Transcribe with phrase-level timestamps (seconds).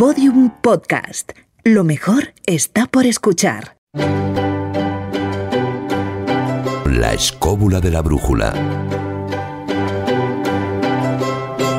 [0.00, 1.32] Podium Podcast.
[1.62, 3.76] Lo mejor está por escuchar.
[6.86, 8.54] La escóbula de la brújula.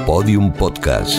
[0.06, 1.18] Podium Podcast.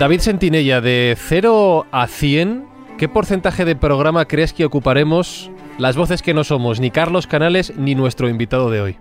[0.00, 2.64] David Sentinella, de 0 a 100,
[2.96, 7.74] ¿qué porcentaje de programa crees que ocuparemos las voces que no somos ni Carlos Canales
[7.76, 8.96] ni nuestro invitado de hoy?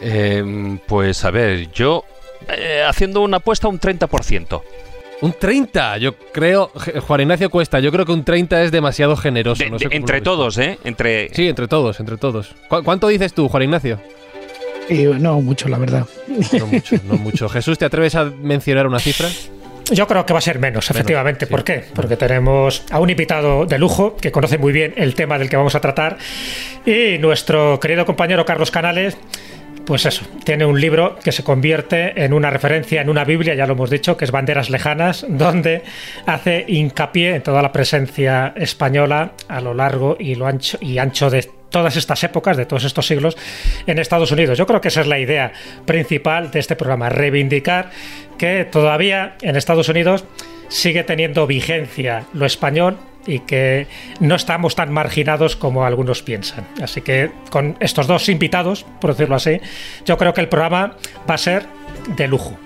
[0.00, 2.02] Eh, pues a ver, yo
[2.48, 4.62] eh, haciendo una apuesta un 30%.
[5.22, 6.72] Un 30, yo creo,
[7.06, 9.62] Juan Ignacio Cuesta, yo creo que un 30 es demasiado generoso.
[9.62, 10.78] De- no sé de- cómo lo entre todos, ¿eh?
[10.82, 11.32] Entre...
[11.34, 12.52] Sí, entre todos, entre todos.
[12.68, 14.00] ¿Cu- ¿Cuánto dices tú, Juan Ignacio?
[14.90, 16.04] Y no mucho, la verdad.
[16.52, 17.48] No mucho, no mucho.
[17.48, 19.28] Jesús, ¿te atreves a mencionar una cifra?
[19.90, 21.46] Yo creo que va a ser menos, efectivamente.
[21.46, 21.50] sí.
[21.50, 21.84] ¿Por qué?
[21.94, 25.56] Porque tenemos a un invitado de lujo que conoce muy bien el tema del que
[25.56, 26.18] vamos a tratar
[26.84, 29.16] y nuestro querido compañero Carlos Canales.
[29.84, 33.66] Pues eso, tiene un libro que se convierte en una referencia, en una Biblia, ya
[33.66, 35.82] lo hemos dicho, que es Banderas Lejanas, donde
[36.26, 41.30] hace hincapié en toda la presencia española a lo largo y lo ancho y ancho
[41.30, 43.36] de todas estas épocas, de todos estos siglos
[43.86, 44.58] en Estados Unidos.
[44.58, 45.52] Yo creo que esa es la idea
[45.84, 47.90] principal de este programa, reivindicar
[48.38, 50.24] que todavía en Estados Unidos
[50.68, 53.86] sigue teniendo vigencia lo español y que
[54.20, 56.66] no estamos tan marginados como algunos piensan.
[56.82, 59.60] Así que con estos dos invitados, por decirlo así,
[60.04, 60.96] yo creo que el programa
[61.28, 61.66] va a ser
[62.16, 62.56] de lujo.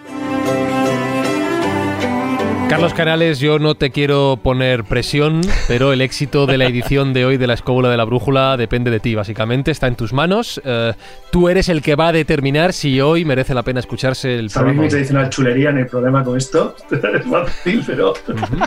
[2.71, 7.25] Carlos Canales, yo no te quiero poner presión, pero el éxito de la edición de
[7.25, 10.61] hoy de la Escóbula de la Brújula depende de ti, básicamente, está en tus manos.
[10.65, 10.93] Eh,
[11.33, 14.55] tú eres el que va a determinar si hoy merece la pena escucharse el Sabéis
[14.55, 14.83] programa.
[14.83, 16.77] mi tradicional chulería, no hay problema con esto.
[16.93, 18.15] es fácil, pero.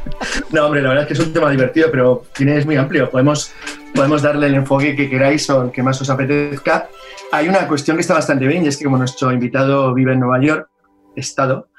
[0.51, 3.09] no, hombre, la verdad es que es un tema divertido, pero tiene, es muy amplio.
[3.09, 3.53] Podemos,
[3.95, 6.89] podemos darle el enfoque que queráis o el que más os apetezca.
[7.31, 10.19] Hay una cuestión que está bastante bien y es que, como nuestro invitado vive en
[10.19, 10.67] Nueva York,
[11.15, 11.69] Estado,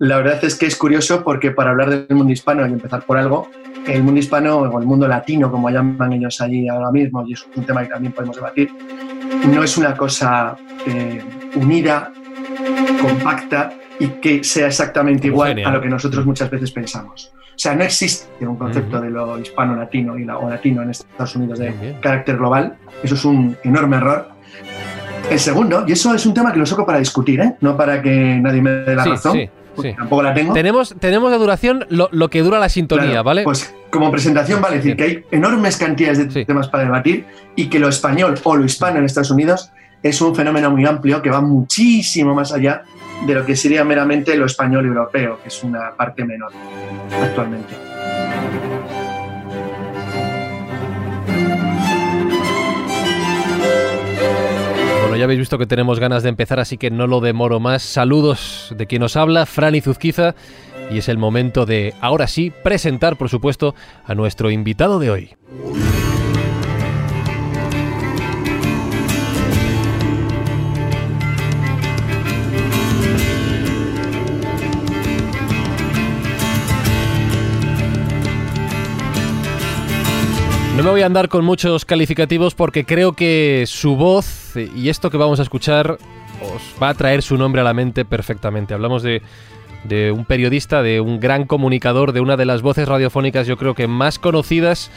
[0.00, 3.16] la verdad es que es curioso porque para hablar del mundo hispano y empezar por
[3.18, 3.48] algo,
[3.86, 7.46] el mundo hispano o el mundo latino, como llaman ellos allí ahora mismo, y es
[7.54, 8.70] un tema que también podemos debatir,
[9.52, 10.56] no es una cosa
[10.86, 11.22] eh,
[11.54, 12.12] unida,
[13.00, 17.32] compacta y que sea exactamente igual a lo que nosotros muchas veces pensamos.
[17.50, 19.04] O sea, no existe un concepto Ujú.
[19.04, 22.74] de lo hispano-latino la- o latino en Estados Unidos de Bien, carácter global.
[23.02, 24.28] Eso es un enorme error.
[25.30, 27.54] El segundo, y eso es un tema que lo saco para discutir, ¿eh?
[27.60, 29.50] no para que nadie me dé la Sí, razón, sí,
[29.80, 29.94] sí.
[29.94, 30.52] tampoco la tengo.
[30.52, 33.42] Tenemos, tenemos de duración lo, lo que dura la sintonía, Claro, ¿vale?
[33.44, 36.44] Pues como presentación vale decir que hay enormes cantidades de Sí.
[36.44, 37.26] temas para debatir
[37.56, 39.72] y que lo español o lo hispano en Estados Unidos
[40.02, 42.82] es un fenómeno muy amplio que va muchísimo más allá
[43.26, 46.50] de lo que sería meramente lo español europeo, que es una parte menor
[47.22, 47.74] actualmente.
[55.20, 57.82] Ya habéis visto que tenemos ganas de empezar, así que no lo demoro más.
[57.82, 60.34] Saludos de quien nos habla, Fran Zuzquiza,
[60.90, 63.74] y es el momento de, ahora sí, presentar, por supuesto,
[64.06, 65.36] a nuestro invitado de hoy.
[80.90, 85.16] No voy a andar con muchos calificativos porque creo que su voz y esto que
[85.18, 85.98] vamos a escuchar
[86.42, 88.74] os va a traer su nombre a la mente perfectamente.
[88.74, 89.22] Hablamos de,
[89.84, 93.76] de un periodista, de un gran comunicador, de una de las voces radiofónicas yo creo
[93.76, 94.90] que más conocidas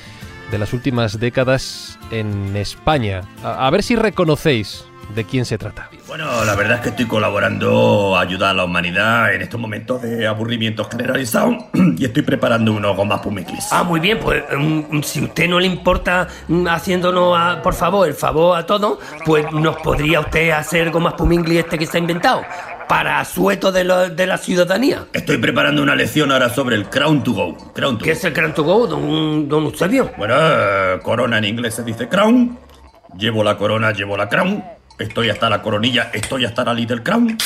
[0.49, 3.21] de las últimas décadas en España.
[3.43, 5.89] A, a ver si reconocéis de quién se trata.
[6.07, 10.01] Bueno, la verdad es que estoy colaborando a ayudar a la humanidad en estos momentos
[10.01, 11.55] de aburrimiento generalizado
[11.97, 13.67] y estoy preparando unos gomas pumiclis.
[13.71, 18.07] Ah, muy bien, pues mm, si usted no le importa mm, haciéndonos, a- por favor,
[18.07, 21.99] el favor a todos, pues nos podría usted hacer gomas pumingli este que se ha
[21.99, 22.43] inventado
[22.87, 25.05] para sueto de, lo- de la ciudadanía.
[25.13, 27.57] Estoy preparando una lección ahora sobre el crown to go.
[27.73, 28.17] Crown to ¿Qué go.
[28.17, 30.11] es el Crown to Go, don, don Eusebio?
[30.17, 32.57] Bueno, eh, corona en inglés se dice crown.
[33.17, 34.63] Llevo la corona, llevo la crown.
[34.99, 37.37] Estoy hasta la coronilla, estoy hasta la little crown.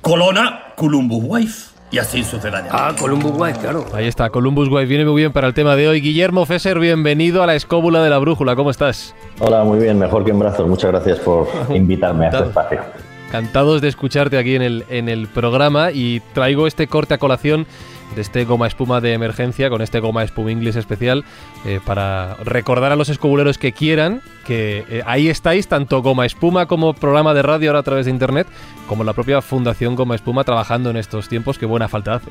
[0.00, 1.74] Colona, Columbus wife.
[1.90, 2.66] Y así sucederá.
[2.72, 3.86] Ah, Columbus White, claro.
[3.94, 6.00] Ahí está, Columbus Wife viene muy bien para el tema de hoy.
[6.00, 8.56] Guillermo Fesser, bienvenido a la escóbula de la brújula.
[8.56, 9.14] ¿Cómo estás?
[9.38, 10.66] Hola, muy bien, mejor que en brazos.
[10.66, 12.80] Muchas gracias por invitarme a este espacio.
[13.28, 17.64] Encantados de escucharte aquí en el, en el programa y traigo este corte a colación
[18.14, 21.24] de este goma espuma de emergencia con este goma espuma inglés especial
[21.66, 26.66] eh, para recordar a los escobuleros que quieran que eh, ahí estáis, tanto goma espuma
[26.66, 28.46] como programa de radio ahora a través de internet,
[28.88, 32.30] como la propia Fundación Goma Espuma trabajando en estos tiempos que buena falta hace.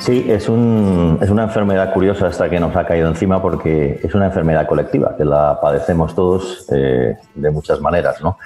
[0.00, 4.14] Sí, es, un, es una enfermedad curiosa esta que nos ha caído encima porque es
[4.14, 8.38] una enfermedad colectiva, que la padecemos todos eh, de muchas maneras, ¿no?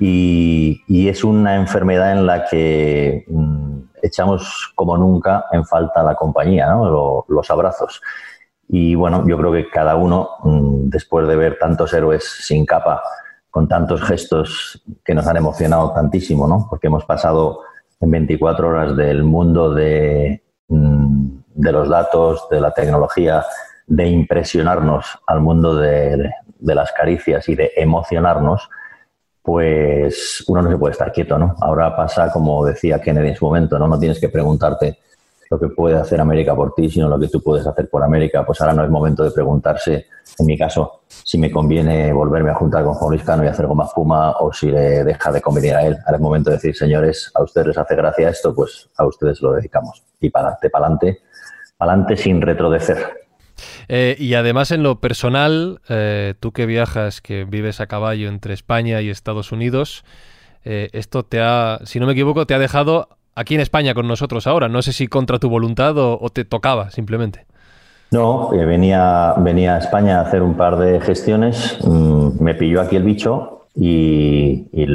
[0.00, 3.67] Y, y, es una enfermedad en la que mm,
[4.02, 6.74] echamos como nunca en falta la compañía,
[7.28, 8.00] los abrazos.
[8.68, 13.02] Y bueno, yo creo que cada uno, mm, después de ver tantos héroes sin capa,
[13.50, 16.66] con tantos gestos que nos han emocionado tantísimo, ¿no?
[16.68, 17.60] Porque hemos pasado
[18.00, 23.44] en 24 horas del mundo de, mm, de los datos, de la tecnología,
[23.88, 26.30] de impresionarnos al mundo de,
[26.60, 28.68] las caricias y de emocionarnos,
[29.48, 31.56] pues uno no se puede estar quieto, ¿no?
[31.62, 33.88] Ahora pasa, como decía Kennedy en su momento, ¿no?
[33.88, 34.98] No tienes que preguntarte
[35.48, 38.44] lo que puede hacer América por ti, sino lo que tú puedes hacer por América.
[38.44, 40.04] Pues ahora no es momento de preguntarse,
[40.38, 43.66] en mi caso, si me conviene volverme a juntar con Juan Luis Cano y hacer
[43.66, 45.96] goma espuma o si le deja de convenir a él.
[46.04, 49.40] Ahora es momento de decir, señores, a ustedes les hace gracia esto, pues a ustedes
[49.40, 50.04] lo dedicamos.
[50.20, 51.22] Y para adelante, para adelante,
[51.78, 53.27] para adelante sin retrodecer.
[53.88, 58.54] Eh, y además en lo personal, eh, tú que viajas, que vives a caballo entre
[58.54, 60.04] España y Estados Unidos,
[60.64, 64.08] eh, esto te ha, si no me equivoco, te ha dejado aquí en España con
[64.08, 64.68] nosotros ahora.
[64.68, 67.46] No sé si contra tu voluntad o, o te tocaba simplemente.
[68.10, 72.96] No, venía, venía a España a hacer un par de gestiones, mmm, me pilló aquí
[72.96, 74.86] el bicho y, y,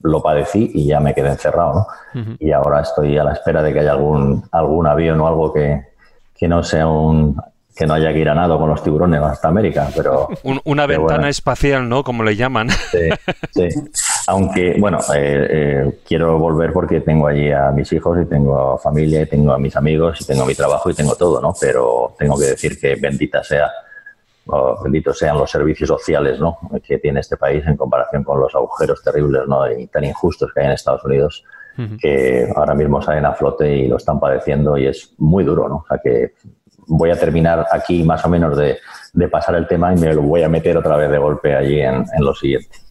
[0.00, 1.86] lo padecí y ya me quedé encerrado.
[2.14, 2.20] ¿no?
[2.20, 2.36] Uh -huh.
[2.40, 5.82] Y ahora estoy a la espera de que haya algún, algún avión o algo que,
[6.34, 7.36] que no sea un
[7.74, 10.28] que no haya que ir a nado con los tiburones hasta América, pero...
[10.42, 11.30] Un, una pero ventana bueno.
[11.30, 12.04] espacial, ¿no?
[12.04, 12.68] Como le llaman.
[12.92, 13.08] Sí,
[13.52, 13.80] sí.
[14.26, 19.22] Aunque, bueno, eh, eh, quiero volver porque tengo allí a mis hijos y tengo familia
[19.22, 21.54] y tengo a mis amigos y tengo mi trabajo y tengo todo, ¿no?
[21.58, 23.70] Pero tengo que decir que bendita sea,
[24.46, 26.58] oh, benditos sean los servicios sociales, ¿no?
[26.84, 29.70] Que tiene este país en comparación con los agujeros terribles, ¿no?
[29.70, 31.44] Y tan injustos que hay en Estados Unidos.
[31.98, 35.76] Que ahora mismo salen a flote y lo están padeciendo y es muy duro, ¿no?
[35.76, 36.34] O sea que
[36.86, 38.78] voy a terminar aquí más o menos de,
[39.12, 41.80] de, pasar el tema y me lo voy a meter otra vez de golpe allí
[41.80, 42.82] en, en lo siguiente.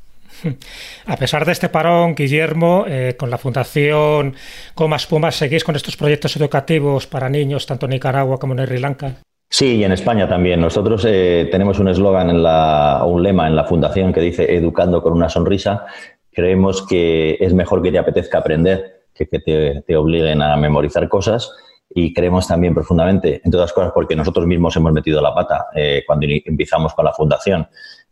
[1.05, 4.35] A pesar de este parón, Guillermo, eh, con la Fundación
[4.73, 8.79] Comas Pumas, ¿seguís con estos proyectos educativos para niños, tanto en Nicaragua como en Sri
[8.79, 9.15] Lanka?
[9.49, 10.61] Sí, y en España también.
[10.61, 14.55] Nosotros eh, tenemos un eslogan en la, o un lema en la Fundación que dice
[14.55, 15.85] Educando con una sonrisa.
[16.31, 21.09] Creemos que es mejor que te apetezca aprender que que te, te obliguen a memorizar
[21.09, 21.51] cosas
[21.93, 25.67] y creemos también profundamente, en todas las cosas, porque nosotros mismos hemos metido la pata
[25.75, 27.67] eh, cuando empezamos con la fundación,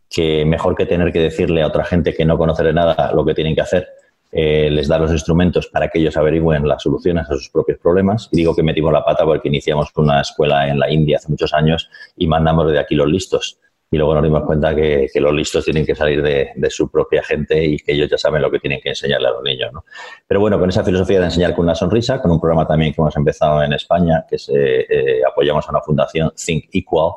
[0.08, 3.24] que mejor que tener que decirle a otra gente que no conoce de nada lo
[3.24, 3.88] que tienen que hacer,
[4.32, 8.28] eh, les da los instrumentos para que ellos averigüen las soluciones a sus propios problemas.
[8.30, 11.52] Y digo que metimos la pata porque iniciamos una escuela en la India hace muchos
[11.52, 13.58] años y mandamos de aquí los listos
[13.92, 16.88] y luego nos dimos cuenta que, que los listos tienen que salir de, de, su
[16.88, 19.72] propia gente y que ellos ya saben lo que tienen que enseñarle a los niños.
[19.72, 19.84] ¿no?
[20.28, 23.00] Pero bueno, con esa filosofía de enseñar con una sonrisa, con un programa también que
[23.00, 27.14] hemos empezado en España, que se, eh, apoyamos a una fundación Think Equal,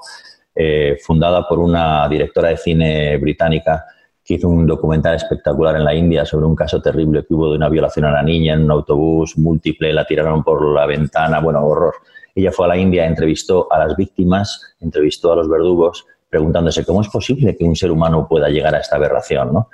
[0.55, 3.85] eh, fundada por una directora de cine británica
[4.23, 7.57] que hizo un documental espectacular en la India sobre un caso terrible que hubo de
[7.57, 11.63] una violación a una niña en un autobús múltiple, la tiraron por la ventana, bueno,
[11.63, 11.93] horror.
[12.33, 17.01] Ella fue a la India, entrevistó a las víctimas, entrevistó a los verdugos, preguntándose cómo
[17.01, 19.69] es posible que un ser humano pueda llegar a esta aberración, ¿no?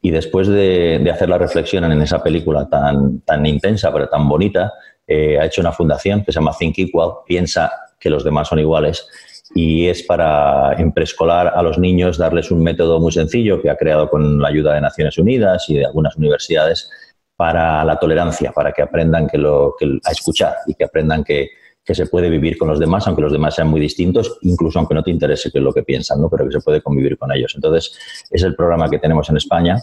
[0.00, 4.72] Y después de, hacer la reflexión en esa película tan, tan intensa pero tan bonita,
[5.08, 8.60] eh, ha hecho una fundación que se llama Think Equal, piensa que los demás son
[8.60, 9.08] iguales
[9.56, 13.76] y es para en preescolar a los niños darles un método muy sencillo que ha
[13.76, 16.88] creado con la ayuda de Naciones Unidas y de algunas universidades
[17.34, 21.48] para la tolerancia, para que aprendan que lo, que, a escuchar y que aprendan que,
[21.84, 24.94] que se puede vivir con los demás, aunque los demás sean muy distintos, incluso aunque
[24.94, 26.30] no te interese qué es lo que piensan, ¿no?
[26.30, 27.52] pero que se puede convivir con ellos.
[27.54, 27.98] Entonces,
[28.30, 29.76] es el programa que tenemos en España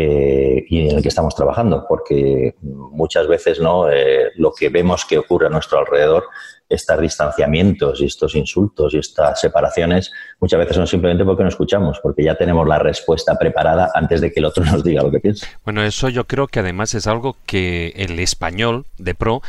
[0.00, 3.90] eh, y en el que estamos trabajando, porque muchas veces ¿no?
[3.90, 6.22] Eh, lo que vemos que ocurre a nuestro alrededor,
[6.68, 11.98] estos distanciamientos y estos insultos y estas separaciones, muchas veces son simplemente porque no escuchamos,
[12.00, 15.18] porque ya tenemos la respuesta preparada antes de que el otro nos diga lo que
[15.18, 15.48] piensa.
[15.64, 19.42] Bueno, eso yo creo que además es algo que el español de pro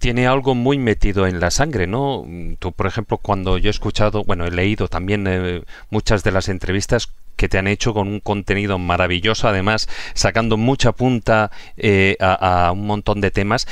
[0.00, 2.26] tiene algo muy metido en la sangre, ¿no?
[2.58, 6.50] Tú, por ejemplo, cuando yo he escuchado, bueno, he leído también eh, muchas de las
[6.50, 12.70] entrevistas que te han hecho con un contenido maravilloso, además sacando mucha punta eh, a,
[12.72, 13.66] un montón de temas.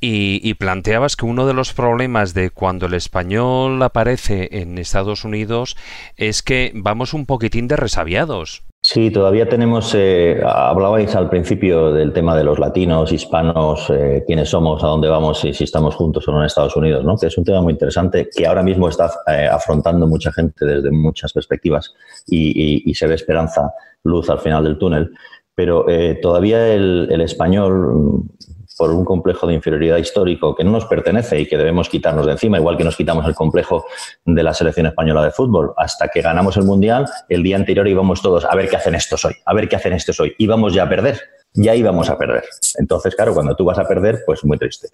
[0.00, 5.24] Y, y, planteabas que uno de los problemas de cuando el español aparece en Estados
[5.24, 5.78] Unidos
[6.16, 8.64] es que vamos un poquitín de resabiados.
[8.86, 14.50] Sí, todavía tenemos, eh, hablabais al principio del tema de los latinos, hispanos, eh, quiénes
[14.50, 17.16] somos, a dónde vamos y si estamos juntos o no en Estados Unidos, ¿no?
[17.16, 20.90] que es un tema muy interesante que ahora mismo está eh, afrontando mucha gente desde
[20.90, 21.94] muchas perspectivas
[22.26, 23.72] y, se ve esperanza,
[24.02, 25.12] luz al final del túnel.
[25.54, 28.28] Pero eh, todavía el español
[28.76, 32.32] por un complejo de inferioridad histórico que no nos pertenece y que debemos quitarnos de
[32.32, 33.84] encima, igual que nos quitamos el complejo
[34.24, 35.72] de la selección española de fútbol.
[35.76, 39.24] Hasta que ganamos el Mundial, el día anterior íbamos todos a ver qué hacen estos
[39.24, 40.34] hoy, a ver qué hacen estos hoy.
[40.38, 41.20] Íbamos ya a perder,
[41.52, 42.44] ya íbamos a perder.
[42.78, 44.88] Entonces, claro, cuando tú vas a perder, pues muy triste.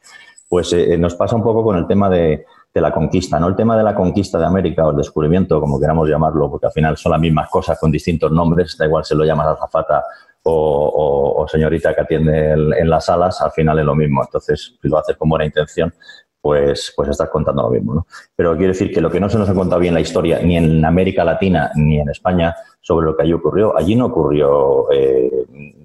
[0.48, 2.44] Pues eh, nos pasa un poco con el tema de,
[2.74, 5.80] de la conquista, no el tema de la conquista de América o el descubrimiento, como
[5.80, 9.14] queramos llamarlo, porque al final son las mismas cosas con distintos nombres, da igual si
[9.14, 10.04] lo llamas azafata
[10.44, 14.22] o, señorita que atiende en las salas, al final es lo mismo.
[14.22, 15.92] Entonces, si lo haces con buena intención,
[16.40, 17.94] pues, pues estás contando lo mismo.
[17.94, 18.06] ¿no?
[18.34, 20.56] Pero quiero decir que lo que no se nos ha contado bien la historia, ni
[20.56, 25.30] en América Latina ni en España, sobre lo que allí ocurrió, allí no ocurrió eh,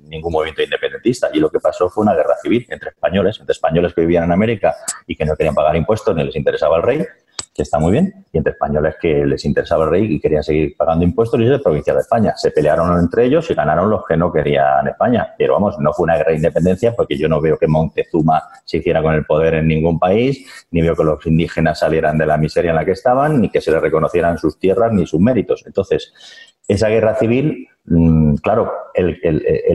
[0.08, 1.28] ningún movimiento independentista.
[1.28, 4.32] Allí lo que pasó fue una guerra civil entre españoles, entre españoles que vivían en
[4.32, 7.06] América y que no querían pagar impuestos ni les interesaba el rey,
[7.56, 10.76] que está muy bien, y entre españoles que les interesaba el rey y querían seguir
[10.76, 12.34] pagando impuestos y de provincia de España.
[12.36, 15.34] Se pelearon entre ellos y ganaron los que no querían España.
[15.38, 18.80] Pero vamos, no fue una guerra de independencia porque yo no veo que Montezuma se
[18.80, 22.38] hiciera con el poder en ningún país, ni veo que los indígenas salieran de la
[22.38, 25.64] miseria en la que estaban, ni que se les reconocieran sus tierras ni sus méritos.
[25.66, 26.12] Entonces,
[26.68, 29.18] esa guerra civil, mm, claro, el,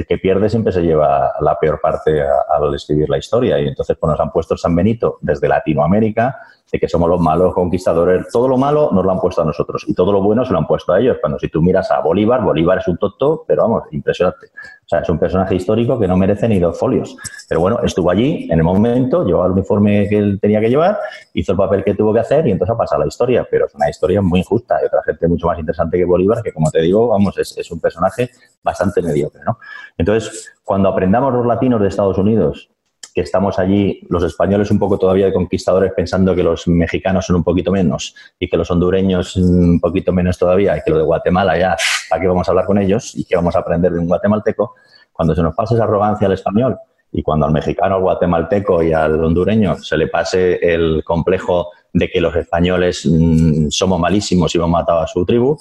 [0.07, 4.11] que pierde siempre se lleva la peor parte al escribir la historia y entonces pues,
[4.11, 6.37] nos han puesto San Benito desde Latinoamérica
[6.71, 8.29] de que somos los malos conquistadores.
[8.33, 10.59] Todo lo malo nos lo han puesto a nosotros y todo lo bueno se lo
[10.59, 11.19] han puesto a ellos.
[11.21, 14.47] Cuando si tú miras a Bolívar, Bolívar es un tonto, pero vamos, impresionante.
[14.47, 17.17] O sea, es un personaje histórico que no merece ni dos folios.
[17.49, 20.99] Pero bueno, estuvo allí en el momento, llevaba el uniforme que él tenía que llevar,
[21.35, 23.47] hizo el papel que tuvo que hacer y entonces ha pasado la historia.
[23.51, 24.77] Pero es una historia muy injusta.
[24.77, 27.71] Hay otra gente mucho más interesante que Bolívar, que como te digo, vamos, es, es
[27.71, 28.31] un personaje
[28.63, 29.59] bastante mediocre, ¿no?
[29.97, 32.71] Entonces, cuando aprendamos los latinos de Estados Unidos
[33.15, 37.37] que estamos allí, los españoles un poco todavía de conquistadores, pensando que los mexicanos son
[37.37, 41.05] un poquito menos y que los hondureños un poquito menos todavía y que lo de
[41.05, 41.77] Guatemala ya,
[42.11, 44.75] ¿a qué vamos a hablar con ellos y qué vamos a aprender de un guatemalteco?
[45.13, 46.79] Cuando se nos pasa esa arrogancia al español
[47.13, 52.09] y cuando al mexicano, al guatemalteco y al hondureño se le pase el complejo de
[52.09, 55.59] que los españoles mm, somos malísimos y hemos matado a su tribu,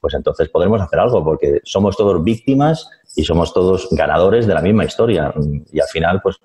[0.00, 4.62] pues entonces podremos hacer algo, porque somos todos víctimas y somos todos ganadores de la
[4.62, 5.32] misma historia.
[5.72, 6.36] Y al final, pues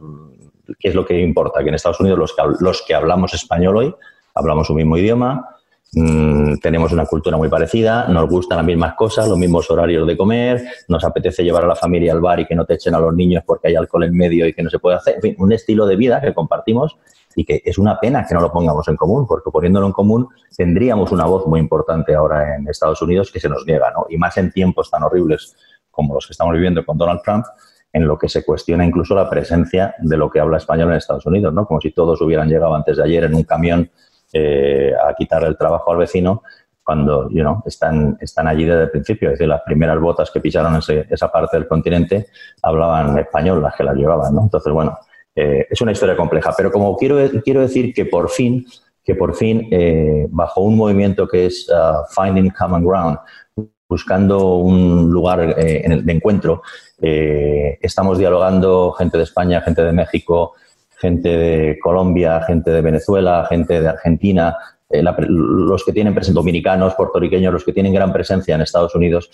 [0.79, 1.61] ¿qué es lo que importa?
[1.63, 3.95] Que en Estados Unidos los que, los que hablamos español hoy
[4.35, 5.47] hablamos un mismo idioma,
[5.93, 10.17] mm, tenemos una cultura muy parecida, nos gustan las mismas cosas, los mismos horarios de
[10.17, 12.99] comer, nos apetece llevar a la familia al bar y que no te echen a
[12.99, 15.15] los niños porque hay alcohol en medio y que no se puede hacer.
[15.15, 16.97] En fin, un estilo de vida que compartimos
[17.35, 20.27] y que es una pena que no lo pongamos en común, porque poniéndolo en común
[20.55, 24.05] tendríamos una voz muy importante ahora en Estados Unidos que se nos niega, ¿no?
[24.09, 25.55] Y más en tiempos tan horribles
[25.89, 27.45] como los que estamos viviendo con Donald Trump,
[27.93, 31.25] en lo que se cuestiona incluso la presencia de lo que habla español en Estados
[31.27, 31.65] Unidos, ¿no?
[31.67, 33.89] Como si todos hubieran llegado antes de ayer en un camión
[34.33, 36.41] eh, a quitar el trabajo al vecino
[36.83, 39.29] cuando you know, están, están allí desde el principio.
[39.29, 42.27] Es decir, las primeras botas que pisaron esa parte del continente
[42.61, 44.35] hablaban español, las que las llevaban.
[44.35, 44.41] ¿no?
[44.41, 44.97] Entonces, bueno,
[45.35, 46.53] eh, es una historia compleja.
[46.57, 48.65] Pero como quiero, quiero decir que por fin,
[49.03, 53.17] que por fin eh, bajo un movimiento que es uh, Finding Common Ground,
[53.93, 56.63] buscando un lugar de encuentro,
[56.99, 60.53] eh, estamos dialogando gente de España, gente de México,
[60.97, 64.57] gente de Colombia, gente de Venezuela, gente de Argentina,
[64.89, 69.29] eh, los que tienen presencia, dominicanos, puertorriqueños, los que tienen gran presencia en Estados Unidos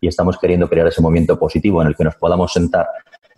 [0.00, 2.88] y estamos queriendo crear ese momento positivo en el que nos podamos sentar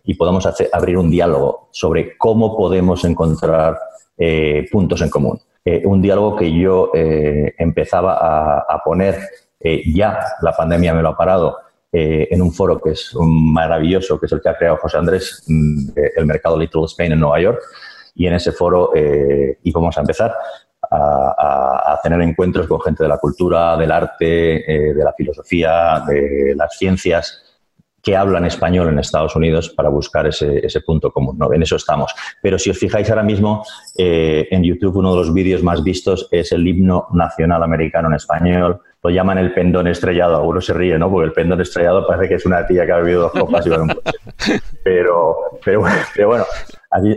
[0.05, 3.79] y podamos abrir un diálogo sobre cómo podemos encontrar
[4.17, 5.39] eh, puntos en común.
[5.85, 9.19] un diálogo que yo empezaba a poner,
[9.63, 11.59] ya la pandemia me lo ha parado,
[11.95, 15.45] eh, en un foro que es maravilloso, que es el que ha creado José Andrés,
[15.47, 17.61] mm, el mercado Little Spain en Nueva York.
[18.15, 20.35] Y en ese foro eh, íbamos a empezar
[20.91, 26.55] a, tener encuentros con gente de la cultura, del arte, eh, de la filosofía, de
[26.57, 27.43] las ciencias
[28.03, 31.39] que hablan español en Estados Unidos para buscar ese, punto común.
[31.39, 31.53] ¿no?
[31.53, 32.13] En eso estamos.
[32.43, 33.65] Pero si os fijáis ahora mismo,
[33.97, 38.15] eh, en YouTube uno de los vídeos más vistos es el himno nacional americano en
[38.15, 38.81] español.
[39.03, 40.37] Lo llaman el pendón estrellado.
[40.37, 41.11] Algunos se ríen, ¿no?
[41.11, 43.71] Porque el pendón estrellado parece que es una tía que ha bebido dos copas y
[43.71, 44.19] va en un coche.
[44.85, 45.83] Pero, pero,
[46.15, 46.45] pero bueno,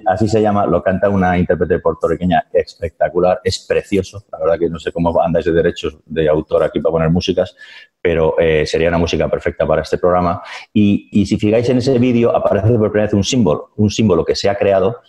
[0.06, 4.24] Así, se llama, lo canta una intérprete puertorriqueña espectacular, es precioso.
[4.32, 7.58] La verdad que no sé cómo andáis de derechos de autor aquí para poner músicas,
[8.01, 10.42] pero eh, sería una música perfecta para este programa.
[10.74, 14.36] Y, si fijáis en ese vídeo, aparece por primera vez un símbolo, un símbolo que
[14.36, 15.01] se ha creado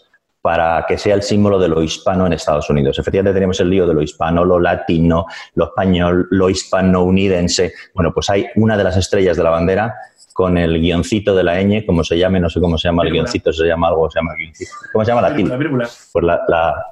[0.46, 2.96] para que sea el símbolo de lo hispano en Estados Unidos.
[3.00, 5.26] Efectivamente tenemos el lío de lo hispano, lo latino,
[5.56, 7.72] lo español, lo hispano-unidense.
[7.92, 9.92] Bueno, pues hay una de las estrellas de la bandera
[10.32, 13.10] con el guioncito de la ñ, como se llame, no sé cómo se llama el
[13.10, 14.70] guioncito, se llama algo, se llama guioncito.
[14.92, 15.50] ¿Cómo se llama la tilde?
[15.50, 15.88] La vírgula.
[16.12, 16.86] Pues la, la,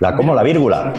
[0.00, 0.34] la ¿cómo?
[0.34, 0.94] La vírgula.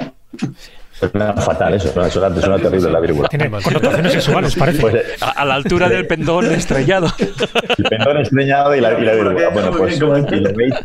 [0.91, 3.27] Suena fatal eso, suena, suena, suena terrible la vírgula.
[3.27, 4.81] Tiene connotaciones sexuales, parece.
[4.81, 7.07] Pues, eh, a, la altura del pendón estrellado.
[7.17, 9.49] El pendón estrellado y la, y la vírgula.
[9.49, 10.75] Bueno, pues si le veis,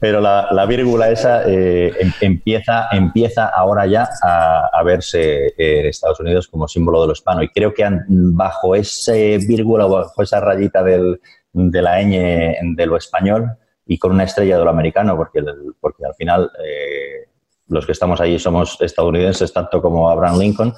[0.00, 6.20] pero la, la vírgula esa eh, em- empieza, empieza ahora ya a, verse en Estados
[6.20, 7.42] Unidos como símbolo de lo hispano.
[7.42, 11.20] Y creo que bajo ese vírgula, bajo esa rayita del,
[11.52, 15.42] de la ñ de lo español y con una estrella de lo americano, porque,
[15.80, 17.28] porque al final eh,
[17.68, 20.74] los que estamos allí somos estadounidenses tanto como Abraham Lincoln,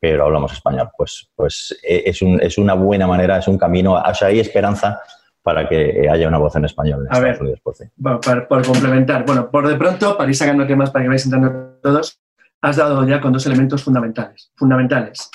[0.00, 0.90] pero hablamos español.
[0.96, 4.40] Pues, pues eh, es, un- es una buena manera, es un camino, o sea, hay
[4.40, 5.00] esperanza
[5.44, 7.32] para que haya una voz en español en A ver.
[7.32, 7.90] Estados Unidos, por fin.
[8.02, 11.78] Para- por complementar, bueno, por de pronto, para ir sacando temas para que vais entrando
[11.82, 12.18] todos,
[12.62, 14.50] has dado ya con dos elementos fundamentales.
[14.56, 15.30] fundamentales.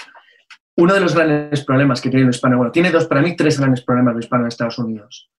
[0.78, 3.60] Uno de los grandes problemas que tiene el hispano, bueno, tiene dos, para mí, tres
[3.60, 5.30] grandes problemas el hispano en Estados Unidos.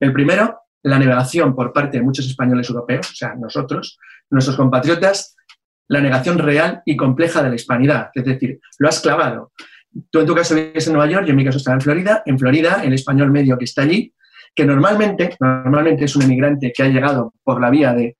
[0.00, 3.98] El primero, la negación por parte de muchos españoles europeos, o sea, nosotros,
[4.30, 5.36] nuestros compatriotas,
[5.88, 8.10] la negación real y compleja de la hispanidad.
[8.12, 9.52] Es decir, lo has clavado.
[10.10, 12.22] Tú en tu caso vives en Nueva York, yo en mi caso estaba en Florida.
[12.26, 14.12] En Florida, el español medio que está allí,
[14.54, 18.16] que normalmente, normalmente es un emigrante que ha llegado por la vía de,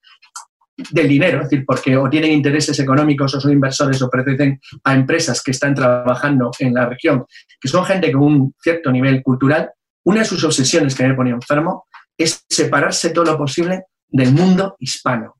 [0.90, 4.94] del dinero, es decir, porque o tienen intereses económicos o son inversores o pertenecen a
[4.94, 7.24] empresas que están trabajando en la región,
[7.60, 9.70] que son gente con un cierto nivel cultural,
[10.04, 14.76] una de sus obsesiones que me ponía enfermo es separarse todo lo posible del mundo
[14.78, 15.36] hispano,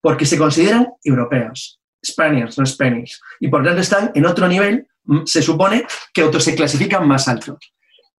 [0.00, 4.86] porque se consideran europeos, Spaniards, no Spanish, y por tanto están en otro nivel,
[5.24, 7.58] se supone que otros se clasifican más alto.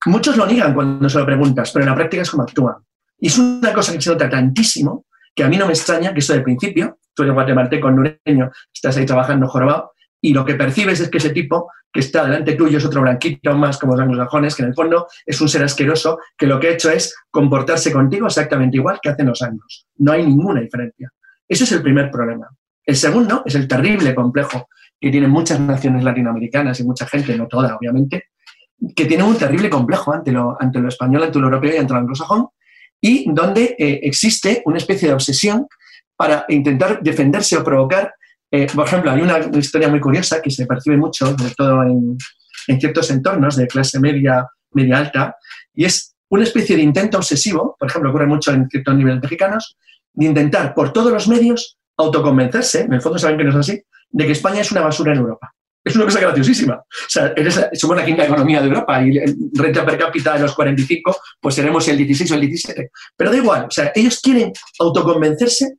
[0.07, 2.77] Muchos lo niegan cuando se lo preguntas, pero en la práctica es como actúan.
[3.19, 6.21] Y es una cosa que se nota tantísimo que a mí no me extraña que
[6.21, 10.99] eso de principio, tú eres guatemalteco, nureño, estás ahí trabajando jorobado, y lo que percibes
[10.99, 14.55] es que ese tipo que está delante tuyo es otro blanquito más como los anglosajones,
[14.55, 17.93] que en el fondo es un ser asqueroso que lo que ha hecho es comportarse
[17.93, 19.87] contigo exactamente igual que hacen los anglos.
[19.99, 21.11] No hay ninguna diferencia.
[21.47, 22.49] Ese es el primer problema.
[22.85, 24.69] El segundo es el terrible complejo
[25.01, 28.25] que tienen muchas naciones latinoamericanas y mucha gente, no toda, obviamente,
[28.95, 31.93] que tienen un terrible complejo ante lo, ante lo español, ante lo europeo y ante
[31.93, 32.49] lo anglosajón,
[33.01, 35.67] y donde eh, existe una especie de obsesión
[36.17, 38.13] para intentar defenderse o provocar.
[38.51, 42.17] eh, por ejemplo, hay una historia muy curiosa que se percibe mucho, sobre todo en,
[42.67, 45.37] en ciertos entornos de clase media, media alta,
[45.75, 49.77] y es una especie de intento obsesivo, por ejemplo, ocurre mucho en ciertos niveles mexicanos,
[50.13, 53.83] de intentar por todos los medios autoconvencerse, en el fondo saben que no es así,
[54.11, 55.53] de que España es una basura en Europa.
[55.85, 56.75] Es una cosa graciosísima.
[56.75, 59.19] O sea, eres- somos la quinta economía de Europa y
[59.55, 62.91] renta per cápita de los 45, pues seremos el 16 o el 17.
[63.17, 65.77] Pero da igual, o sea, ellos quieren autoconvencerse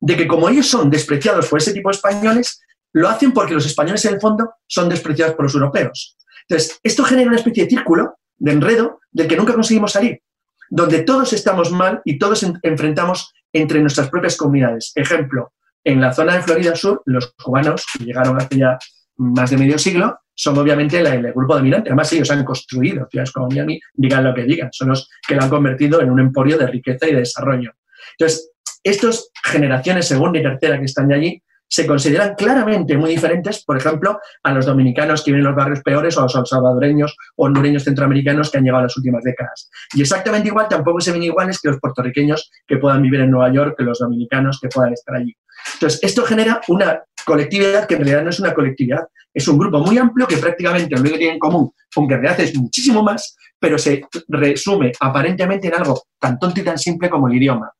[0.00, 2.60] de que como ellos son despreciados por ese tipo de españoles,
[2.92, 6.16] lo hacen porque los españoles en el fondo son despreciados por los europeos.
[6.48, 10.20] Entonces, esto genera una especie de círculo, de enredo, del que nunca conseguimos salir,
[10.68, 14.92] donde todos estamos mal y todos en- enfrentamos entre nuestras propias comunidades.
[14.94, 15.52] Ejemplo,
[15.86, 18.76] en la zona de Florida Sur, los cubanos, que llegaron hace ya
[19.18, 21.90] más de medio siglo, son obviamente el grupo dominante.
[21.90, 25.42] Además, ellos han construido ciudades como Miami, digan lo que digan, son los que lo
[25.42, 27.70] han convertido en un emporio de riqueza y de desarrollo.
[28.18, 28.50] Entonces,
[28.82, 34.20] estas generaciones segunda y tercera que están allí se consideran claramente muy diferentes, por ejemplo,
[34.42, 37.84] a los dominicanos que viven en los barrios peores o a los salvadoreños o hondureños
[37.84, 39.70] centroamericanos que han llegado en las últimas décadas.
[39.94, 43.52] Y exactamente igual tampoco se ven iguales que los puertorriqueños que puedan vivir en Nueva
[43.52, 45.34] York, que los dominicanos que puedan estar allí.
[45.74, 49.80] Entonces, esto genera una colectividad que en realidad no es una colectividad, es un grupo
[49.80, 53.02] muy amplio que prácticamente lo único que tiene en común, aunque en realidad es muchísimo
[53.02, 57.70] más, pero se resume aparentemente en algo tan tonto y tan simple como el idioma,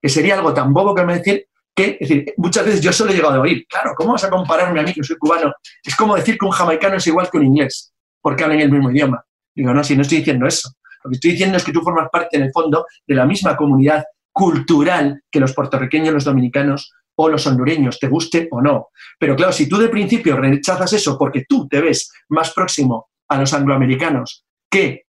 [0.00, 3.14] que sería algo tan bobo como decir que, es decir, muchas veces yo solo he
[3.14, 5.52] llegado a oír, claro, ¿cómo vas a compararme a mí que soy cubano?
[5.82, 8.90] Es como decir que un jamaicano es igual que un inglés, porque hablan el mismo
[8.90, 9.24] idioma.
[9.54, 10.70] Digo, no, si no estoy diciendo eso.
[11.04, 13.56] Lo que estoy diciendo es que tú formas parte, en el fondo, de la misma
[13.56, 18.88] comunidad cultural que los puertorriqueños, los dominicanos o los hondureños, te guste o no.
[19.18, 23.38] Pero claro, si tú de principio rechazas eso porque tú te ves más próximo a
[23.38, 25.04] los angloamericanos que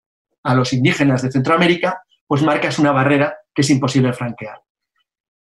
[0.43, 4.61] a los indígenas de Centroamérica, pues marcas una barrera que es imposible franquear.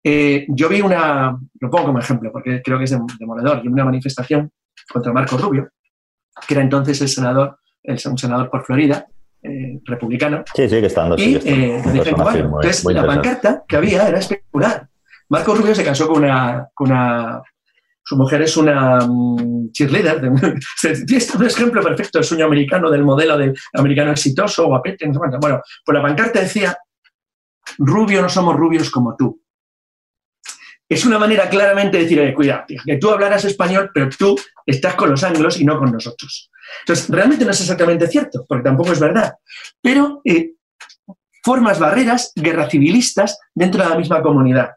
[0.03, 3.67] Eh, yo vi una, lo pongo como ejemplo porque creo que es demoledor, yo vi
[3.73, 4.51] una manifestación
[4.91, 5.69] contra Marco Rubio,
[6.47, 9.05] que era entonces el senador, el, un senador por Florida,
[9.43, 11.15] eh, republicano, Sí, sí, que estando.
[11.17, 11.49] y sí, que está.
[11.51, 14.87] eh, muy- entonces muy la pancarta que había era espectacular.
[15.29, 17.41] Marco Rubio se casó con una, con una
[18.03, 20.19] su mujer es una mm, cheerleader.
[20.19, 25.13] De, es un ejemplo perfecto del sueño americano, del modelo del americano exitoso, guapete, no
[25.13, 25.37] sé cuánto.
[25.39, 26.75] Bueno, pues la pancarta decía,
[27.77, 29.39] rubio no somos rubios como tú.
[30.89, 34.95] Es una manera claramente de decir, oye, cuidado, que tú hablaras español, pero tú estás
[34.95, 36.49] con los anglos y no con nosotros.
[36.81, 39.33] Entonces, realmente no es exactamente cierto, porque tampoco es verdad.
[39.81, 40.53] Pero eh,
[41.43, 44.71] formas barreras guerra civilistas dentro de la misma comunidad.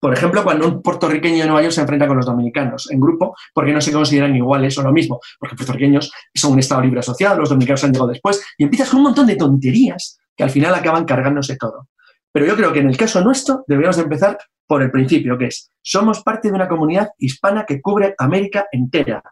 [0.00, 3.34] Por ejemplo, cuando un puertorriqueño de Nueva York se enfrenta con los dominicanos en grupo,
[3.52, 7.40] porque no se consideran iguales o lo mismo, porque puertorriqueños son un Estado libre asociado,
[7.40, 10.74] los dominicanos han llegado después, y empiezas con un montón de tonterías que al final
[10.74, 11.88] acaban cargándose todo.
[12.32, 15.46] Pero yo creo que en el caso nuestro deberíamos de empezar por el principio, que
[15.46, 19.22] es, somos parte de una comunidad hispana que cubre América entera.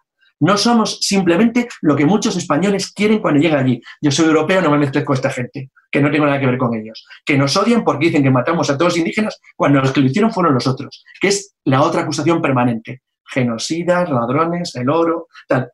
[0.40, 3.80] No somos simplemente lo que muchos españoles quieren cuando llegan allí.
[4.02, 6.58] Yo soy europeo, no me mezclo con esta gente, que no tengo nada que ver
[6.58, 7.06] con ellos.
[7.24, 10.06] Que nos odian porque dicen que matamos a todos los indígenas cuando los que lo
[10.06, 13.02] hicieron fueron los otros, que es la otra acusación permanente.
[13.24, 15.70] Genocidas, ladrones, el oro, tal.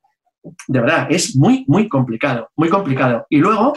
[0.68, 3.26] De verdad, es muy, muy complicado, muy complicado.
[3.30, 3.74] Y luego,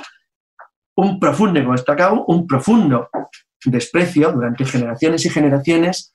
[0.95, 3.10] un profundo, como un profundo
[3.65, 6.13] desprecio durante generaciones y generaciones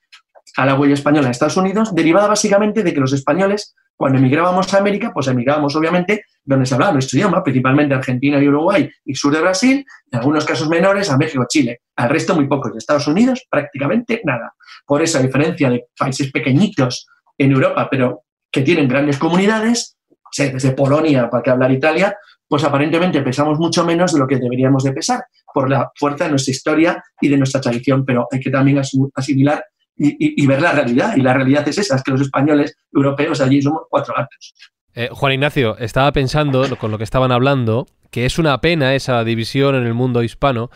[0.57, 4.73] a la huella española en Estados Unidos, derivada básicamente de que los españoles, cuando emigrábamos
[4.73, 9.15] a América, pues emigrábamos obviamente donde se hablaba nuestro idioma, principalmente Argentina y Uruguay y
[9.15, 11.83] sur de Brasil, en algunos casos menores a México, Chile.
[11.97, 12.73] Al resto muy pocos.
[12.73, 14.55] De Estados Unidos prácticamente nada.
[14.87, 19.97] Por esa diferencia de países pequeñitos en Europa, pero que tienen grandes comunidades,
[20.37, 22.17] desde Polonia para que hablar Italia,
[22.51, 25.23] pues aparentemente pesamos mucho menos de lo que deberíamos de pesar
[25.55, 28.81] por la fuerza de nuestra historia y de nuestra tradición, pero hay que también
[29.15, 29.65] asimilar
[29.97, 31.17] y, ver la realidad.
[31.17, 34.53] Y la realidad es esa, es que los españoles europeos allí somos cuatro gatos.
[34.97, 39.23] Eh, Juan Ignacio, estaba pensando, con lo que estaban hablando, que es una pena esa
[39.23, 40.71] división en el mundo hispano,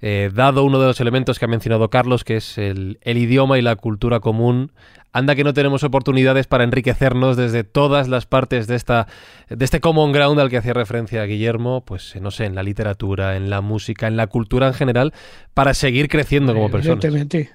[0.00, 3.62] eh, dado uno de los elementos que ha mencionado Carlos, que es el, idioma y
[3.62, 4.72] la cultura común.
[5.12, 9.06] Anda que no tenemos oportunidades para enriquecernos desde todas las partes de esta
[9.50, 13.36] de este common ground al que hacía referencia Guillermo, pues no sé, en la literatura,
[13.36, 15.12] en la música, en la cultura en general,
[15.52, 17.04] para seguir creciendo como personas.
[17.04, 17.50] Evidentemente,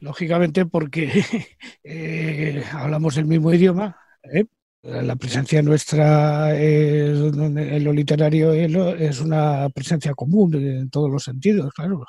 [0.00, 1.24] lógicamente porque
[1.84, 4.44] eh, hablamos el mismo idioma, ¿eh?
[4.82, 12.04] La presencia nuestra en lo literario es una presencia común en todos los sentidos, claro.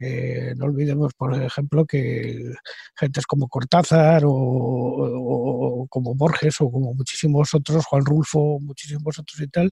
[0.00, 2.52] Eh, no olvidemos, por ejemplo, que
[2.96, 9.48] gentes como Cortázar o, como Borges o como muchísimos otros, Juan Rulfo, muchísimos otros y
[9.48, 9.70] tal,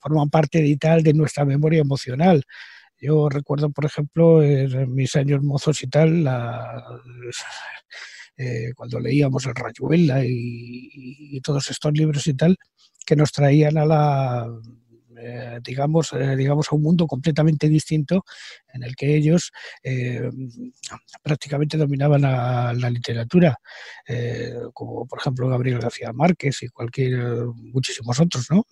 [0.00, 2.44] forman parte de tal de nuestra memoria emocional.
[3.00, 6.82] Yo recuerdo, por ejemplo, en mis años mozos y tal, la,
[8.36, 12.56] eh, cuando leíamos el Rayuela y, todos estos libros y tal,
[13.06, 14.46] que nos traían a la,
[15.20, 18.24] eh, digamos, eh, digamos, a un mundo completamente distinto
[18.72, 19.50] en el que ellos
[21.22, 23.56] prácticamente dominaban la literatura,
[24.72, 28.64] como por ejemplo Gabriel García Márquez y cualquier, muchísimos otros, ¿no?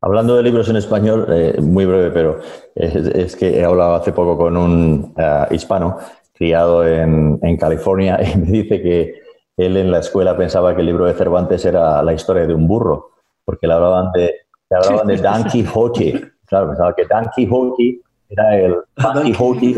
[0.00, 1.26] Hablando de libros en español,
[1.60, 2.40] muy breve, pero
[2.74, 5.14] es, que he hablado hace poco con un
[5.50, 5.98] hispano
[6.32, 9.20] criado en, en, California, y me dice que
[9.56, 12.66] él en la escuela pensaba que el libro de Cervantes era la historia de un
[12.66, 13.12] burro,
[13.44, 16.32] porque le hablaban de, le hablaban de Don Quijote.
[16.46, 19.76] Claro, pensaba que Don Quijote era el Don Quijote,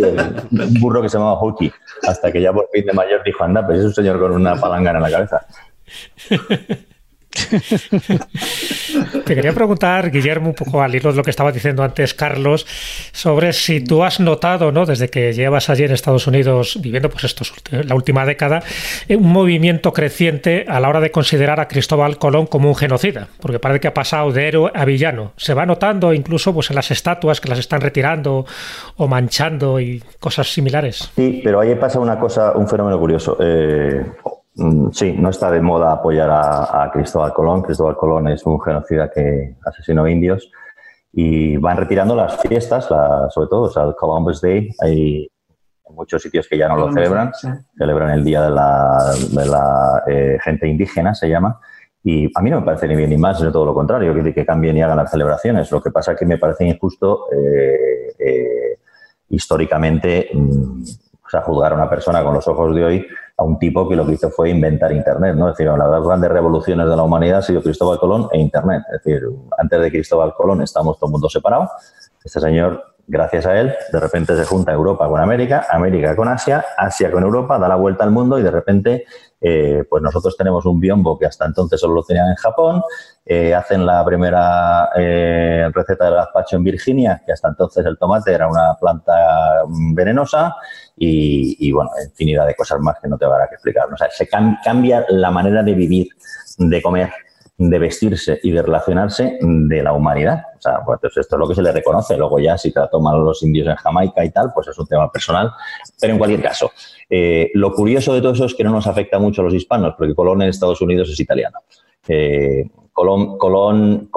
[0.51, 1.70] un burro que se llamaba Hochi,
[2.07, 4.57] hasta que ya por fin de mayor dijo, anda, pues es un señor con una
[4.57, 5.46] palangana en la cabeza.
[9.24, 12.66] Te quería preguntar, Guillermo, un poco al hilo de lo que estaba diciendo antes Carlos,
[13.12, 14.87] sobre si tú has notado, ¿no?
[14.87, 18.62] desde que llevas allí en Estados Unidos viviendo pues esto, la última década,
[19.09, 23.29] eh, un movimiento creciente a la hora de considerar a Cristóbal Colón como un genocida,
[23.40, 25.33] porque parece que ha pasado de héroe a villano.
[25.37, 28.46] Se va notando incluso pues, en las estatuas que las están retirando
[28.96, 31.11] o manchando y cosas similares.
[31.16, 33.37] Sí, pero ahí pasa una cosa, un fenómeno curioso.
[33.40, 34.05] Eh,
[34.92, 37.62] sí, no está de moda apoyar a, Cristóbal Colón.
[37.62, 40.51] Cristóbal Colón es un genocida que asesinó indios
[41.12, 44.71] y van retirando las fiestas, sobre todo, o sea, el Columbus Day.
[44.81, 45.29] Hay
[45.90, 47.33] muchos sitios que ya no lo celebran,
[47.77, 51.61] celebran el Día de la, eh, Gente Indígena, se llama.
[52.03, 54.33] Y a mí no me parece ni bien ni más, sino todo lo contrario, que,
[54.33, 55.71] que cambien y hagan las celebraciones.
[55.71, 58.79] Lo que pasa es que me parece injusto eh, eh,
[59.29, 60.83] históricamente mm,
[61.29, 63.07] o sea, juzgar a una persona con los ojos de hoy
[63.38, 65.48] a un tipo que lo que hizo fue inventar Internet, ¿no?
[65.48, 68.38] Es decir, una de las grandes revoluciones de la humanidad ha sido Cristóbal Colón e
[68.38, 68.83] Internet.
[68.92, 69.22] Es decir,
[69.57, 71.70] antes de Cristóbal Colón estamos todo el mundo separado.
[72.24, 76.64] Este señor, gracias a él, de repente se junta Europa con América, América con Asia,
[76.77, 79.07] Asia con Europa, da la vuelta al mundo y de repente,
[79.40, 82.83] eh, pues nosotros tenemos un biombo que hasta entonces solo lo tenían en Japón,
[83.24, 88.33] eh, hacen la primera eh, receta del gazpacho en Virginia, que hasta entonces el tomate
[88.33, 90.57] era una planta venenosa,
[91.01, 93.92] y, bueno, infinidad de cosas más que no te van a explicar.
[93.92, 96.09] O sea, se cambia la manera de vivir,
[96.59, 97.12] de comer,
[97.59, 100.42] de vestirse y de relacionarse de la humanidad.
[100.57, 102.16] O sea, pues esto es lo que se le reconoce.
[102.16, 104.87] Luego ya si te la toman los indios en Jamaica y tal, pues es un
[104.87, 105.51] tema personal.
[106.01, 106.71] Pero en cualquier caso,
[107.11, 109.94] eh, lo curioso de todo eso es que no nos afecta mucho a los hispanos,
[109.99, 111.59] porque Colón en Estados Unidos es italiano.
[112.07, 114.11] Eh, Colón, Colón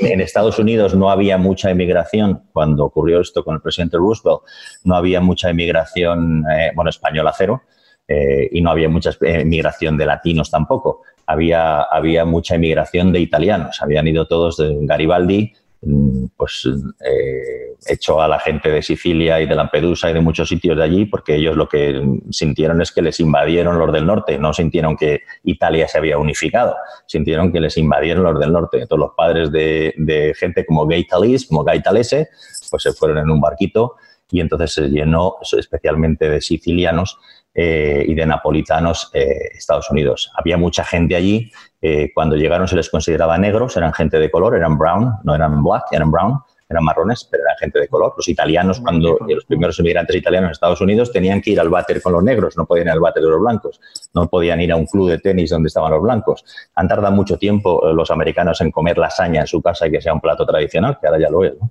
[0.00, 4.40] en, Estados Unidos no había mucha inmigración cuando ocurrió esto con el presidente Roosevelt,
[4.84, 7.62] no había mucha inmigración, eh, bueno, española cero,
[8.06, 11.02] eh, y no había mucha inmigración de latinos tampoco.
[11.30, 17.70] Había, había mucha inmigración de italianos, habían ido todos de Garibaldi, mm, pues eh,
[18.18, 21.36] a la gente de Sicilia y de Lampedusa y de muchos sitios de allí porque
[21.36, 25.86] ellos lo que sintieron es que les invadieron los del norte, no sintieron que Italia
[25.88, 28.82] se había unificado, sintieron que les invadieron los del norte.
[28.82, 32.28] Entonces los padres de, de gente como Gay Talis, como Gay Talese,
[32.70, 33.96] pues se fueron en un barquito
[34.30, 37.18] y entonces se llenó especialmente de sicilianos
[37.54, 40.30] eh, y de napolitanos eh, Estados Unidos.
[40.36, 41.50] Había mucha gente allí.
[41.82, 45.62] eh, cuando llegaron se les consideraba negros, eran gente de color, eran brown, no eran
[45.62, 48.14] black, eran brown, eran marrones, pero eran gente de color.
[48.16, 52.00] Los italianos, cuando los primeros inmigrantes italianos en Estados Unidos tenían que ir al váter
[52.00, 53.80] con los negros, no podían ir al váter de los blancos,
[54.14, 56.44] no podían ir a un club de tenis donde estaban los blancos.
[56.76, 60.12] Han tardado mucho tiempo los americanos en comer lasaña en su casa y que sea
[60.14, 61.54] un plato tradicional, que ahora ya lo es.
[61.60, 61.70] ¿no?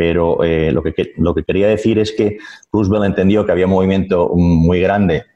[0.00, 2.38] Pero eh, lo, que, lo que quería decir es que
[2.72, 5.26] Roosevelt entendió que había un movimiento muy grande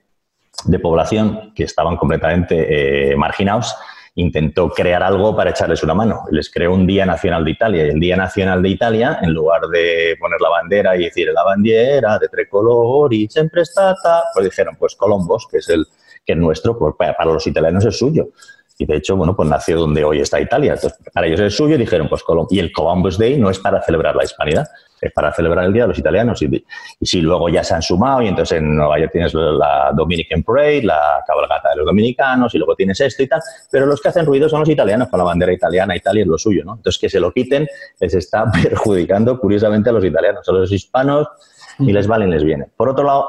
[0.64, 3.76] de población que estaban completamente eh, marginados,
[4.14, 6.22] intentó crear algo para echarles una mano.
[6.30, 9.68] Les creó un Día Nacional de Italia y el Día Nacional de Italia, en lugar
[9.68, 14.76] de poner la bandera y decir la bandiera de tres colores, siempre stata, pues dijeron,
[14.78, 15.86] pues Colombos, que es el
[16.24, 18.28] que es nuestro, pues para los italianos es suyo.
[18.76, 20.74] Y de hecho, bueno, pues nació donde hoy está Italia.
[20.74, 23.58] Entonces, para ellos es suyo y dijeron, pues Colom Y el Columbus Day no es
[23.60, 24.66] para celebrar la hispanidad,
[25.00, 26.42] es para celebrar el Día de los Italianos.
[26.42, 26.64] Y,
[27.00, 30.82] si luego ya se han sumado, y entonces en Nueva York tienes la Dominican Parade,
[30.82, 33.40] la cabalgata de los dominicanos, y luego tienes esto y tal.
[33.70, 35.94] Pero los que hacen ruido son los italianos con la bandera italiana.
[35.94, 36.74] Italia es lo suyo, ¿no?
[36.74, 37.68] Entonces, que se lo quiten
[38.00, 41.28] les está perjudicando curiosamente a los italianos, a los hispanos,
[41.78, 42.66] y les vale y les viene.
[42.76, 43.28] Por otro lado,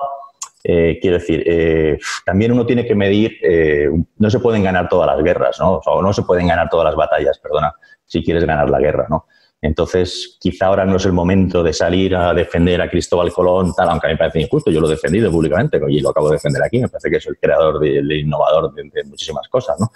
[0.68, 5.08] eh, quiero decir, eh, también uno tiene que medir, eh, no se pueden ganar todas
[5.08, 5.76] las guerras, ¿no?
[5.86, 7.72] O no se pueden ganar todas las batallas, perdona,
[8.04, 9.26] si quieres ganar la guerra, ¿no?
[9.62, 13.90] Entonces, quizá ahora no es el momento de salir a defender a Cristóbal Colón, tal,
[13.90, 16.36] aunque a mí me parece injusto, yo lo he defendido públicamente y lo acabo de
[16.36, 19.80] defender aquí, me parece que es el creador, de- el innovador de, de muchísimas cosas,
[19.80, 19.90] ¿no?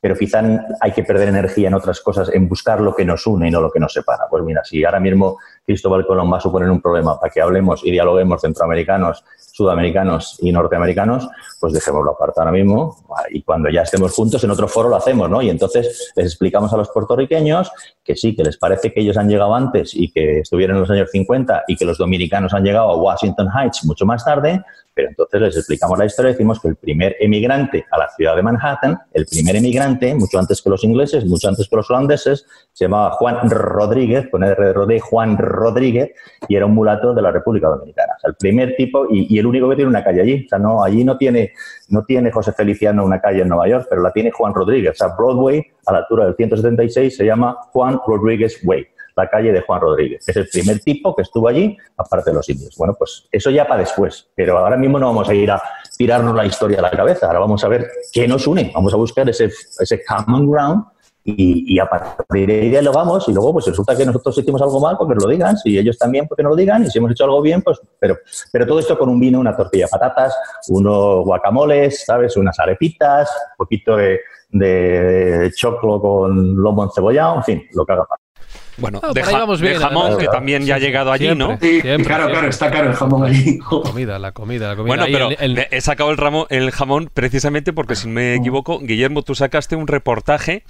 [0.00, 0.40] Pero quizá
[0.80, 3.60] hay que perder energía en otras cosas, en buscar lo que nos une y no
[3.60, 4.24] lo que nos separa.
[4.30, 7.82] Pues mira, si ahora mismo Cristóbal Colón va a suponer un problema para que hablemos
[7.84, 9.24] y dialoguemos centroamericanos,
[9.56, 11.26] sudamericanos y norteamericanos,
[11.58, 12.98] pues dejémoslo aparte ahora mismo
[13.30, 15.40] y cuando ya estemos juntos en otro foro lo hacemos, ¿no?
[15.40, 17.72] Y entonces les explicamos a los puertorriqueños
[18.06, 20.90] que sí, que les parece que ellos han llegado antes y que estuvieron en los
[20.90, 24.62] años 50 y que los dominicanos han llegado a Washington Heights mucho más tarde,
[24.96, 28.34] pero entonces les explicamos la historia y decimos que el primer emigrante a la ciudad
[28.34, 32.46] de Manhattan, el primer emigrante, mucho antes que los ingleses, mucho antes que los holandeses,
[32.72, 36.12] se llamaba Juan Rodríguez, con R de Juan Rodríguez,
[36.48, 38.14] y era un mulato de la República Dominicana.
[38.16, 40.46] O sea, el primer tipo y, y el único que tiene una calle allí.
[40.46, 41.52] O sea, no, allí no tiene,
[41.90, 44.92] no tiene José Feliciano una calle en Nueva York, pero la tiene Juan Rodríguez.
[44.92, 49.50] O sea, Broadway, a la altura del 176, se llama Juan Rodríguez Way la calle
[49.50, 50.28] de Juan Rodríguez.
[50.28, 52.76] Es el primer tipo que estuvo allí, aparte de los indios.
[52.76, 55.62] Bueno, pues eso ya para después, pero ahora mismo no vamos a ir a
[55.96, 58.98] tirarnos la historia a la cabeza, ahora vamos a ver qué nos une, vamos a
[58.98, 60.84] buscar ese, ese common ground
[61.28, 64.96] y, a partir de ahí dialogamos y luego pues resulta que nosotros hicimos algo mal,
[64.96, 66.98] pues que nos lo digan, si ellos también, pues que nos lo digan y si
[66.98, 68.18] hemos hecho algo bien, pues, pero,
[68.52, 70.36] pero todo esto con un vino, una tortilla de patatas,
[70.68, 72.36] unos guacamoles, ¿sabes?
[72.36, 78.06] Unas arepitas, un poquito de, de choclo con lomo encebollado, en fin, lo que haga
[78.06, 78.22] falta.
[78.78, 81.10] Bueno, Ah, de, por ahí ja- vamos de bien, jamón, que también ya ha llegado
[81.10, 81.56] allí, ¿no?
[81.60, 82.32] Sí, siempre, claro, siempre.
[82.32, 83.58] claro, está caro el jamón allí.
[83.58, 84.88] La comida, la comida, la comida.
[84.88, 88.06] Bueno, Ahí pero el- el- le- he sacado el, ramo, el jamón precisamente porque, si
[88.06, 90.62] no me equivoco, Guillermo, tú sacaste un reportaje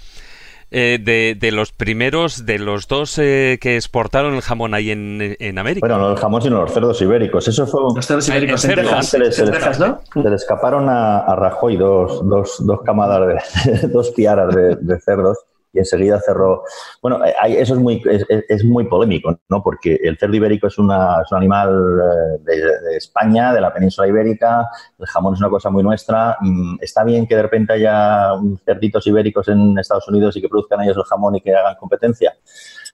[0.70, 5.37] eh, de, de los primeros, de los dos eh, que exportaron el jamón ahí en,
[5.38, 5.87] en América.
[5.87, 7.46] Bueno, no el jamón, sino los cerdos ibéricos.
[7.48, 7.94] Eso fue un...
[7.94, 8.74] Los cerdos ibéricos En.
[8.74, 9.07] Texas.
[9.09, 10.00] Se les, se En les- Texas, ¿no?
[10.22, 15.00] se le escaparon a, a Rajoy dos, dos, dos camadas, de, dos piaras de, de
[15.00, 15.38] cerdos
[15.76, 16.64] y enseguida cerró.
[17.02, 18.02] Bueno, eh, eso es muy,
[18.48, 19.62] es, muy polémico, ¿no?
[19.62, 24.66] Porque el cerdo ibérico es, un animal eh, de, España, de la península ibérica,
[24.98, 26.38] el jamón es una cosa muy nuestra.
[26.40, 28.30] Mm, Está bien que de repente haya
[28.64, 32.34] cerditos ibéricos en Estados Unidos y que produzcan ellos el jamón y que hagan competencia.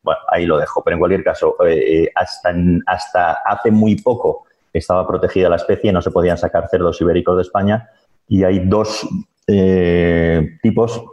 [0.03, 2.53] Bueno, ahí lo dejo, pero en cualquier caso, eh, hasta,
[2.87, 7.42] hasta hace muy poco estaba protegida la especie, no se podían sacar cerdos ibéricos de
[7.42, 7.90] España
[8.27, 9.07] y hay dos
[10.62, 11.05] tipos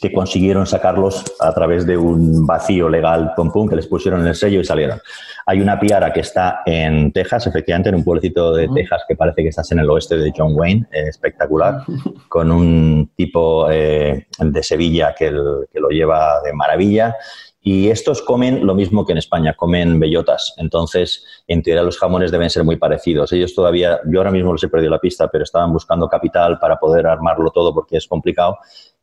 [0.00, 4.28] que consiguieron sacarlos a través de un vacío legal pum, pum, que les pusieron en
[4.28, 5.00] el sello y salieron.
[5.46, 9.42] Hay una piara que está en Texas, efectivamente, en un pueblecito de Texas que parece
[9.42, 11.82] que estás en el oeste de John Wayne, eh, espectacular,
[12.28, 17.16] con un tipo eh, de Sevilla que, el- que lo lleva de maravilla.
[17.60, 20.54] Y estos comen lo mismo que en España, comen bellotas.
[20.58, 23.32] Entonces, en teoría los jamones deben ser muy parecidos.
[23.32, 26.78] Ellos todavía, yo ahora mismo les he perdido la pista, pero estaban buscando capital para
[26.78, 28.56] poder armarlo todo porque es complicado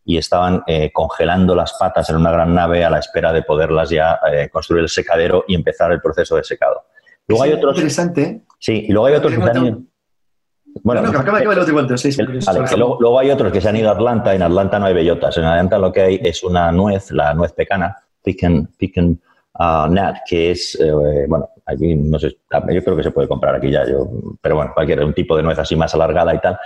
[0.05, 3.89] y estaban eh, congelando las patas en una gran nave a la espera de poderlas
[3.89, 6.83] ya eh, construir el secadero y empezar el proceso de secado.
[7.27, 8.41] Luego hay otros, Interesante.
[8.59, 9.79] sí, luego hay otros que se han ido.
[10.83, 11.97] Bueno, no, que acaba, acaba el otro cuento.
[11.97, 12.73] Sí, sí, el- sí, vale, sí.
[12.75, 14.35] que luego, luego hay otros que se han ido a Atlanta.
[14.35, 15.37] En Atlanta no hay bellotas.
[15.37, 19.19] En Atlanta lo que hay es una nuez, la nuez pecana, pecan, pecan
[19.57, 23.55] a Nat, que es, eh, bueno, aquí no sé, yo creo que se puede comprar
[23.55, 24.05] aquí ya, yo,
[24.41, 26.59] pero bueno, cualquier un tipo de nuez así más alargada y tal,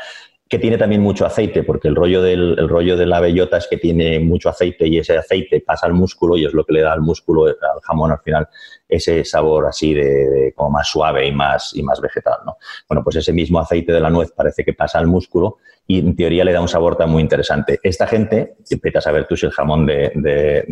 [0.50, 3.68] que tiene también mucho aceite, porque el rollo, del, el rollo de la bellota es
[3.68, 6.82] que tiene mucho aceite y ese aceite pasa al músculo y es lo que le
[6.82, 8.48] da al músculo, al jamón al final,
[8.88, 12.40] ese sabor así de, como más suave y más, y más vegetal.
[12.48, 12.58] ¿no?
[12.88, 16.16] Bueno, pues ese mismo aceite de la nuez parece que pasa al músculo y en
[16.16, 17.80] teoría le da un sabor tan muy interesante.
[17.84, 20.66] Esta gente, empieza a saber tú si el jamón de, de,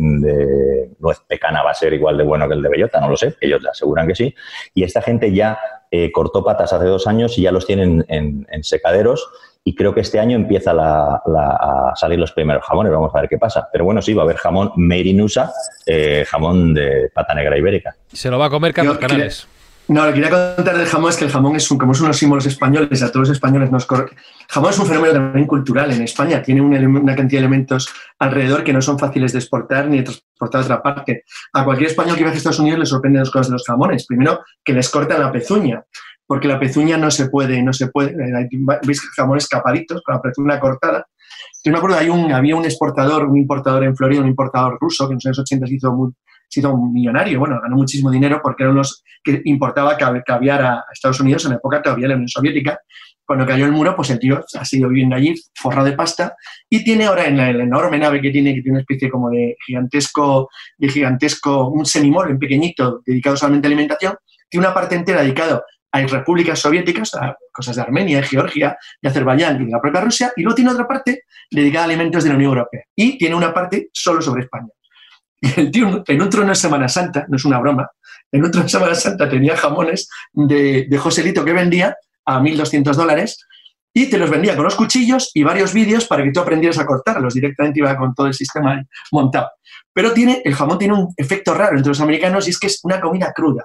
[0.98, 3.36] nuez pecana va a ser igual de bueno que el de bellota, no lo sé,
[3.40, 4.34] ellos aseguran que sí,
[4.74, 5.58] y esta gente ya
[5.90, 9.28] eh, cortó patas hace dos años y ya los tienen en, en secaderos
[9.68, 13.36] y creo que este año empieza a salir los primeros jamones, vamos a ver qué
[13.36, 13.68] pasa.
[13.70, 15.52] Pero bueno, sí, va a haber jamón made in USA,
[15.84, 17.94] eh, jamón de pata negra ibérica.
[18.10, 19.46] Se lo va a comer Carlos Canales.
[19.88, 22.00] no, lo que quería contar del jamón es que el jamón es un, como es
[22.00, 24.06] unos símbolos españoles, a todos los españoles nos corre.
[24.48, 28.72] Jamón es un fenómeno también cultural en España, tiene una cantidad de elementos alrededor que
[28.72, 31.24] no son fáciles de exportar ni de transportar a otra parte.
[31.52, 34.06] A cualquier español que viaje a Estados Unidos le sorprenden dos cosas de los jamones.
[34.06, 35.84] Primero, que les cortan la pezuña
[36.28, 38.48] porque la pezuña no se puede, no se puede, eh,
[38.86, 41.06] veis jamones capaditos con la pezuña cortada.
[41.64, 45.08] Yo me acuerdo, hay un, había un exportador, un importador en Florida, un importador ruso,
[45.08, 46.12] que en los años 80 se hizo,
[46.46, 50.84] se hizo un millonario, bueno, ganó muchísimo dinero porque eran los que importaba caviar a
[50.92, 52.78] Estados Unidos en la época todavía la Unión Soviética.
[53.24, 56.34] Cuando cayó el muro, pues el tío ha sido viviendo allí, forrado de pasta,
[56.68, 59.56] y tiene ahora en la, enorme nave que tiene, que tiene una especie como de
[59.66, 64.14] gigantesco, de gigantesco, un semimol pequeñito, dedicado solamente a alimentación,
[64.48, 67.10] tiene una parte entera dedicada hay repúblicas soviéticas,
[67.52, 70.70] cosas de Armenia, de Georgia, de Azerbaiyán y de la propia Rusia, y luego tiene
[70.70, 72.82] otra parte dedicada a alimentos de la Unión Europea.
[72.94, 74.68] Y tiene una parte solo sobre España.
[75.40, 77.88] Y el tío, en un trono de Semana Santa, no es una broma,
[78.30, 81.96] en un trono de Semana Santa tenía jamones de, de Joselito que vendía
[82.26, 83.46] a 1.200 dólares
[83.94, 86.86] y te los vendía con los cuchillos y varios vídeos para que tú aprendieras a
[86.86, 87.34] cortarlos.
[87.34, 89.48] Directamente iba con todo el sistema montado.
[89.92, 92.80] Pero tiene, el jamón tiene un efecto raro entre los americanos y es que es
[92.84, 93.64] una comida cruda.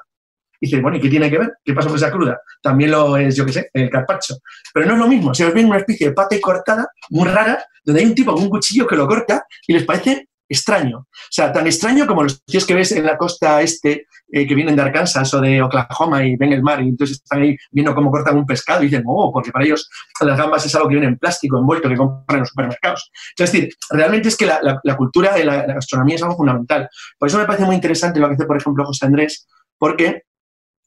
[0.64, 1.52] Y dice, bueno, ¿y qué tiene que ver?
[1.62, 2.40] ¿Qué pasa con esa cruda?
[2.62, 4.36] También lo es, yo qué sé, el carpacho.
[4.74, 5.34] Pero no es lo mismo.
[5.34, 8.44] Se os ve una especie de pate cortada, muy rara, donde hay un tipo con
[8.44, 11.00] un cuchillo que lo corta y les parece extraño.
[11.00, 14.56] O sea, tan extraño como los tíos que ves en la costa este, eh, que
[14.56, 17.94] vienen de Arkansas o de Oklahoma y ven el mar y entonces están ahí viendo
[17.94, 19.90] cómo cortan un pescado y dicen, oh, porque para ellos
[20.22, 23.12] las gambas es algo que viene en plástico, envuelto, que compran en los supermercados.
[23.38, 26.90] Es decir, realmente es que la, cultura de la, gastronomía es algo fundamental.
[27.18, 29.48] Por eso me parece muy interesante lo que hace, por ejemplo, José Andrés,
[29.78, 30.24] porque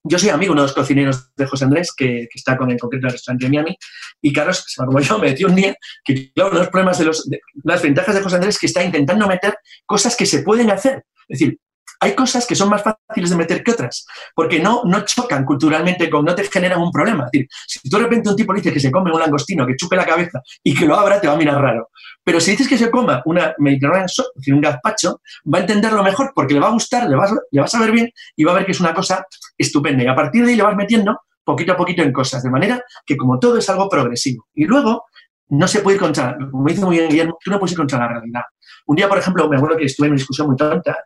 [0.09, 2.79] yo soy amigo de uno de los cocineros de José Andrés, que, está con el
[2.79, 3.77] concreto del restaurante de Miami,
[4.23, 7.29] y Carlos, como yo, me decía un día que, claro, los problemas de los,
[7.64, 11.05] las ventajas de José Andrés es que está intentando meter cosas que se pueden hacer.
[11.29, 11.59] Es decir,
[12.01, 16.11] hay cosas que son más fáciles de meter que otras, porque no, no chocan culturalmente,
[16.11, 17.25] con, no te generan un problema.
[17.25, 19.77] Es decir, si tú de repente un tipo dice que se come un langostino, que
[19.77, 21.91] chupe la cabeza y que lo abra, te va a mirar raro.
[22.23, 24.07] Pero si dices que se coma una mediterránea,
[24.49, 25.21] un gazpacho,
[25.53, 27.17] va a entenderlo mejor porque le va a gustar, le
[27.51, 29.25] le va a saber bien y va a ver que es una cosa
[29.57, 30.03] estupenda.
[30.03, 32.83] Y a partir de ahí le vas metiendo poquito a poquito en cosas, de manera
[33.07, 34.49] que como todo es algo progresivo.
[34.55, 35.05] Y luego
[35.49, 37.99] no se puede ir contra, como dice muy bien Guillermo, tú no puedes ir contra
[38.01, 38.43] la realidad.
[38.87, 40.99] Un día, por ejemplo, me acuerdo que estuve en una discusión muy tonta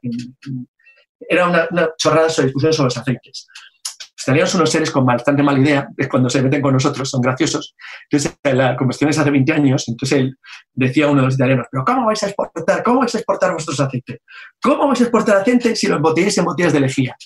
[1.29, 3.47] era una, chorrada sobre discusión sobre los aceites.
[4.17, 7.75] Estaríamos unos seres con bastante mala idea, es cuando se meten con nosotros, son graciosos.
[8.11, 10.39] Entonces, la conversión es hace 20 años, entonces él
[10.75, 12.83] decía a uno de los italianos, pero ¿cómo vais a exportar?
[12.83, 14.19] ¿Cómo vais a exportar vuestros aceites?
[14.63, 17.17] ¿Cómo vais a exportar aceite si los embotelláis en botellas de lejía?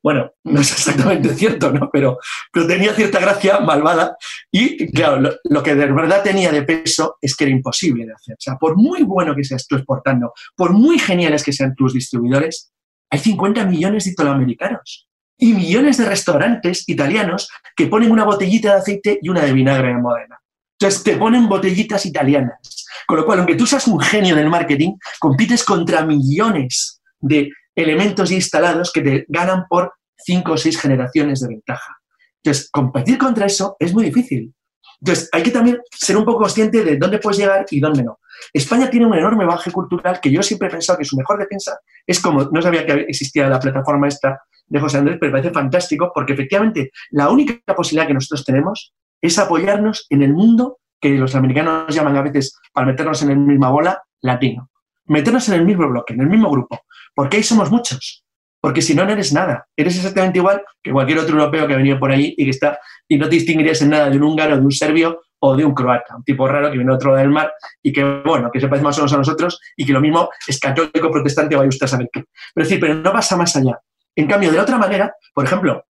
[0.00, 1.90] Bueno, no es exactamente cierto, ¿no?
[1.92, 2.18] Pero,
[2.52, 4.16] pero tenía cierta gracia malvada
[4.50, 8.12] y, claro, lo, lo, que de verdad tenía de peso es que era imposible de
[8.12, 8.34] hacer.
[8.34, 11.94] O sea, por muy bueno que seas tú exportando, por muy geniales que sean tus
[11.94, 12.72] distribuidores,
[13.10, 18.80] hay 50 millones de italoamericanos y millones de restaurantes italianos que ponen una botellita de
[18.80, 20.40] aceite y una de vinagre en Modena.
[20.80, 22.86] Entonces te ponen botellitas italianas.
[23.06, 28.30] Con lo cual, aunque tú seas un genio del marketing, compites contra millones de elementos
[28.30, 31.96] instalados que te ganan por cinco o seis generaciones de ventaja.
[32.42, 34.52] Entonces, competir contra eso es muy difícil.
[35.00, 38.18] Entonces, hay que también ser un poco consciente de dónde puedes llegar y dónde no.
[38.52, 41.78] España tiene un enorme baje cultural que yo siempre he pensado que su mejor defensa
[42.06, 45.54] es como, no sabía que existía la plataforma esta de José Andrés, pero me parece
[45.54, 51.10] fantástico porque efectivamente la única posibilidad que nosotros tenemos es apoyarnos en el mundo que
[51.10, 54.70] los americanos llaman a veces, para meternos en la misma bola, latino.
[55.06, 56.80] Meternos en el mismo bloque, en el mismo grupo,
[57.14, 58.24] porque ahí somos muchos.
[58.60, 59.66] Porque si no, no eres nada.
[59.76, 62.78] Eres exactamente igual que cualquier otro europeo que ha venido por ahí y que está,
[63.06, 65.74] y no te distinguirías en nada de un húngaro, de un serbio o de un
[65.74, 68.68] croata, un tipo raro que viene otro lado del mar y que, bueno, que se
[68.68, 71.84] parece más o menos a nosotros y que lo mismo es católico, protestante, vaya usted
[71.84, 72.24] a saber qué.
[72.54, 73.78] Pero decir, pero no pasa más allá.
[74.16, 75.84] En cambio, de la otra manera, por ejemplo,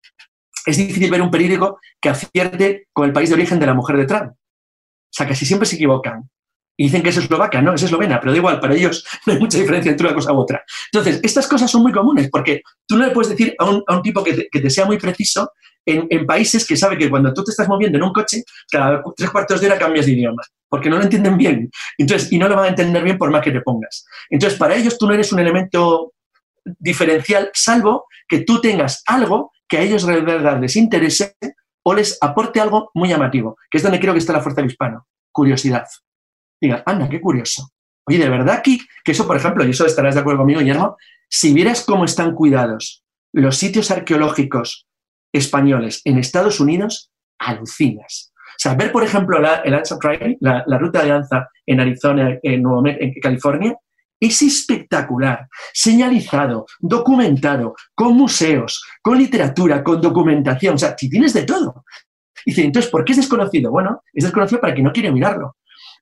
[0.66, 3.97] es difícil ver un periódico que acierte con el país de origen de la mujer
[3.97, 4.32] de Trump.
[4.32, 6.28] O sea, casi siempre se equivocan.
[6.77, 9.39] Y dicen que es eslovaca, no, es eslovena, pero da igual, para ellos no hay
[9.39, 10.62] mucha diferencia entre una cosa u otra.
[10.93, 13.97] Entonces, estas cosas son muy comunes porque tú no le puedes decir a un, a
[13.97, 15.51] un tipo que te, que te, sea muy preciso
[15.85, 19.03] en, en, países que sabe que cuando tú te estás moviendo en un coche, cada
[19.16, 21.70] tres cuartos de hora cambias de idioma, porque no lo entienden bien.
[21.97, 24.05] Entonces, y no lo van a entender bien por más que te pongas.
[24.29, 26.12] Entonces, para ellos tú no eres un elemento
[26.79, 31.37] diferencial, salvo que tú tengas algo que a ellos de verdad les interese
[31.85, 34.70] o les aporte algo muy llamativo, que es donde creo que está la fuerza del
[34.70, 35.87] hispano, curiosidad.
[36.61, 37.70] Diga, anda, qué curioso.
[38.07, 40.96] Oye, de verdad que, que eso, por ejemplo, y eso estarás de acuerdo conmigo, Guillermo,
[41.28, 44.86] si vieras cómo están cuidados los sitios arqueológicos
[45.32, 48.32] españoles en Estados Unidos, alucinas.
[48.34, 52.38] O sea, ver, por ejemplo, la, el Anza Trail, la, ruta de danza en Arizona,
[52.42, 53.76] en, Nuevo, en California,
[54.18, 61.42] es espectacular, señalizado, documentado, con museos, con literatura, con documentación, o sea, si tienes de
[61.42, 61.84] todo.
[62.44, 63.70] Dice, entonces, ¿por qué es desconocido?
[63.70, 65.57] Bueno, es desconocido para quien no quiere mirarlo.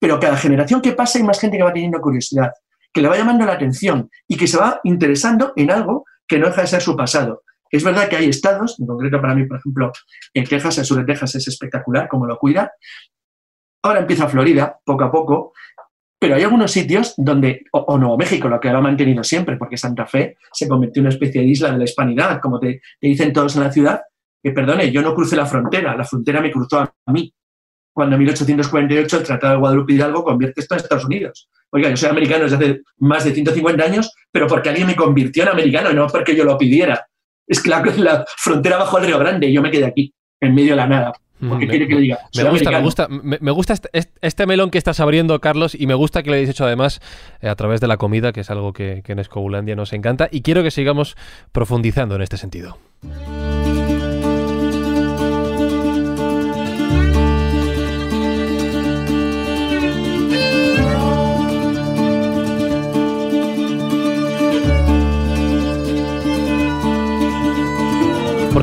[0.05, 2.53] Pero cada generación que pasa hay más gente que va teniendo curiosidad,
[2.93, 6.47] que le va llamando la atención y que se va interesando en algo que no
[6.47, 7.43] deja de ser su pasado.
[7.71, 9.93] Es verdad que hay estados, en concreto para mí, por ejemplo,
[10.35, 12.71] en Texas, el sur de Texas es espectacular, como lo cuida.
[13.83, 15.55] Ahora empieza Florida, poco a poco,
[16.19, 19.79] pero hay algunos sitios donde, o, Nuevo México, lo que lo ha mantenido siempre, porque
[19.79, 23.07] Santa Fe se convirtió en una especie de isla de la hispanidad, como te, te
[23.07, 24.03] dicen todos en la ciudad,
[24.43, 27.33] que perdone, yo no crucé la frontera, la frontera me cruzó a mí.
[27.95, 31.49] Cuando en 1848 el Tratado de Guadalupe Hidalgo convierte esto en Estados Unidos.
[31.71, 35.45] Oiga, yo soy americano desde hace más de 150 años, pero porque alguien me convirtió
[35.45, 37.07] en americano, no porque yo lo pidiera.
[37.47, 40.55] Es que la, la frontera bajo el Río Grande y yo me quedé aquí, en
[40.55, 41.13] medio de la nada.
[41.49, 42.19] Porque me, quiere que le diga.
[42.37, 43.91] Me gusta, me gusta, me, me gusta este,
[44.21, 47.01] este, melón que estás abriendo, Carlos, y me gusta que lo hayáis hecho además
[47.41, 50.29] eh, a través de la comida, que es algo que, que en Escobulandia nos encanta,
[50.31, 51.17] y quiero que sigamos
[51.53, 52.79] profundizando en este sentido.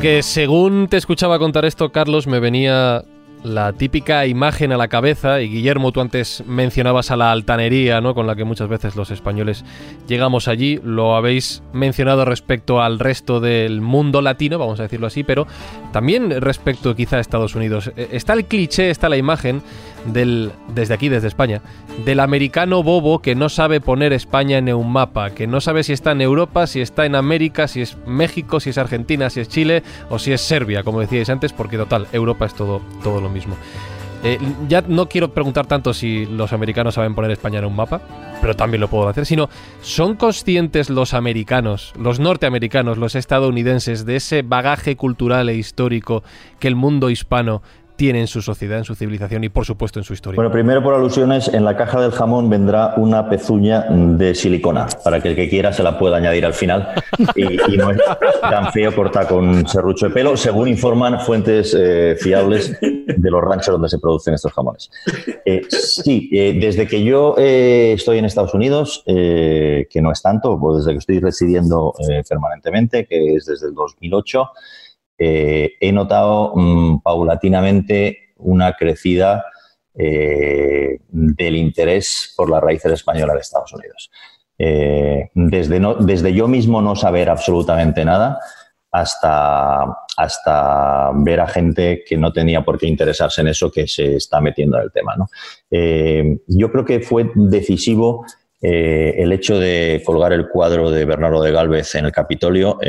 [0.01, 3.03] Porque según te escuchaba contar esto, Carlos, me venía
[3.43, 8.15] la típica imagen a la cabeza, y Guillermo, tú antes mencionabas a la altanería, ¿no?
[8.15, 9.63] Con la que muchas veces los españoles
[10.07, 15.23] llegamos allí, lo habéis mencionado respecto al resto del mundo latino, vamos a decirlo así,
[15.23, 15.45] pero
[15.91, 17.91] también respecto quizá a Estados Unidos.
[17.95, 19.61] Está el cliché, está la imagen
[20.05, 21.61] del, desde aquí, desde España,
[22.05, 25.93] del americano bobo que no sabe poner España en un mapa, que no sabe si
[25.93, 29.49] está en Europa, si está en América, si es México, si es Argentina, si es
[29.49, 33.29] Chile o si es Serbia, como decíais antes, porque total, Europa es todo, todo lo
[33.29, 33.55] mismo.
[34.23, 34.37] Eh,
[34.67, 38.01] ya no quiero preguntar tanto si los americanos saben poner España en un mapa,
[38.39, 39.49] pero también lo puedo hacer, sino
[39.81, 46.23] ¿son conscientes los americanos, los norteamericanos, los estadounidenses de ese bagaje cultural e histórico
[46.59, 47.63] que el mundo hispano
[47.95, 50.35] tiene en su sociedad, en su civilización y por supuesto en su historia.
[50.35, 55.19] Bueno, primero por alusiones, en la caja del jamón vendrá una pezuña de silicona para
[55.21, 56.93] que el que quiera se la pueda añadir al final
[57.35, 57.99] y, no es
[58.41, 63.73] tan feo cortar con serrucho de pelo, según informan fuentes eh, fiables de los ranchos
[63.73, 64.89] donde se producen estos jamones.
[65.45, 70.77] Eh, sí, eh, desde que yo estoy en Estados Unidos, que no es tanto, pues
[70.77, 71.93] desde que estoy residiendo
[72.27, 74.49] permanentemente, que es desde el 2008,
[75.24, 79.45] eh, he notado mmm, paulatinamente una crecida
[79.93, 84.09] eh, del interés por las raíces españolas de Estados Unidos.
[84.57, 88.39] Eh, desde, desde, yo mismo no saber absolutamente nada
[88.89, 89.84] hasta,
[90.17, 94.41] hasta, ver a gente que no tenía por qué interesarse en eso que se está
[94.41, 95.15] metiendo en el tema.
[96.47, 98.26] yo creo que fue decisivo
[98.59, 102.80] el hecho de colgar el cuadro de Bernardo de Galvez en el Capitolio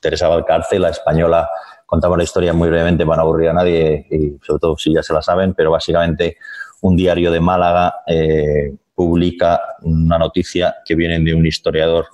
[0.00, 1.48] Teresa Valcarce, la española,
[1.86, 5.02] contaba la historia muy brevemente para no aburrir a nadie, y sobre todo si ya
[5.02, 6.36] se la saben, pero básicamente
[6.82, 12.06] un diario de Málaga eh, publica una noticia que viene de un historiador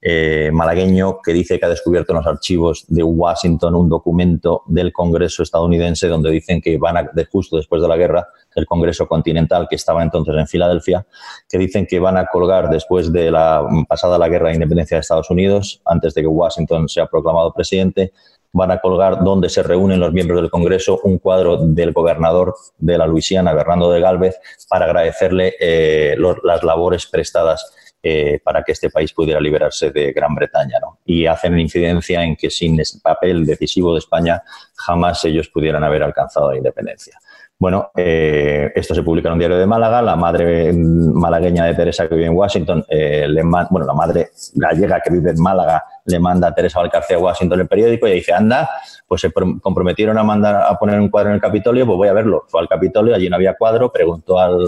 [0.00, 4.92] eh, malagueño que dice que ha descubierto en los archivos de Washington un documento del
[4.92, 9.06] Congreso estadounidense donde dicen que van a, de justo después de la guerra, el Congreso
[9.06, 11.06] Continental, que estaba entonces en Filadelfia,
[11.48, 15.00] que dicen que van a colgar después de la pasada la guerra de independencia de
[15.00, 18.12] Estados Unidos, antes de que Washington sea proclamado presidente,
[18.52, 22.98] van a colgar donde se reúnen los miembros del Congreso un cuadro del gobernador de
[22.98, 24.36] la Luisiana, Bernardo de Galvez,
[24.68, 27.74] para agradecerle eh, las labores prestadas
[28.04, 30.78] eh, para que este país pudiera liberarse de Gran Bretaña.
[30.80, 30.98] ¿no?
[31.04, 34.42] Y hacen incidencia en que sin ese papel decisivo de España
[34.74, 37.18] jamás ellos pudieran haber alcanzado la independencia.
[37.58, 40.02] Bueno, eh, esto se publica en un diario de Málaga.
[40.02, 45.00] La madre malagueña de Teresa que vive en Washington, eh, le bueno, la madre gallega
[45.00, 48.32] que vive en Málaga le manda a Teresa Valcarce a Washington el periódico y dice,
[48.32, 48.68] anda,
[49.06, 52.12] pues se comprometieron a mandar a poner un cuadro en el Capitolio, pues voy a
[52.12, 52.44] verlo.
[52.48, 54.58] Fue al Capitolio, allí no había cuadro, preguntó al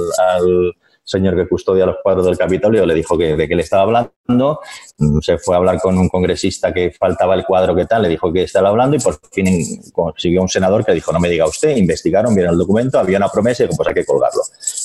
[1.05, 4.61] señor que custodia los cuadros del Capitolio le dijo que de qué le estaba hablando,
[4.99, 8.09] mm, se fue a hablar con un congresista que faltaba el cuadro que tal, le
[8.09, 9.47] dijo que estaba hablando y por fin
[9.93, 13.29] consiguió un senador que dijo, no me diga usted, investigaron, vieron el documento, había una
[13.29, 14.41] promesa y dijo, pues hay que colgarlo.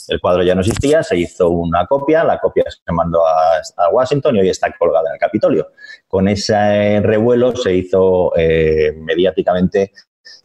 [0.10, 4.36] El cuadro ya no existía, se hizo una copia, la copia se mandó a, Washington
[4.36, 5.70] y hoy está colgada en el Capitolio.
[6.08, 9.94] Con ese revuelo se hizo eh, mediáticamente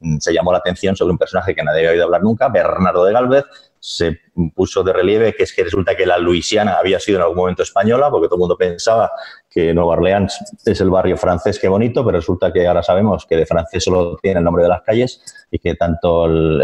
[0.01, 3.05] mm, se llamó la atención sobre un personaje que nadie había oído hablar nunca, Bernardo
[3.05, 3.45] de Galvez,
[3.87, 4.19] se
[4.55, 7.63] puso de relieve que es que resulta que la Luisiana había sido en algún momento
[7.63, 9.11] española, porque todo el mundo pensaba
[9.51, 13.37] que Nueva Orleans es el barrio francés, qué bonito, pero resulta que ahora sabemos que
[13.37, 16.63] de francés solo tiene el nombre de las calles y que tanto el,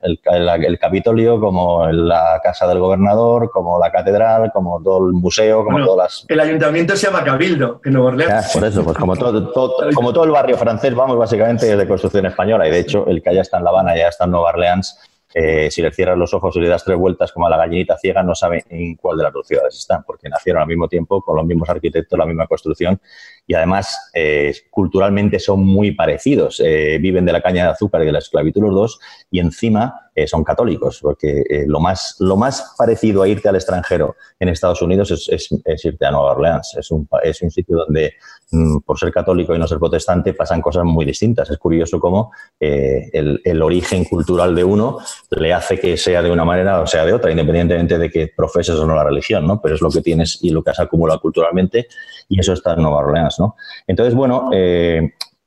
[0.00, 5.84] el, Capitolio como la Casa del Gobernador, como la Catedral, como todo el museo, como
[5.84, 6.26] todas las...
[6.28, 8.50] El ayuntamiento se llama Cabildo, en Nueva Orleans.
[8.54, 9.52] por eso, pues como todo,
[9.94, 13.22] como todo el barrio francés, vamos, básicamente es de construcción española y de hecho el
[13.22, 14.98] que ya está en La Habana, ya está en Nueva Orleans,
[15.34, 17.96] eh, si le cierras los ojos y le das tres vueltas como a la gallinita
[17.98, 21.22] ciega, no sabe en cuál de las dos ciudades están, porque nacieron al mismo tiempo,
[21.22, 23.00] con los mismos arquitectos, la misma construcción,
[23.46, 26.60] y además eh, culturalmente son muy parecidos.
[26.64, 28.98] Eh, viven de la caña de azúcar y de la esclavitud los dos,
[29.30, 33.54] y encima eh, son católicos, porque eh, lo, más, lo más parecido a irte al
[33.54, 36.76] extranjero en Estados Unidos es, irte a Nueva Orleans.
[36.78, 38.12] Es un, es un sitio donde,
[38.50, 41.48] mm, por ser católico y no ser protestante, pasan cosas muy distintas.
[41.48, 42.30] Es curioso cómo
[42.60, 44.98] eh, el, origen cultural de uno
[45.30, 48.74] le hace que sea de una manera o sea de otra, independientemente de que profeses
[48.74, 49.62] o no la religión, ¿no?
[49.62, 51.86] Pero es lo que tienes y lo que has acumulado culturalmente
[52.28, 53.56] y eso está en Nueva Orleans, ¿no?
[53.86, 54.50] Entonces, bueno,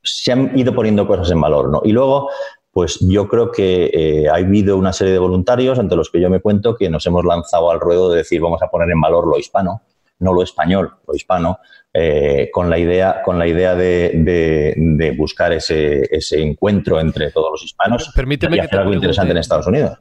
[0.06, 1.82] se han ido poniendo cosas en valor, ¿no?
[1.84, 2.30] Y luego,
[2.70, 6.30] pues yo creo que eh, ha habido una serie de voluntarios, entre los que yo
[6.30, 9.26] me cuento, que nos hemos lanzado al ruedo de decir vamos a poner en valor
[9.26, 9.82] lo hispano,
[10.18, 11.58] no lo español, lo hispano,
[11.92, 18.12] eh, con la idea, con la idea de, buscar ese, encuentro entre todos los hispanos
[18.14, 19.98] Permíteme y hacer algo interesante en Estados Unidos.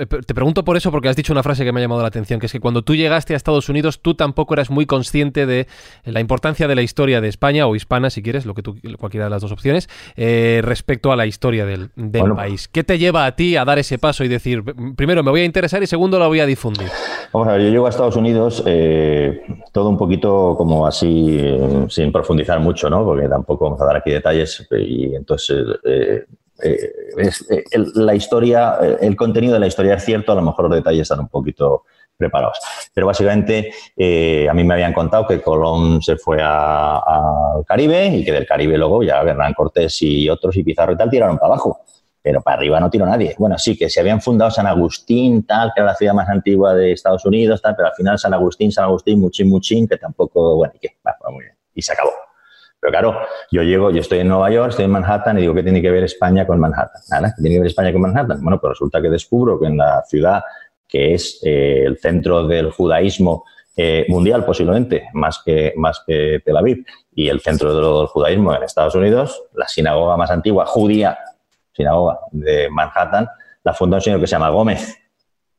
[0.00, 2.08] Eh, te pregunto por eso, porque has dicho una frase que me ha llamado la
[2.08, 5.44] atención, que es que cuando tú llegaste a Estados Unidos, tú tampoco eras muy consciente
[5.44, 5.66] de
[6.04, 9.26] la importancia de la historia de España, o hispana, si quieres, lo que tú, cualquiera
[9.26, 11.90] de las dos opciones, eh, respecto a la historia del,
[12.34, 12.68] país.
[12.68, 14.62] ¿Qué te lleva a ti a dar ese paso y decir,
[14.96, 16.88] primero me voy a interesar y segundo la voy a difundir?
[17.32, 19.42] Vamos a ver, yo llego a Estados Unidos eh,
[19.72, 21.40] todo un poquito como así,
[21.88, 23.04] sin profundizar mucho, ¿no?
[23.04, 25.66] Porque tampoco vamos a dar aquí detalles y entonces
[26.62, 30.68] eh, eh, la historia, eh, el contenido de la historia es cierto, a lo mejor
[30.68, 31.84] los detalles están un poquito
[32.16, 32.58] preparados.
[32.92, 33.72] Pero básicamente
[34.48, 38.76] a mí me habían contado que Colón se fue al Caribe y que del Caribe
[38.76, 41.80] luego ya Hernán Cortés y otros y Pizarro y tal tiraron para abajo.
[42.22, 43.34] Pero para arriba no tiró nadie.
[43.38, 46.74] Bueno, sí, que se habían fundado San Agustín, tal, que era la ciudad más antigua
[46.74, 50.56] de Estados Unidos, tal, pero al final San Agustín, San Agustín, muchín, muchín, que tampoco,
[50.56, 50.96] bueno, y qué,
[51.30, 51.56] muy bien.
[51.74, 52.10] Y se acabó.
[52.80, 53.18] Pero claro,
[53.50, 55.90] yo llego, yo estoy en Nueva York, estoy en Manhattan y digo, ¿qué tiene que
[55.90, 57.02] ver España con Manhattan?
[57.10, 58.40] Nada, ¿qué tiene que ver España con Manhattan?
[58.42, 60.42] Bueno, pues resulta que descubro que en la ciudad
[60.90, 63.44] que es eh, el centro del judaísmo
[63.76, 68.64] eh, mundial posiblemente, más que, más que Tel Aviv, y el centro del judaísmo en
[68.64, 71.18] Estados Unidos, la sinagoga más antigua judía,
[71.72, 73.28] sinagoga de Manhattan,
[73.62, 74.96] la fundó un señor que se llama Gómez.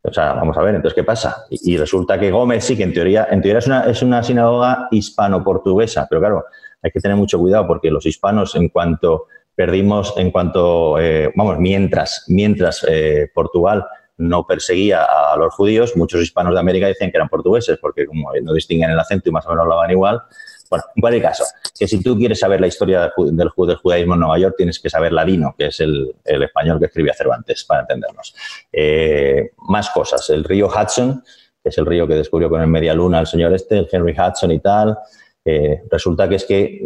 [0.03, 1.45] O sea, vamos a ver, entonces, ¿qué pasa?
[1.49, 4.87] Y, resulta que Gómez sí que en teoría, en teoría es una, es una sinagoga
[4.91, 6.45] hispano-portuguesa, pero claro,
[6.81, 11.59] hay que tener mucho cuidado porque los hispanos, en cuanto perdimos, en cuanto, eh, vamos,
[11.59, 13.85] mientras, mientras eh, Portugal
[14.17, 18.31] no perseguía a los judíos, muchos hispanos de América decían que eran portugueses porque como
[18.41, 20.21] no distinguen el acento y más o menos hablaban igual.
[20.69, 21.43] Bueno, en cualquier caso,
[21.77, 24.89] que si tú quieres saber la historia del, del, judaísmo en Nueva York, tienes que
[24.89, 28.33] saber ladino, que es el, español que escribía Cervantes, para entendernos.
[28.71, 30.29] Eh, más cosas.
[30.29, 31.23] El río Hudson,
[31.61, 34.13] que es el río que descubrió con el Media Luna el señor este, el Henry
[34.17, 34.97] Hudson y tal.
[35.43, 36.81] Eh, resulta que es que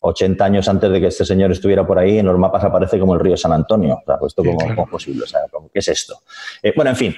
[0.00, 2.98] 80 mm, años antes de que este señor estuviera por ahí, en los mapas aparece
[2.98, 3.98] como el río San Antonio.
[4.00, 5.24] O sea, pues ¿esto cómo, es posible?
[5.24, 5.40] O sea,
[5.72, 6.20] ¿qué es esto?
[6.62, 7.14] Eh, bueno, en fin,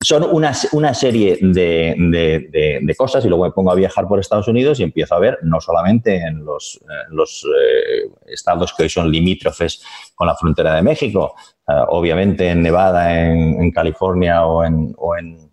[0.00, 1.94] son una, una serie de,
[2.82, 5.38] de, cosas y luego me pongo a viajar por Estados Unidos y empiezo a ver,
[5.42, 9.82] no solamente en los, los eh, estados que hoy son limítrofes
[10.14, 11.34] con la frontera de México,
[11.88, 15.50] obviamente en Nevada, en, en California o en, o en,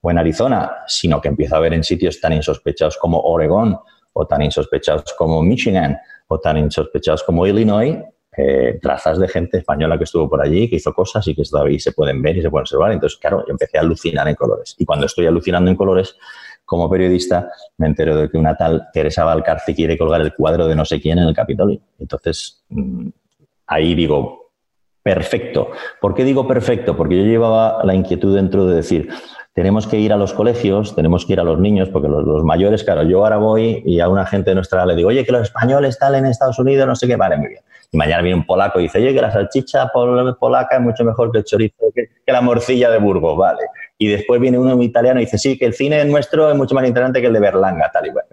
[0.00, 3.78] o en Arizona, sino que empiezo a ver en sitios tan insospechados como Oregón,
[4.14, 5.98] o tan insospechados como Michigan
[6.28, 7.98] o tan insospechados como Illinois,
[8.36, 11.78] eh, trazas de gente española que estuvo por allí, que hizo cosas y que todavía
[11.78, 12.92] se pueden ver y se pueden observar.
[12.92, 14.74] Entonces, claro, yo empecé a alucinar en colores.
[14.78, 16.16] Y cuando estoy alucinando en colores,
[16.64, 20.74] como periodista, me entero de que una tal Teresa Valcarce quiere colgar el cuadro de
[20.74, 21.80] no sé quién en el Capitolio.
[21.98, 23.08] Entonces, mm,
[23.66, 24.52] ahí digo,
[25.02, 25.70] perfecto.
[26.00, 26.96] ¿Por qué digo perfecto?
[26.96, 29.10] Porque yo llevaba la inquietud dentro de decir,
[29.54, 32.82] tenemos que ir a los colegios, tenemos que ir a los niños, porque los, mayores,
[32.82, 35.90] claro, yo ahora voy y a una gente nuestra le digo, oye, que los españoles
[35.90, 37.62] están en Estados Unidos, no sé qué, vale, muy bien.
[37.92, 41.30] Y mañana viene un polaco y dice, oye, que la salchicha polaca es mucho mejor
[41.30, 43.60] que el chorizo, que, la morcilla de Burgos, vale.
[43.96, 46.84] Y después viene uno italiano y dice, sí, que el cine nuestro es mucho más
[46.84, 48.24] interesante que el de Berlanga, tal y cual.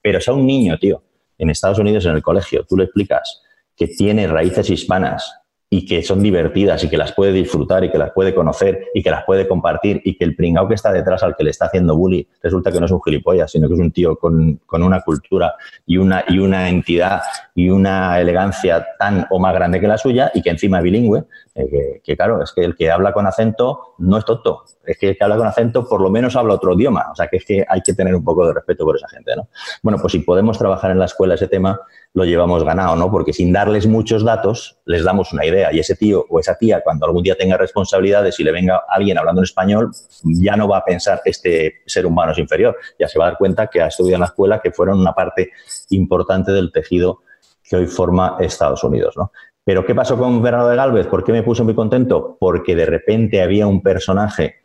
[0.00, 1.02] Pero es a un niño, tío,
[1.36, 3.42] en Estados Unidos, en el colegio, tú le explicas
[3.76, 5.39] que tiene raíces hispanas,
[5.72, 9.04] y que son divertidas y que las puede disfrutar y que las puede conocer y
[9.04, 11.66] que las puede compartir y que el pringao que está detrás al que le está
[11.66, 15.00] haciendo bully resulta que no es un gilipollas, sino que es un tío con, una
[15.02, 15.54] cultura
[15.86, 17.22] y una, y una entidad
[17.54, 21.22] y una elegancia tan o más grande que la suya y que encima es bilingüe,
[21.60, 25.10] eh, que, claro, es que el que habla con acento no es tonto, es que
[25.10, 27.44] el que habla con acento por lo menos habla otro idioma, o sea que es
[27.44, 29.48] que hay que tener un poco de respeto por esa gente, ¿no?
[29.82, 31.80] Bueno, pues si podemos trabajar en la escuela ese tema,
[32.12, 33.10] lo llevamos ganado, ¿no?
[33.10, 35.72] Porque sin darles muchos datos, les damos una idea.
[35.72, 39.16] Y ese tío o esa tía, cuando algún día tenga responsabilidades y le venga alguien
[39.16, 39.90] hablando en español,
[40.24, 42.76] ya no va a pensar este ser humano es inferior.
[42.98, 45.12] Ya se va a dar cuenta que ha estudiado en la escuela, que fueron una
[45.12, 45.50] parte
[45.90, 47.20] importante del tejido
[47.62, 49.30] que hoy forma Estados Unidos, ¿no?
[49.70, 51.06] Pero ¿qué pasó con Bernardo de Galvez?
[51.06, 52.36] ¿Por qué me puso muy contento?
[52.40, 54.56] Porque de repente había un personaje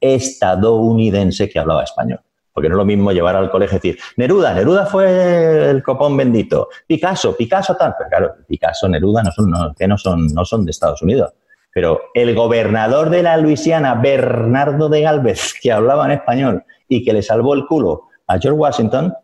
[0.00, 2.18] estadounidense que hablaba español.
[2.52, 6.16] Porque no es lo mismo llevar al colegio y decir, Neruda, Neruda fue el copón
[6.16, 7.94] bendito, Picasso, Picasso tal.
[7.96, 11.32] Pero claro, Picasso, Neruda no son, que no son, no son de Estados Unidos.
[11.72, 17.12] Pero el gobernador de la Luisiana, Bernardo de Galvez, que hablaba en español y que
[17.12, 19.14] le salvó el culo a George Washington,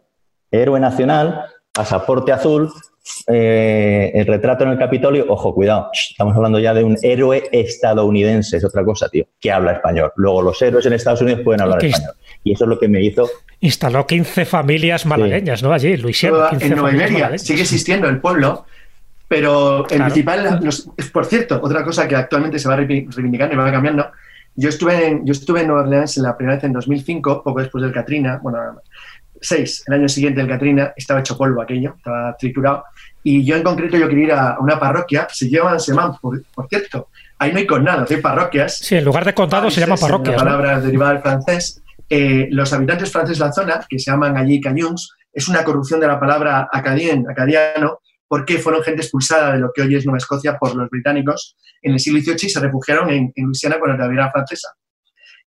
[0.52, 2.70] héroe nacional, pasaporte azul,
[3.26, 8.56] eh, el retrato en el Capitolio, ojo, cuidado, estamos hablando ya de un héroe estadounidense,
[8.56, 10.12] es otra cosa, tío, que habla español.
[10.16, 12.14] Luego los héroes en Estados Unidos pueden hablar español.
[12.42, 13.28] Y eso es lo que me hizo...
[13.60, 15.72] Instaló 15 familias malagueñas, ¿no?
[15.72, 16.50] Allí, Luisiana.
[16.58, 18.66] En Nueva Iberia sigue existiendo el pueblo,
[19.28, 20.60] pero el principal,
[21.12, 24.10] por cierto, otra cosa que actualmente se va reivindicando y va cambiando,
[24.56, 27.82] yo estuve, en, yo estuve en Nueva Orleans la primera vez en 2005, poco después
[27.82, 28.58] del Katrina, bueno,
[29.40, 32.84] 6, el año siguiente del Katrina, estaba hecho polvo aquello, estaba triturado.
[33.24, 36.68] Y yo en concreto yo quería ir a una parroquia, se llama Semán, por, por
[36.68, 37.08] cierto,
[37.38, 38.78] ahí no hay condados, hay parroquias.
[38.78, 40.36] Sí, en lugar de condado se llama parroquias.
[40.36, 41.82] La palabra derivada del francés.
[42.08, 45.98] Eh, los habitantes franceses de la zona, que se llaman allí canyons, es una corrupción
[45.98, 47.98] de la palabra acadien, acadiano,
[48.28, 51.92] porque fueron gente expulsada de lo que hoy es Nueva Escocia por los británicos en
[51.92, 54.68] el siglo XVIII y se refugiaron en, en Luisiana cuando todavía era francesa.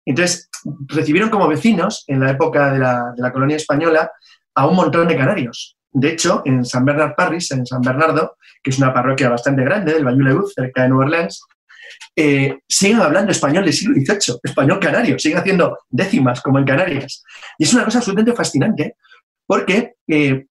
[0.05, 0.49] Entonces,
[0.87, 4.11] recibieron como vecinos, en la época de la, colonia española,
[4.53, 5.74] a un montón de canarios.
[5.97, 9.93] De hecho, en San Bernard Parish, en San Bernardo, que es una parroquia bastante grande
[9.93, 11.41] del Bayou cerca de Nueva Orleans,
[12.13, 17.23] eh, siguen hablando español del siglo XVIII, español canario, siguen haciendo décimas como en Canarias.
[17.57, 18.97] Y es una cosa absolutamente fascinante
[19.47, 20.47] porque eh,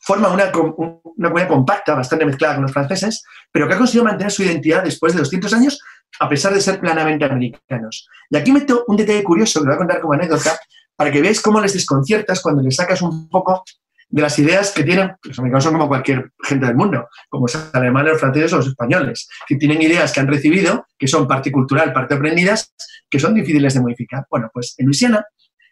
[0.00, 4.32] forma una, una comunidad compacta, bastante mezclada con los franceses, pero que ha conseguido mantener
[4.32, 5.82] su identidad después de 200 años
[6.18, 8.08] a pesar de ser planamente americanos.
[8.30, 10.58] Y aquí meto un detalle curioso que voy a contar como anécdota
[10.96, 13.64] para que veáis cómo les desconciertas cuando les sacas un poco
[14.12, 17.74] de las ideas que tienen, los americanos son como cualquier gente del mundo, como los
[17.74, 21.50] alemanes, los franceses o los españoles, que tienen ideas que han recibido, que son parte
[21.50, 22.74] cultural, parte aprendidas,
[23.08, 24.26] que son difíciles de modificar.
[24.30, 25.24] Bueno, pues en Luisiana,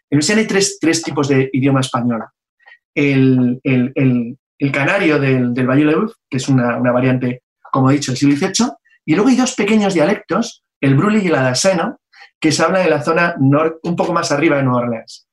[0.09, 2.25] en Luisiana hay tres, tipos de idioma español.
[2.95, 3.61] El,
[4.73, 5.95] canario del, del Valle
[6.29, 9.93] que es una, una variante, como he dicho, del siglo y luego hay dos pequeños
[9.93, 12.01] dialectos, el Bruli y el Adaseno,
[12.41, 15.29] que se hablan en la zona norte, un poco más arriba de Nueva Orleans.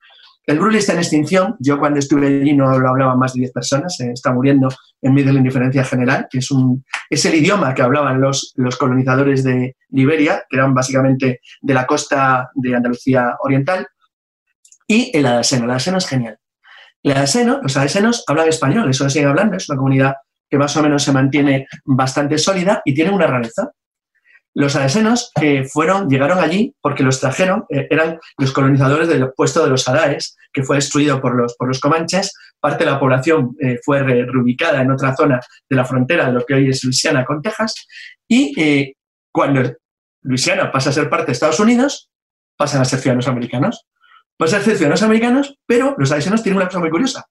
[0.47, 1.57] El Bruli está en extinción.
[1.59, 3.99] Yo cuando estuve allí no lo hablaban más de 10 personas.
[3.99, 4.69] está muriendo
[5.01, 9.43] en medio de la indiferencia general, que es el idioma que hablaban los, los colonizadores
[9.43, 13.87] de Liberia, que eran básicamente de la costa de Andalucía Oriental.
[14.87, 15.65] Y el Adaseno.
[15.65, 16.39] El Adaseno es genial.
[17.03, 20.15] El Adaseno, los Adasenos hablan español, eso lo siguen hablando, es una comunidad
[20.49, 23.71] que más o menos se mantiene bastante sólida y tiene una rareza.
[24.57, 29.63] Los adesenos que fueron, llegaron allí porque los trajeron, eh, eran los colonizadores del puesto
[29.63, 32.33] de los Adaes, que fue destruido por los, por los comanches.
[32.59, 35.39] Parte de la población eh, fue reubicada en otra zona
[35.69, 37.85] de la frontera lo que hoy es Luisiana con Texas.
[38.27, 38.95] Y eh,
[39.31, 39.61] cuando
[40.23, 42.09] Luisiana pasa a ser parte de Estados Unidos,
[42.57, 43.85] pasan a ser ciudadanos americanos.
[44.37, 47.27] Pasan a ser ciudadanos americanos, pero los adesenos tienen una cosa muy curiosa.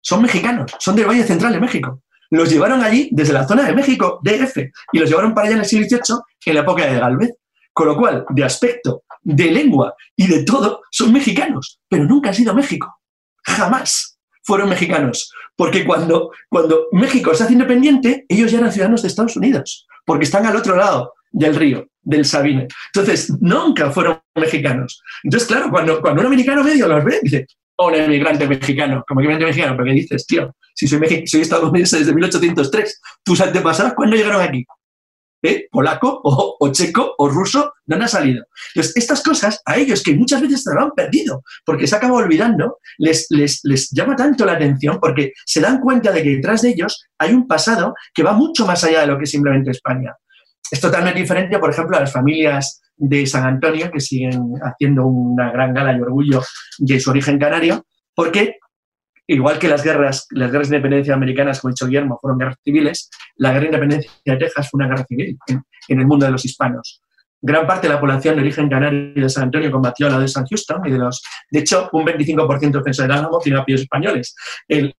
[0.00, 3.74] Son mexicanos, son del Valle Central de México los llevaron allí desde la zona de
[3.74, 4.56] México, DF,
[4.92, 7.30] y los llevaron para allá en el siglo XVIII, en la época de Galvez.
[7.72, 12.34] Con lo cual, de aspecto, de lengua y de todo, son mexicanos, pero nunca han
[12.34, 13.00] sido México.
[13.44, 15.30] Jamás fueron mexicanos.
[15.56, 20.24] Porque cuando, cuando México se hace independiente, ellos ya eran ciudadanos de Estados Unidos, porque
[20.24, 22.68] están al otro lado del río, del Sabine.
[22.94, 25.02] Entonces, nunca fueron mexicanos.
[25.22, 27.46] Entonces, claro, cuando, cuando un americano medio los ve, dice,
[27.76, 32.14] o un emigrante mexicano, como emigrante mexicano, porque dices, tío, si soy, soy estadounidense desde
[32.14, 34.64] 1803, tus antepasados, ¿cuándo llegaron aquí?
[35.42, 35.68] ¿eh?
[35.70, 38.44] polaco o, checo o ruso, no ha salido.
[38.74, 42.14] Entonces, estas cosas a ellos que muchas veces se lo han perdido porque se acaba
[42.14, 46.62] olvidando, les, les, les llama tanto la atención porque se dan cuenta de que detrás
[46.62, 49.70] de ellos hay un pasado que va mucho más allá de lo que es simplemente
[49.70, 50.14] España.
[50.70, 55.52] Es totalmente diferente, por ejemplo, a las familias de San Antonio que siguen haciendo una
[55.52, 56.42] gran gala y orgullo
[56.78, 58.56] de su origen canario, porque
[59.26, 62.56] igual que las guerras, las guerras de independencia americanas, como ha dicho Guillermo, fueron guerras
[62.62, 66.32] civiles, la guerra de independencia de Texas fue una guerra civil en, el mundo de
[66.32, 67.02] los hispanos.
[67.42, 70.26] Gran parte de la población de origen canario de San Antonio combatió a la de
[70.26, 73.82] San Houston y de los, de hecho, un 25% de defensa del Álamo tiene apellidos
[73.82, 74.34] españoles.
[74.66, 74.94] El,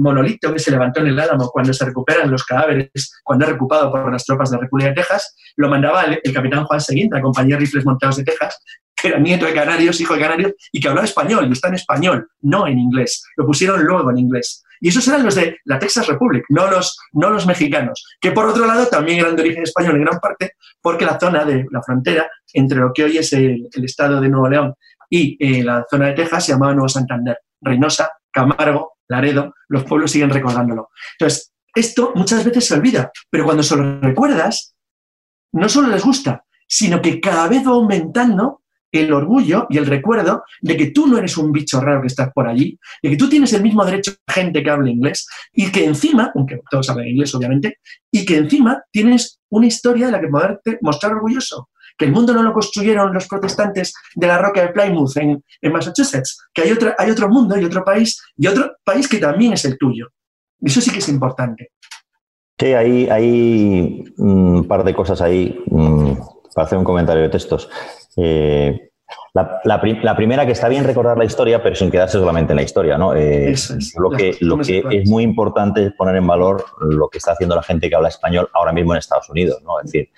[0.00, 3.90] monolito que se levantó en el Álamo cuando se recuperan los cadáveres, cuando es recupado
[3.90, 7.22] por las tropas de República de Texas, lo mandaba el, el capitán Juan Seguín, la
[7.22, 8.58] compañía de rifles montados de Texas,
[8.96, 11.74] que era nieto de canarios, hijo de canarios, y que hablaba español, y está en
[11.74, 13.24] español, no en inglés.
[13.36, 14.64] Lo pusieron luego en inglés.
[14.80, 18.46] Y esos eran los de la Texas Republic, no los, no los mexicanos, que por
[18.46, 21.82] otro lado también eran de origen español en gran parte, porque la zona de la
[21.82, 24.74] frontera entre lo que hoy es el, estado de Nuevo León
[25.08, 27.38] y eh, la zona de Texas se llamaba Nuevo Santander.
[27.60, 30.90] Reynosa, Camargo, Laredo, los pueblos siguen recordándolo.
[31.18, 34.74] Entonces, esto muchas veces se olvida, pero cuando se lo recuerdas,
[35.52, 40.44] no solo les gusta, sino que cada vez va aumentando el orgullo y el recuerdo
[40.60, 43.28] de que tú no eres un bicho raro que estás por allí, de que tú
[43.28, 47.08] tienes el mismo derecho a gente que hable inglés y que encima, aunque todos hablan
[47.08, 47.78] inglés obviamente,
[48.10, 51.68] y que encima tienes una historia de la que poderte mostrar orgulloso.
[51.98, 55.72] Que el mundo no lo construyeron los protestantes de la roca de Plymouth en, en
[55.72, 59.54] Massachusetts, que hay, otra, hay otro mundo y otro país y otro país que también
[59.54, 60.08] es el tuyo.
[60.60, 61.70] Eso sí que es importante.
[62.58, 66.12] Sí, hay, hay un par de cosas ahí mm,
[66.56, 67.68] para hacer un comentario de textos.
[68.16, 68.88] Eh,
[69.34, 72.56] la, la, la, primera que está bien recordar la historia, pero sin quedarse solamente en
[72.56, 73.14] la historia, ¿no?
[73.14, 77.18] Eh, es, lo que, lo que es muy importante es poner en valor lo que
[77.18, 79.78] está haciendo la gente que habla español ahora mismo en Estados Unidos, ¿no?
[79.80, 80.08] Es decir,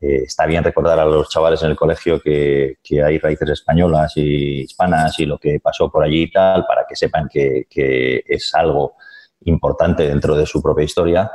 [0.00, 4.12] eh, está bien recordar a los chavales en el colegio que, que, hay raíces españolas
[4.16, 8.22] y hispanas y lo que pasó por allí y tal, para que sepan que, que
[8.28, 8.94] es algo
[9.40, 11.28] importante dentro de su propia historia,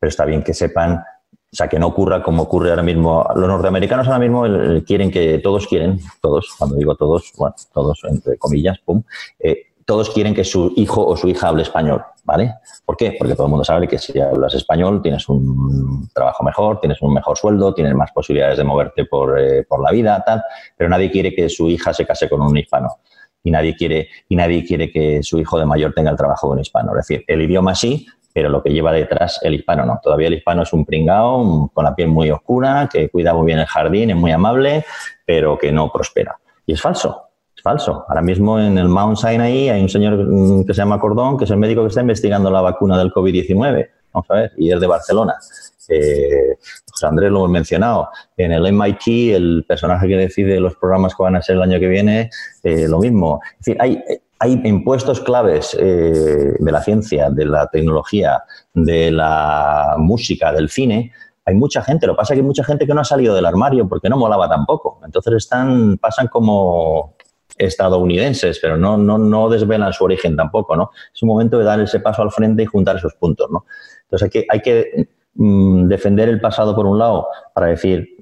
[0.00, 1.00] pero está bien que sepan
[1.52, 3.26] o sea, que no ocurra como ocurre ahora mismo.
[3.34, 4.44] Los norteamericanos ahora mismo
[4.86, 9.02] quieren que todos quieren, todos, cuando digo todos, bueno, todos entre comillas, pum,
[9.40, 12.54] eh, todos quieren que su hijo o su hija hable español, ¿vale?
[12.84, 13.16] ¿Por qué?
[13.18, 17.12] Porque todo el mundo sabe que si hablas español tienes un trabajo mejor, tienes un
[17.12, 20.44] mejor sueldo, tienes más posibilidades de moverte por, eh, por la vida, tal,
[20.76, 22.98] pero nadie quiere que su hija se case con un hispano
[23.42, 26.52] y nadie quiere y nadie quiere que su hijo de mayor tenga el trabajo de
[26.52, 26.92] un hispano.
[26.92, 30.00] Es decir, el idioma sí, pero lo que lleva detrás el hispano no.
[30.02, 33.58] Todavía el hispano es un pringao con la piel muy oscura, que cuida muy bien
[33.58, 34.84] el jardín, es muy amable,
[35.24, 36.38] pero que no prospera.
[36.66, 38.04] Y es falso, es falso.
[38.08, 41.50] Ahora mismo en el Mount Sinai hay un señor que se llama Cordón, que es
[41.50, 43.88] el médico que está investigando la vacuna del COVID-19.
[44.12, 45.34] Vamos a ver, y es de Barcelona.
[45.88, 46.56] Eh,
[46.90, 48.10] José Andrés lo hemos mencionado.
[48.36, 51.80] En el MIT, el personaje que decide los programas que van a ser el año
[51.80, 52.30] que viene,
[52.62, 53.40] eh, lo mismo.
[53.58, 54.02] Es decir, hay
[54.42, 61.12] hay impuestos claves eh, de la ciencia, de la tecnología, de la música, del cine.
[61.44, 63.34] Hay mucha gente, lo que pasa es que hay mucha gente que no ha salido
[63.34, 64.98] del armario porque no molaba tampoco.
[65.04, 67.16] Entonces están, pasan como
[67.58, 70.90] estadounidenses, pero no, no, no desvelan su origen tampoco, ¿no?
[71.14, 73.66] Es un momento de dar ese paso al frente y juntar esos puntos, ¿no?
[74.04, 78.16] Entonces hay que, hay que mm, defender el pasado por un lado para decir,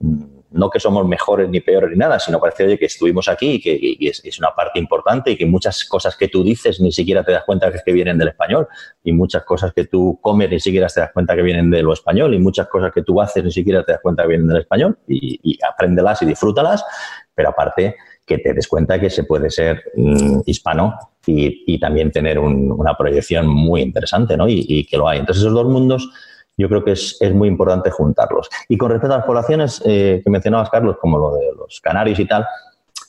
[0.51, 3.61] no que somos mejores ni peores ni nada, sino parece oye, que estuvimos aquí y
[3.61, 7.32] que es, una parte importante y que muchas cosas que tú dices ni siquiera te
[7.32, 8.66] das cuenta que, que vienen del español
[9.03, 11.92] y muchas cosas que tú comes ni siquiera te das cuenta que vienen de lo
[11.92, 14.59] español y muchas cosas que tú haces ni siquiera te das cuenta que vienen del
[14.59, 16.84] español y, y apréndelas y disfrútalas,
[17.34, 17.96] pero aparte
[18.28, 22.96] que te des cuenta que se puede ser mm, hispano y, también tener un, una
[22.96, 24.49] proyección muy interesante, ¿no?
[24.49, 25.18] Y, y que lo hay.
[25.18, 26.11] Entonces esos dos mundos
[26.59, 28.50] yo creo que es, es, muy importante juntarlos.
[28.68, 32.18] Y con respecto a las poblaciones eh, que mencionabas, Carlos, como lo de los canarios
[32.18, 32.44] y tal,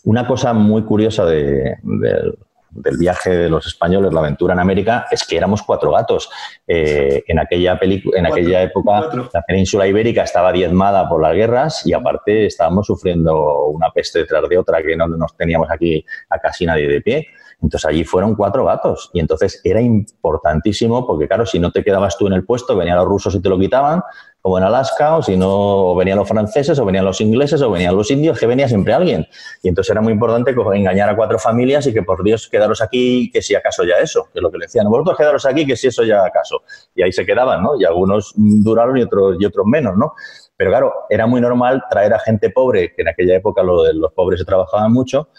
[0.06, 2.34] una cosa muy curiosa de, de,
[2.72, 6.30] del viaje de los españoles, la aventura en América, es que éramos cuatro gatos.
[6.68, 9.30] Eh, en aquella, en aquella época cuatro.
[9.34, 14.48] la península ibérica estaba diezmada por las guerras y aparte estábamos sufriendo una peste detrás
[14.48, 17.28] de otra que no nos teníamos aquí a casi nadie de pie.
[17.62, 22.18] Entonces allí fueron cuatro gatos y entonces era importantísimo porque claro, si no te quedabas
[22.18, 24.02] tú en el puesto, venían los rusos y te lo quitaban,
[24.42, 27.96] como en Alaska, o si no, venían los franceses, o venían los ingleses, o venían
[27.96, 29.28] los indios, que venía siempre alguien.
[29.62, 33.30] Y entonces era muy importante engañar a cuatro familias y que por Dios quedaros aquí,
[33.32, 35.76] que si acaso ya eso, que es lo que le decían, vosotros quedaros aquí, que
[35.76, 36.62] si eso ya acaso.
[36.96, 37.80] Y ahí se quedaban, ¿no?
[37.80, 40.14] Y algunos duraron y otros, y otros menos, ¿no?
[40.56, 44.40] Pero claro, era muy normal traer a gente pobre, que en aquella época los pobres
[44.40, 45.30] se trabajaban mucho,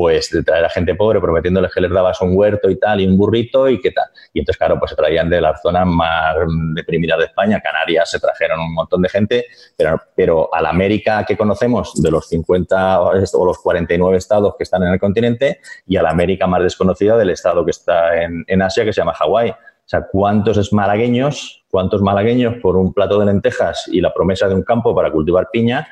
[0.00, 3.06] pues de traer a gente pobre prometiéndoles que les dabas un huerto y tal, y
[3.06, 4.06] un burrito y qué tal.
[4.32, 6.36] Y entonces, claro, pues se traían de las zonas más
[6.74, 9.44] deprimidas de España, Canarias, se trajeron un montón de gente,
[9.76, 14.62] pero, pero a la América que conocemos, de los 50 o los 49 estados que
[14.62, 18.62] están en el continente, y a la América más desconocida del estado que está en,
[18.62, 19.50] Asia, que se llama Hawái.
[19.50, 24.54] O sea, ¿cuántos malagueños, cuántos malagueños por un plato de lentejas y la promesa de
[24.54, 25.86] un campo para cultivar piña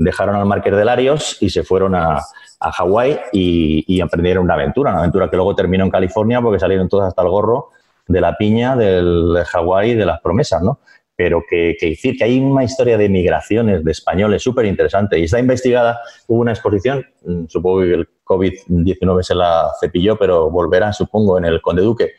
[0.00, 2.20] dejaron al Marqués de Larios y se fueron a,
[2.60, 6.88] a Hawái y, emprendieron una aventura, una aventura que luego terminó en California porque salieron
[6.88, 7.70] todos hasta el gorro
[8.06, 10.80] de la piña, del de Hawái y de las promesas, ¿no?
[11.14, 15.38] Pero que, decir que hay una historia de migraciones de españoles súper interesante y está
[15.38, 16.00] investigada.
[16.26, 21.44] Hubo una exposición, mm, supongo que el COVID-19 se la cepilló, pero volverá, supongo, en
[21.44, 22.12] el Conde Duque,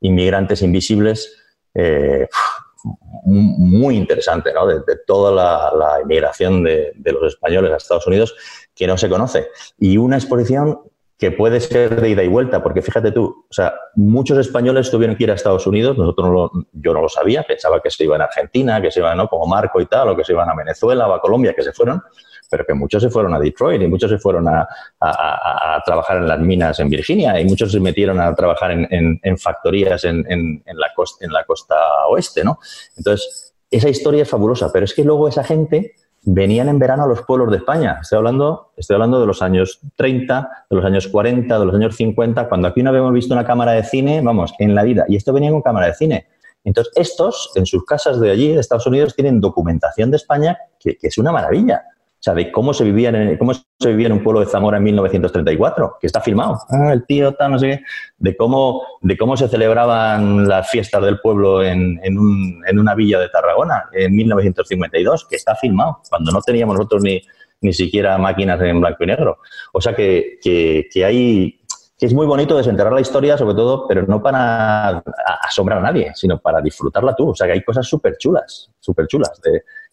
[0.00, 1.36] Inmigrantes Invisibles.
[1.74, 2.28] Eh,
[3.24, 4.66] muy interesante, ¿no?
[4.66, 8.34] De, toda la, inmigración de, de, los españoles a Estados Unidos
[8.74, 9.48] que no se conoce.
[9.78, 10.80] Y una exposición
[11.18, 15.16] que puede ser de ida y vuelta, porque fíjate tú, o sea, muchos españoles tuvieron
[15.16, 18.24] que ir a Estados Unidos, nosotros yo no lo sabía, pensaba que se iban a
[18.24, 19.26] Argentina, que se iban, ¿no?
[19.26, 21.72] Como Marco y tal, o que se iban a Venezuela o a Colombia, que se
[21.72, 22.02] fueron,
[22.50, 24.66] pero que muchos se fueron a Detroit y muchos se fueron a,
[25.84, 30.62] trabajar en las minas en Virginia y muchos se metieron a trabajar en, factorías en,
[30.66, 31.76] la costa, en la costa
[32.08, 32.58] oeste, ¿no?
[32.96, 37.06] Entonces, esa historia es fabulosa, pero es que luego esa gente venían en verano a
[37.06, 37.98] los pueblos de España.
[38.02, 41.96] Estoy hablando, estoy hablando de los años 30, de los años 40, de los años
[41.96, 45.04] 50, cuando aquí no habíamos visto una cámara de cine, vamos, en la vida.
[45.08, 46.26] Y esto venía con cámara de cine.
[46.64, 50.98] Entonces, estos, en sus casas de allí, de Estados Unidos, tienen documentación de España que
[51.00, 51.84] es una maravilla
[52.26, 54.84] sea, de cómo se vivía en, cómo se vivía en un pueblo de Zamora en
[54.84, 56.58] 1934, que está filmado.
[56.70, 57.80] Ah, el tío tal, no sé qué.
[58.18, 62.96] De cómo, de cómo se celebraban las fiestas del pueblo en, en, un, en una
[62.96, 67.22] villa de Tarragona en 1952, que está filmado, cuando no teníamos nosotros ni,
[67.60, 69.38] ni siquiera máquinas en blanco y negro.
[69.72, 71.60] O sea que, que, que hay
[71.98, 75.02] que es muy bonito desenterrar la historia, sobre todo, pero no para
[75.40, 77.30] asombrar a nadie, sino para disfrutarla tú.
[77.30, 79.40] O sea, que hay cosas súper chulas, súper chulas,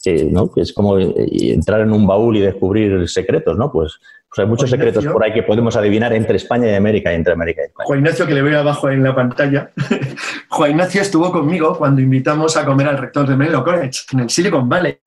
[0.04, 1.14] que, es como eh,
[1.54, 3.72] entrar en un baúl y descubrir secretos, ¿no?
[3.72, 7.16] Pues, pues hay muchos secretos por ahí que podemos adivinar entre España y América y
[7.16, 7.86] entre América y España.
[7.86, 9.72] Juan Ignacio, que le veo abajo en la pantalla,
[10.50, 14.30] Juan Ignacio estuvo conmigo cuando invitamos a comer al rector de Menlo College, en el
[14.30, 14.98] Silicon Valley,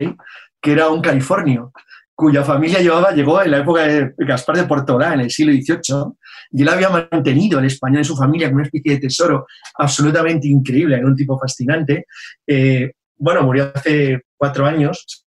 [0.61, 1.73] que era un californio
[2.15, 6.15] cuya familia llevaba, llegó en la época de Gaspar de Portolá, en el siglo XVIII,
[6.53, 10.49] y él había mantenido el español en su familia como una especie de tesoro absolutamente
[10.49, 12.07] increíble, era un tipo fascinante.
[12.47, 15.27] Eh, bueno, murió hace cuatro años,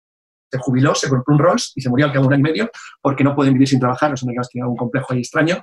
[0.52, 2.52] se jubiló, se compró un Rolls y se murió al cabo de un año y
[2.52, 2.70] medio
[3.02, 5.62] porque no pueden vivir sin trabajar, no sé que tenía un complejo ahí extraño.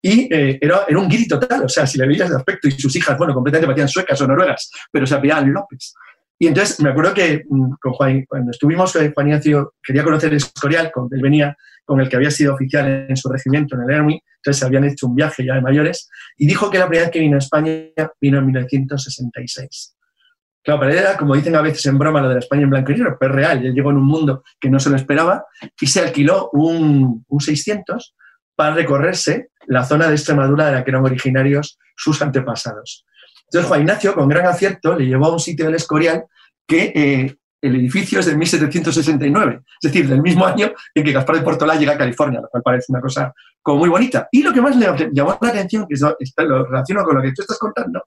[0.00, 2.72] Y eh, era, era, un guiri total, o sea, si le veías de aspecto y
[2.72, 5.94] sus hijas, bueno, completamente parecían suecas o noruegas, pero se apellidaban López.
[6.38, 10.30] Y entonces me acuerdo que mm, con Juan, cuando estuvimos, eh, Juan Ignacio quería conocer
[10.30, 13.82] el Escorial, con, él venía con el que había sido oficial en su regimiento, en
[13.82, 17.06] el Army, entonces habían hecho un viaje ya de mayores, y dijo que la primera
[17.06, 17.72] vez que vino a España
[18.20, 19.97] vino en 1966.
[20.68, 22.92] Claro, pero era, como dicen a veces en broma, lo de la España en blanco
[22.92, 23.64] y negro, pero es real.
[23.64, 25.46] Él llegó en un mundo que no se lo esperaba
[25.80, 28.14] y se alquiló un, un 600
[28.54, 33.06] para recorrerse la zona de Extremadura de la que eran originarios sus antepasados.
[33.44, 36.26] Entonces Juan Ignacio, con gran acierto, le llevó a un sitio del Escorial
[36.66, 41.36] que eh, el edificio es de 1769, es decir, del mismo año en que Gaspar
[41.36, 44.28] de Portolá llega a California, lo cual parece una cosa como muy bonita.
[44.30, 45.96] Y lo que más le llamó la atención, que
[46.44, 48.04] lo relaciono con lo que tú estás contando,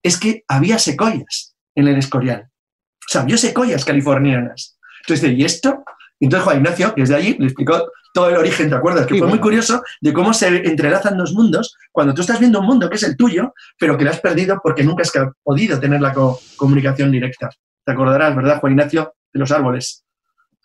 [0.00, 2.48] es que había secoyas en el Escorial.
[2.48, 4.78] O sea, había secoyas californianas.
[5.02, 5.84] Entonces, ¿y esto?
[6.20, 9.06] Entonces Juan Ignacio, que es de allí, le explicó todo el origen, ¿te acuerdas?
[9.06, 12.66] Que fue muy curioso de cómo se entrelazan los mundos cuando tú estás viendo un
[12.66, 15.12] mundo que es el tuyo, pero que lo has perdido porque nunca has
[15.42, 16.12] podido tener la
[16.56, 17.48] comunicación directa.
[17.84, 19.14] Te acordarás, ¿verdad, Juan Ignacio?
[19.32, 20.04] De los árboles.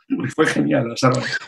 [0.35, 0.93] Fue genial.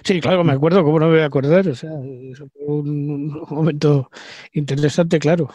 [0.04, 1.68] Sí, claro, me acuerdo, ¿cómo no me voy a acordar?
[1.68, 4.10] O sea, fue un momento
[4.54, 5.50] interesante, claro.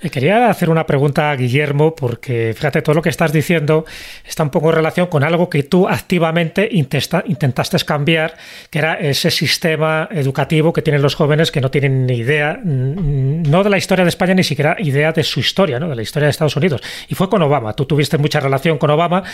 [0.00, 3.84] Eh, quería hacer una pregunta a Guillermo, porque fíjate, todo lo que estás diciendo
[4.24, 8.36] está un poco en relación con algo que tú activamente intentaste cambiar,
[8.70, 13.64] que era ese sistema educativo que tienen los jóvenes que no tienen ni idea, no
[13.64, 15.88] de la historia de España, ni siquiera idea de su historia, ¿no?
[15.88, 16.80] de la historia de Estados Unidos.
[17.08, 17.74] Y fue con Obama.
[17.74, 19.24] Tú tuviste mucha relación con Obama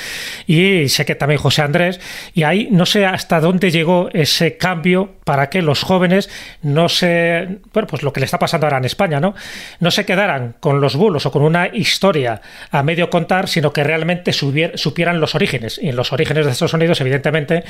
[0.47, 2.01] y sé que también José Andrés.
[2.35, 6.31] Y ahí no sé hasta dónde llegó ese cambio para que los jóvenes
[6.63, 7.59] no se.
[7.73, 9.35] Bueno, pues lo que le está pasando ahora en España, ¿no?
[9.81, 12.41] No se quedaran con los bulos o con una historia
[12.71, 15.79] a medio contar, sino que realmente supieran los orígenes.
[15.83, 17.65] Y en los orígenes de Estados Unidos, evidentemente,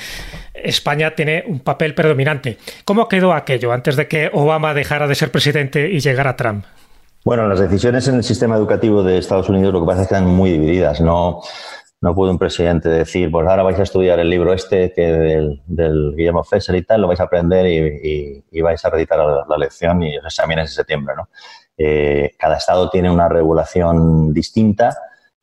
[0.54, 2.58] España tiene un papel predominante.
[2.84, 6.64] ¿Cómo quedó aquello antes de que Obama dejara de ser presidente y llegara Trump?
[7.24, 10.14] Bueno, las decisiones en el sistema educativo de Estados Unidos lo que pasa es que
[10.14, 11.00] están muy divididas.
[11.00, 11.40] No,
[12.02, 15.62] No puede un presidente decir, pues ahora vais a estudiar el libro este que del,
[15.66, 19.56] del Guillermo Fesser y tal, lo vais a aprender y, y, vais a reeditar la,
[19.56, 21.14] lección y los exámenes en septiembre.
[21.16, 21.28] ¿no?
[21.78, 24.98] Eh, cada estado tiene una regulación distinta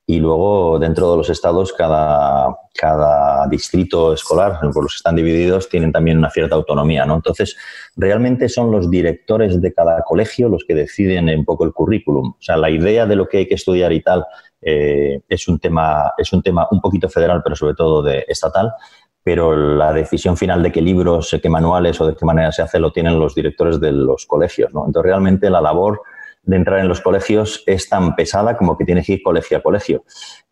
[0.05, 5.69] y luego dentro de los estados cada, cada distrito escolar, por los que están divididos,
[5.69, 7.05] tienen también una cierta autonomía.
[7.05, 7.15] ¿no?
[7.15, 7.55] Entonces,
[7.95, 12.31] realmente son los directores de cada colegio los que deciden un poco el currículum.
[12.31, 14.25] O sea, la idea de lo que hay que estudiar y tal
[14.61, 18.73] eh, es, un tema, es un tema un poquito federal, pero sobre todo de estatal.
[19.21, 22.79] Pero la decisión final de qué libros, qué manuales o de qué manera se hace
[22.79, 24.73] lo tienen los directores de los colegios.
[24.73, 24.85] ¿no?
[24.85, 26.01] Entonces, realmente la labor
[26.43, 29.61] de entrar en los colegios es tan pesada como que tienes que ir colegio a
[29.61, 30.03] colegio.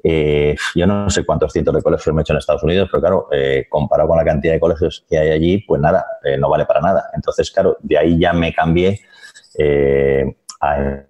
[0.03, 3.01] Eh, yo no sé cuántos cientos de colegios me he hecho en Estados Unidos, pero
[3.01, 6.49] claro, eh, comparado con la cantidad de colegios que hay allí, pues nada, eh, no
[6.49, 7.10] vale para nada.
[7.14, 8.99] Entonces, claro, de ahí ya me cambié
[10.62, 11.03] a,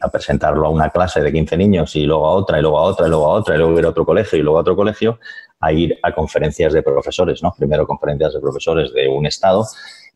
[0.00, 2.82] a, presentarlo a una clase de 15 niños y luego a otra, y luego a
[2.82, 4.76] otra, y luego a otra, y luego ir a otro colegio y luego a otro
[4.76, 5.18] colegio,
[5.60, 7.52] a ir a conferencias de profesores, ¿no?
[7.56, 9.66] Primero conferencias de profesores de un estado,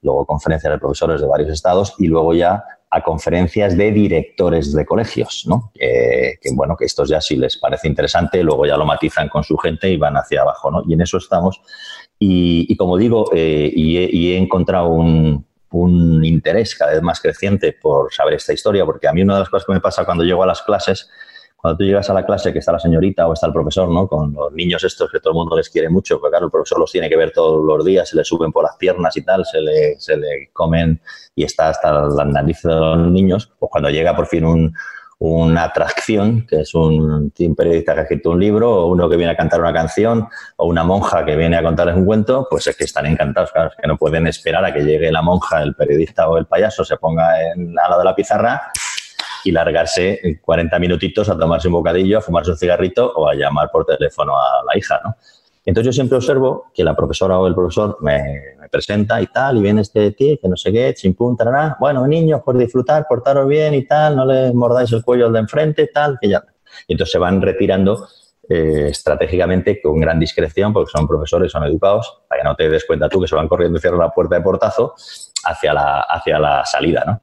[0.02, 4.86] luego conferencias de profesores de varios estados y luego ya a conferencias de directores de
[4.86, 5.72] colegios, ¿no?
[5.74, 9.56] que bueno, que estos ya si les parece interesante, luego ya lo matizan con su
[9.56, 10.82] gente y van hacia abajo, ¿no?
[10.86, 11.60] Y en eso estamos.
[12.20, 15.44] Y, como digo, eh, y, he, encontrado un,
[15.82, 19.40] un interés cada vez más creciente por saber esta historia, porque a mí una de
[19.40, 21.08] las cosas que me pasa cuando llego a las clases
[21.64, 24.06] cuando tú llegas a la clase que está la señorita o está el profesor, ¿no?
[24.06, 26.78] Con los niños estos que todo el mundo les quiere mucho, porque claro, el profesor
[26.78, 29.46] los tiene que ver todos los días, se le suben por las piernas y tal,
[29.46, 31.00] se le, se le comen
[31.34, 34.74] y está hasta las narices de los niños, pues cuando llega por fin un,
[35.18, 39.32] una atracción, que es un, periodista que ha escrito un libro, o uno que viene
[39.32, 42.76] a cantar una canción, o una monja que viene a contarles un cuento, pues es
[42.76, 45.74] que están encantados, claro, es que no pueden esperar a que llegue la monja, el
[45.74, 48.72] periodista o el payaso, se ponga en, al lado de la pizarra
[49.44, 53.70] y largarse 40 minutitos a tomarse un bocadillo, a fumarse un cigarrito o a llamar
[53.70, 55.16] por teléfono a la hija, ¿no?
[55.66, 59.62] Entonces yo siempre observo que la profesora o el profesor me, presenta y tal, y
[59.62, 61.76] viene este tío que no sé qué, chimpum, tarará.
[61.78, 65.38] Bueno, niños, por disfrutar, portaros bien y tal, no le mordáis el cuello al de
[65.38, 66.42] enfrente, tal, que ya.
[66.88, 68.08] Y entonces se van retirando
[68.48, 72.84] eh, estratégicamente con gran discreción, porque son profesores, son educados, para que no te des
[72.84, 74.94] cuenta tú que se van corriendo y cierran la puerta de portazo
[75.44, 77.20] hacia la, hacia la salida, ¿no?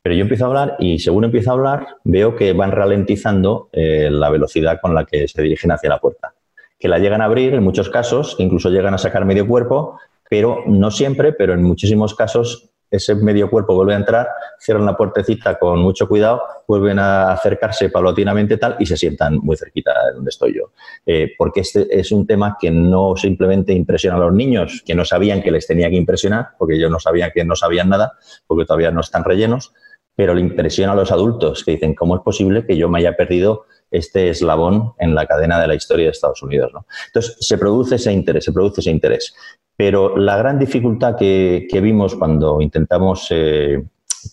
[0.00, 4.08] Pero yo empiezo a hablar y según empiezo a hablar veo que van ralentizando eh,
[4.10, 6.32] la velocidad con la que se dirigen hacia la puerta.
[6.78, 9.98] Que la llegan a abrir en muchos casos, incluso llegan a sacar medio cuerpo,
[10.28, 14.96] pero no siempre, pero en muchísimos casos ese medio cuerpo vuelve a entrar, cierran la
[14.96, 20.14] puertecita con mucho cuidado, vuelven a acercarse paulatinamente tal y se sientan muy cerquita de
[20.14, 20.72] donde estoy yo.
[21.04, 25.04] Eh, porque este es un tema que no simplemente impresiona a los niños, que no
[25.04, 28.12] sabían que les tenía que impresionar, porque ellos no sabían que no sabían nada,
[28.46, 29.72] porque todavía no están rellenos,
[30.14, 33.16] pero le impresiona a los adultos que dicen, ¿cómo es posible que yo me haya
[33.16, 36.72] perdido este eslabón en la cadena de la historia de Estados Unidos?
[36.74, 36.86] ¿no?
[37.06, 39.34] Entonces, se produce ese interés, se produce ese interés.
[39.78, 43.80] Pero la gran dificultad que, vimos cuando intentamos, eh,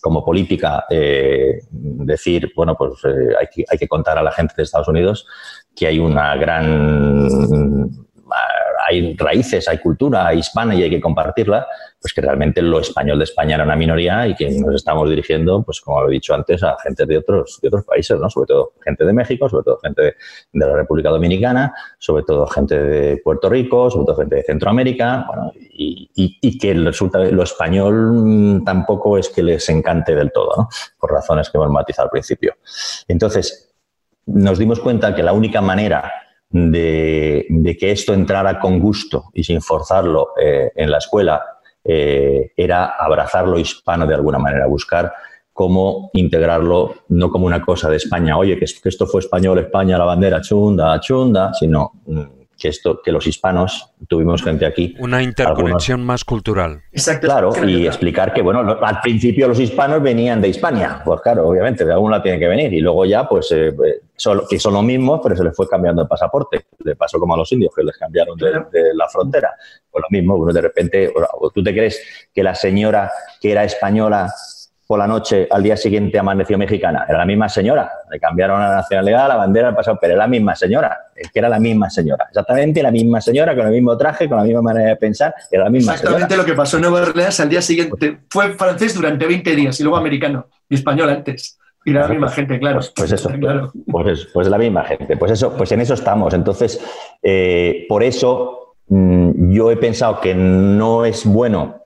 [0.00, 4.54] como política, eh, decir, bueno, pues eh, hay, que, hay que contar a la gente
[4.56, 5.24] de Estados Unidos
[5.76, 8.05] que hay una gran
[8.86, 11.66] hay raíces, hay cultura hispana y hay que compartirla,
[12.00, 15.62] pues que realmente lo español de España era una minoría y que nos estamos dirigiendo,
[15.62, 18.30] pues como he dicho antes, a gente de otros, otros países, ¿no?
[18.30, 20.14] Sobre todo gente de México, sobre todo gente de,
[20.52, 25.52] la República Dominicana, sobre todo gente de Puerto Rico, sobre todo gente de Centroamérica, bueno,
[25.56, 30.68] y, y, que resulta lo español tampoco es que les encante del todo, ¿no?
[30.98, 32.54] Por razones que hemos matizado al principio.
[33.08, 33.74] Entonces,
[34.26, 36.12] nos dimos cuenta que la única manera
[36.50, 41.42] de, que esto entrara con gusto y sin forzarlo eh, en la escuela
[41.84, 45.12] eh, era abrazar lo hispano de alguna manera, buscar
[45.52, 50.04] cómo integrarlo no como una cosa de España, oye, que, esto fue español, España, la
[50.04, 52.20] bandera chunda, chunda, sino mm,
[52.58, 56.82] que esto que los hispanos tuvimos gente aquí una interconexión más cultural.
[56.92, 61.48] Exacto, claro y explicar que bueno al principio los hispanos venían de España pues claro
[61.48, 63.74] obviamente de alguna tienen que venir y luego ya pues eh,
[64.48, 67.36] que son los mismos pero se les fue cambiando el pasaporte le pasó como a
[67.36, 69.54] los indios que les cambiaron de, la frontera
[69.90, 71.12] pues lo mismo uno de repente
[71.54, 74.32] tú te crees que la señora que era española
[74.86, 77.04] por la noche, al día siguiente amaneció mexicana.
[77.08, 77.90] Era la misma señora.
[78.08, 81.10] Le cambiaron la nacionalidad, la bandera, el pasado, pero era la misma señora.
[81.14, 82.26] Es que era la misma señora.
[82.28, 85.34] Exactamente la misma señora, con el mismo traje, con la misma manera de pensar.
[85.50, 88.18] Era la misma Exactamente lo que pasó en Nueva Orleans al día siguiente.
[88.30, 91.58] Fue francés durante 20 días y luego americano y español antes.
[91.84, 92.76] Y era la misma gente, claro.
[92.76, 93.72] Pues, pues eso, claro.
[93.90, 95.16] Pues, pues, la misma gente.
[95.16, 96.32] Pues eso, pues en eso estamos.
[96.32, 96.80] Entonces,
[97.22, 101.85] eh, por eso mm, yo he pensado que no es bueno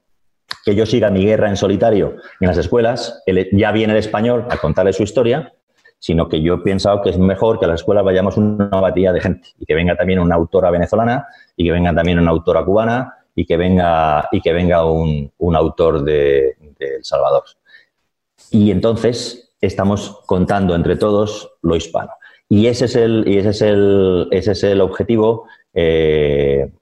[0.64, 4.56] que yo siga mi guerra en solitario en las escuelas, ya viene el español a
[4.58, 5.52] contarle su historia
[6.00, 9.12] sino que yo he pensado que es mejor que a las escuelas vayamos una batalla
[9.12, 12.64] de gente y que venga también una autora venezolana y que venga también una autora
[12.64, 17.44] cubana y que venga, y que venga un, autor de, El Salvador.
[18.50, 22.10] Y entonces estamos contando entre todos lo hispano.
[22.48, 25.44] Y ese es el, y ese es el, ese es el objetivo
[25.74, 26.72] eh,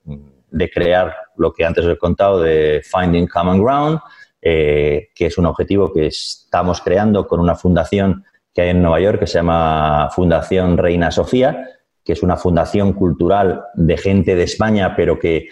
[0.51, 4.01] de crear lo que antes os he contado de Finding Common Ground,
[4.41, 8.25] eh, que es un objetivo que estamos creando con una fundación
[8.55, 11.65] que hay en Nueva York que se llama Fundación Reina Sofía,
[12.09, 15.49] que es una fundación cultural de gente de España, pero que,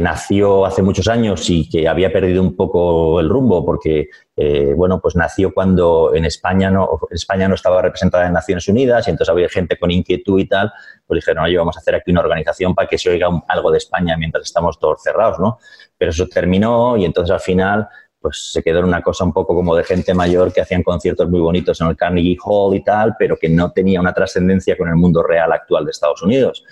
[0.00, 5.00] nació hace muchos años y que había perdido un poco el rumbo, porque eh, bueno,
[5.00, 9.30] pues nació cuando en España no, España no estaba representada en Naciones Unidas y entonces
[9.30, 10.72] había gente con inquietud y tal,
[11.06, 13.78] pues dijeron, oye, vamos a hacer aquí una organización para que se oiga algo de
[13.78, 15.58] España mientras estamos todos cerrados, ¿no?
[15.96, 17.88] Pero eso terminó y entonces al final
[18.24, 21.28] pues se quedó en una cosa un poco como de gente mayor que hacían conciertos
[21.28, 24.88] muy bonitos en el Carnegie Hall y tal, pero que no tenía una trascendencia con
[24.88, 26.64] el mundo real actual de Estados Unidos.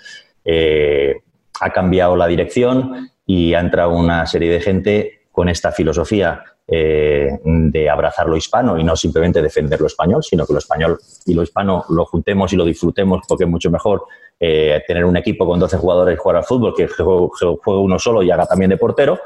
[0.43, 1.13] Eh,
[1.61, 7.39] ha cambiado la dirección y ha entrado una serie de gente con esta filosofía eh,
[7.43, 11.33] de abrazar lo hispano y no simplemente defender lo español, sino que lo español y
[11.33, 14.05] lo hispano lo juntemos y lo disfrutemos porque es mucho mejor
[14.39, 18.21] eh, tener un equipo con 12 jugadores y jugar al fútbol que juegue uno solo
[18.21, 19.19] y haga también de portero,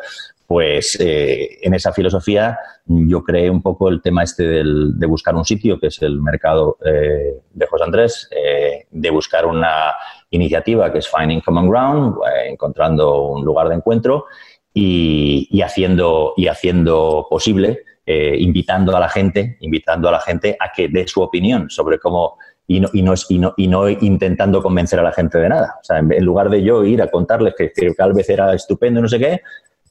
[0.47, 5.43] pues eh, en esa filosofía yo creé un poco el tema este de buscar un
[5.43, 8.29] sitio, que es el mercado de José Andrés,
[8.89, 9.91] de buscar una
[10.29, 14.27] iniciativa que es Finding Common Ground, encontrando un lugar de encuentro
[14.79, 20.87] y, haciendo, y haciendo posible, invitando a la gente, invitando a la gente a que
[20.87, 24.99] dé su opinión sobre cómo y no, y no, y no, y no intentando convencer
[24.99, 25.77] a la gente de nada.
[25.81, 29.07] O sea, en, lugar de yo ir a contarles que, que vez era estupendo, no
[29.07, 29.41] sé qué,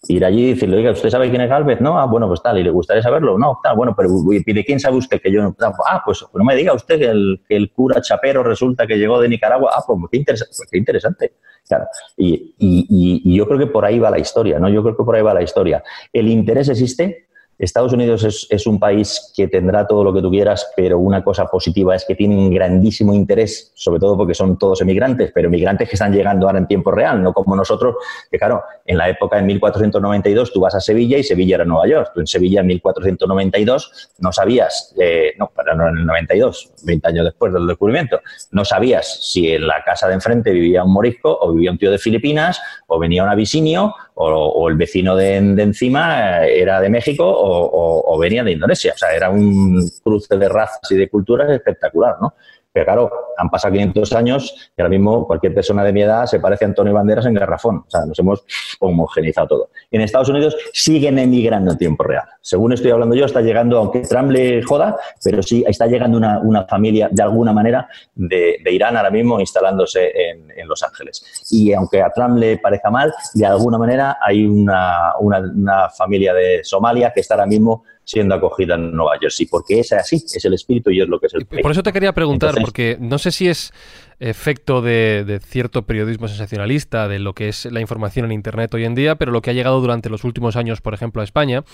[0.09, 1.81] ir allí y decirle, oiga, ¿usted sabe quién es Galvez?
[1.81, 3.39] No, ah, bueno, pues tal, ¿y le gustaría saberlo?
[3.39, 5.55] No, tal, bueno, pero ¿de quién sabe usted que yo?
[5.61, 9.21] Ah, pues no me diga usted que el, que el cura Chapero resulta que llegó
[9.21, 9.73] de Nicaragua.
[9.75, 10.55] Ah, pues qué, interesante.
[10.57, 11.33] Pues qué interesante.
[11.69, 11.87] Claro.
[12.17, 14.69] Y, y, y, yo creo que por ahí va la historia, ¿no?
[14.69, 15.83] Yo creo que por ahí va la historia.
[16.13, 17.26] El interés existe,
[17.59, 21.47] Estados Unidos es, un país que tendrá todo lo que tú quieras, pero una cosa
[21.47, 25.95] positiva es que tienen grandísimo interés, sobre todo porque son todos emigrantes, pero emigrantes que
[25.95, 27.97] están llegando ahora en tiempo real, no como nosotros,
[28.31, 31.87] que claro, en la época de 1492 tú vas a Sevilla y Sevilla era Nueva
[31.87, 32.11] York.
[32.15, 37.25] Tú en Sevilla en 1492 no sabías, eh, no, no en el 92, 20 años
[37.25, 41.53] después del descubrimiento, no sabías si en la casa de enfrente vivía un morisco o
[41.53, 46.61] vivía un tío de Filipinas o venía un abisinio o, el vecino de, encima eh,
[46.61, 48.93] era de México o, venía de Indonesia.
[48.95, 52.35] O sea, era un cruce de razas y de culturas espectacular, ¿no?
[52.77, 56.41] Pero claro, han pasado 500 años y ahora mismo cualquier persona de mi edad se
[56.41, 57.79] parece a Antonio Banderas en Garrafón.
[57.79, 58.45] O sea, nos hemos
[58.81, 59.71] homogenizado todo.
[59.91, 62.25] En Estados Unidos siguen emigrando en tiempo real.
[62.43, 66.67] Según estoy hablando yo, está llegando, aunque Trump le joda, pero sí está llegando una,
[66.67, 71.47] familia de alguna manera de, Irán ahora mismo instalándose en, Los Ángeles.
[71.51, 76.63] Y aunque a Trump le parezca mal, de alguna manera hay una, una familia de
[76.63, 80.55] Somalia que está ahora mismo siendo acogida en Nueva Jersey, porque es así, es el
[80.55, 83.33] espíritu y es lo que es el Por eso te quería preguntar, porque no sé
[83.33, 83.73] si es
[84.21, 88.95] efecto de, cierto periodismo sensacionalista, de lo que es la información en Internet hoy en
[88.95, 91.65] día, pero lo que ha llegado durante los últimos años, por ejemplo, a España,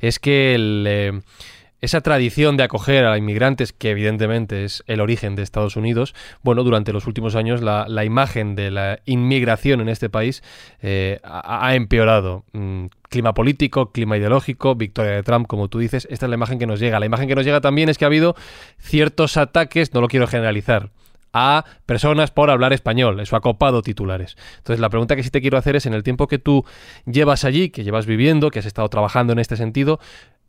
[0.00, 1.20] es que eh,
[1.82, 6.62] esa tradición de acoger a inmigrantes, que evidentemente es el origen de Estados Unidos, bueno,
[6.62, 10.42] durante los últimos años la, imagen de la inmigración en este país
[10.80, 12.44] eh, ha, empeorado.
[12.52, 16.58] Mm, clima político, clima ideológico, victoria de Trump, como tú dices, esta es la imagen
[16.58, 17.00] que nos llega.
[17.00, 18.36] La imagen que nos llega también es que ha habido
[18.78, 20.90] ciertos ataques, no lo quiero generalizar,
[21.32, 23.20] a personas por hablar español.
[23.20, 24.36] Eso ha copado titulares.
[24.58, 26.64] Entonces, la pregunta que sí te quiero hacer es, en el tiempo que tú
[27.06, 29.98] llevas allí, que llevas viviendo, que has estado trabajando en este sentido,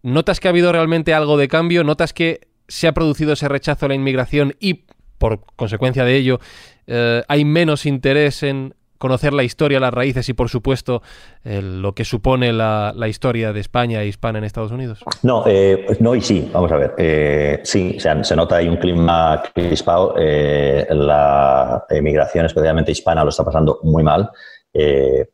[0.04, 1.84] ¿notas que ha habido realmente algo de cambio?
[1.84, 4.86] ¿Notas que se ha producido ese rechazo a la inmigración y,
[5.18, 6.40] por consecuencia de ello,
[6.86, 11.02] eh, hay menos interés en conocer la historia, las raíces y, por supuesto,
[11.44, 15.04] lo que supone la, historia de España e hispana en Estados Unidos?
[15.24, 16.96] No, eh, no y sí, vamos a ver.
[16.98, 20.16] Eh, sí, se nota ahí un clima crispado.
[20.18, 24.30] Eh, la emigración, especialmente hispana, lo está pasando muy mal,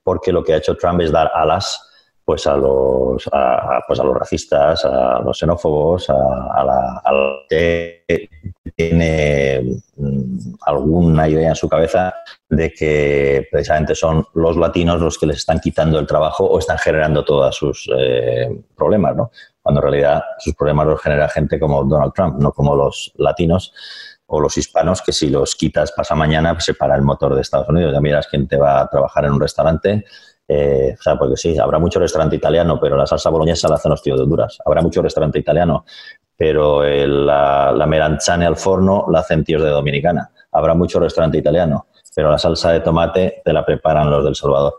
[0.03, 1.88] porque lo que ha hecho Trump es dar alas
[2.29, 3.27] pues a los,
[3.87, 7.01] pues a los racistas, a los xenófobos, a, la,
[7.49, 8.03] que
[8.75, 12.13] tiene mm, alguna idea en su cabeza
[12.47, 16.77] de que precisamente son los latinos los que les están quitando el trabajo o están
[16.77, 19.31] generando todos sus eh, problemas, ¿no?
[19.59, 23.73] Cuando en realidad sus problemas los genera gente como Donald Trump, no como los latinos
[24.27, 27.41] o los hispanos, que si los quitas pasa mañana, pues se para el motor de
[27.41, 27.91] Estados Unidos.
[27.91, 30.05] Ya miras quién te va a trabajar en un restaurante,
[30.49, 33.91] eh, o sea, porque sí, habrá mucho restaurante italiano, pero la salsa boloñesa la hacen
[33.91, 34.57] los tíos de Honduras.
[34.65, 35.85] Habrá mucho restaurante italiano,
[36.35, 40.31] pero el- la, la melanzane al forno la hacen tíos de Dominicana.
[40.51, 44.73] Habrá mucho restaurante italiano, pero la salsa de tomate te la preparan los del Salvador.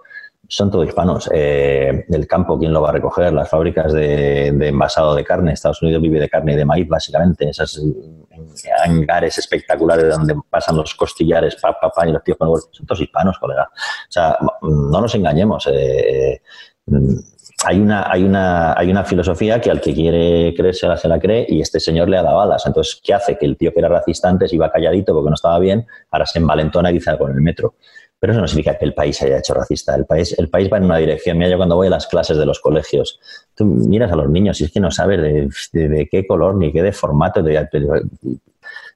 [0.52, 1.30] Son todos hispanos.
[1.32, 3.32] Eh, el campo, ¿quién lo va a recoger?
[3.32, 5.52] Las fábricas de, envasado de carne.
[5.52, 7.48] Estados Unidos vive de carne y de maíz, básicamente.
[7.48, 12.54] Esas eh, hangares espectaculares donde pasan los costillares, pa, pa, y los tíos con el.
[12.72, 13.70] Son todos hispanos, colega.
[13.72, 15.68] O sea, no nos engañemos.
[15.68, 16.42] eh,
[16.86, 17.18] mm,
[17.64, 21.44] hay una, hay, una, hay una filosofía que al que quiere creérsela se la cree
[21.48, 22.64] y este señor le ha dado alas.
[22.66, 23.36] Entonces, ¿qué hace?
[23.36, 26.38] Que el tío que era racista antes iba calladito porque no estaba bien, ahora se
[26.38, 27.74] envalentona y dice algo en el metro.
[28.20, 29.94] Pero eso no significa que el país haya hecho racista.
[29.96, 31.38] El país, el país va en una dirección.
[31.38, 33.18] Mira, yo cuando voy a las clases de los colegios,
[33.56, 36.54] tú miras a los niños y es que no sabes de, de- de qué color
[36.56, 37.42] ni qué de formato.
[37.42, 37.66] de-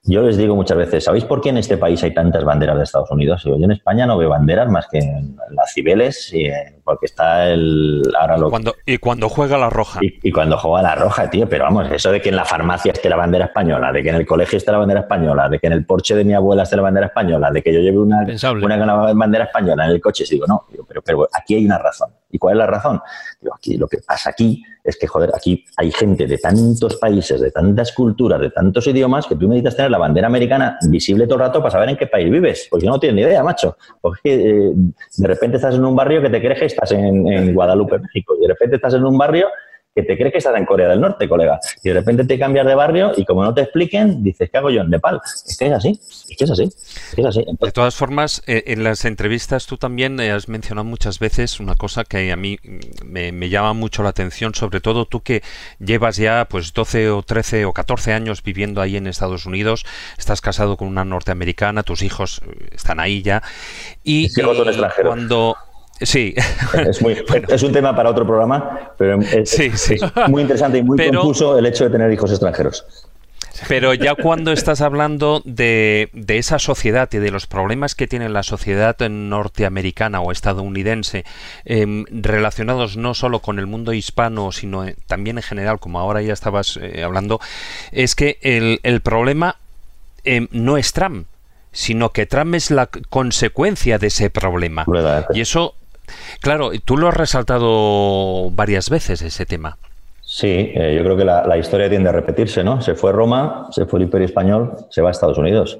[0.06, 2.84] yo les digo muchas veces, ¿sabéis por qué en este país hay tantas banderas de
[2.84, 3.42] Estados Unidos?
[3.44, 7.48] Yo en España no veo banderas más que en las Cibeles, y, eh, porque está
[7.48, 8.02] el...
[8.18, 10.00] Ahora lo, Cuando, y cuando juega la roja.
[10.02, 12.92] y, y cuando juega la roja, tío, pero vamos, eso de que en la farmacia
[12.92, 15.66] esté la bandera española, de que en el colegio esté la bandera española, de que
[15.66, 18.24] en el porche de mi abuela esté la bandera española, de que yo lleve una,
[18.24, 18.64] Pensable.
[18.64, 22.10] una bandera española en el coche, digo, no, digo, pero, pero aquí hay una razón.
[22.30, 23.00] ¿Y cuál es la razón?
[23.40, 27.40] Digo, aquí lo que pasa aquí es que, joder, aquí hay gente de tantos países,
[27.40, 31.36] de tantas culturas, de tantos idiomas, que tú necesitas tener la bandera americana visible todo
[31.36, 33.76] el rato para saber en qué país vives, porque no tienes ni idea, macho.
[34.00, 37.54] Porque eh, de repente estás en un barrio que te crees que estás en, en
[37.54, 39.48] Guadalupe, México, y de repente estás en un barrio
[39.94, 41.60] que te crees que estás en Corea del Norte, colega.
[41.82, 44.70] Y de repente te cambias de barrio y como no te expliquen, dices, ¿qué hago
[44.70, 45.20] yo en Nepal?
[45.24, 47.44] Es que es así, es que es así, es que es así.
[47.60, 51.76] De todas formas, eh, en las entrevistas tú también eh, has mencionado muchas veces una
[51.76, 55.42] cosa que a mí mm, me, me llama mucho la atención, sobre todo tú que
[55.78, 59.84] llevas ya pues 12 o 13 o 14 años viviendo ahí en Estados Unidos,
[60.18, 63.42] estás casado con una norteamericana, tus hijos eh, están ahí ya.
[64.02, 64.28] Y,
[65.02, 65.56] cuando...
[66.00, 66.34] Sí,
[66.86, 67.16] es, muy,
[67.48, 69.94] es un tema para otro programa, pero es, Sí, sí.
[69.94, 72.84] es muy interesante y muy Pero- confuso el hecho de tener hijos extranjeros.
[73.68, 78.28] Pero ya cuando estás hablando de, de esa sociedad y de los problemas que tiene
[78.28, 81.24] la sociedad norteamericana o estadounidense,
[81.64, 86.20] em, relacionados no solo con el mundo hispano, sino eh, también en general, como ahora
[86.20, 87.38] ya estabas eh, hablando,
[87.92, 89.54] es que el, el problema
[90.24, 91.28] em, no es Trump,
[91.70, 94.84] sino que Trump es la consecuencia de ese problema.
[95.32, 95.76] Y eso,
[96.40, 99.78] claro, tú lo has resaltado varias veces, ese tema.
[100.22, 102.80] Sí, eh, yo creo que la, historia tiende a repetirse, ¿no?
[102.80, 105.78] Se fue Roma, se fue el Imperio Español, se va a Estados Unidos.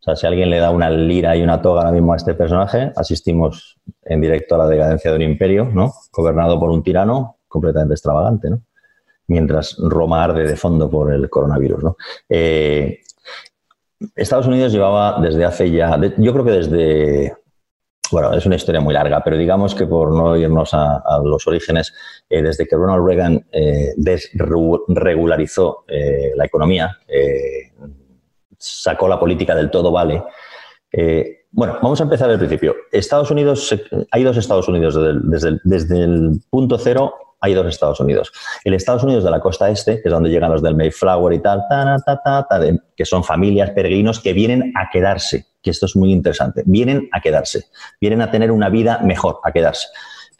[0.00, 2.34] O sea, si alguien le da una lira y una toga ahora mismo a este
[2.34, 5.92] personaje, asistimos en directo a la decadencia de un imperio, ¿no?
[6.12, 8.62] Gobernado por un tirano completamente extravagante, ¿no?
[9.28, 11.96] Mientras Roma arde de fondo por el coronavirus, ¿no?
[12.28, 13.00] Eh,
[14.16, 17.36] Estados Unidos llevaba desde hace ya, yo creo que desde,
[18.10, 21.92] bueno, es una historia muy larga, pero digamos que por no irnos a, los orígenes,
[22.28, 27.72] eh, desde que Ronald Reagan eh, desregularizó eh, la economía, eh,
[28.58, 30.22] sacó la política del todo vale.
[31.50, 32.74] bueno, vamos a empezar del principio.
[32.92, 33.74] Estados Unidos,
[34.10, 34.98] hay dos Estados Unidos
[35.64, 37.14] desde el, punto cero.
[37.40, 38.32] Hay dos Estados Unidos.
[38.64, 41.40] El Estados Unidos de la costa este, que es donde llegan los del Mayflower y
[41.40, 42.46] tal, ta, ta, ta,
[42.96, 46.62] que son familias, peregrinos que vienen a quedarse, que esto es muy interesante.
[46.66, 47.64] Vienen a quedarse,
[48.00, 49.88] vienen a tener una vida mejor, a quedarse.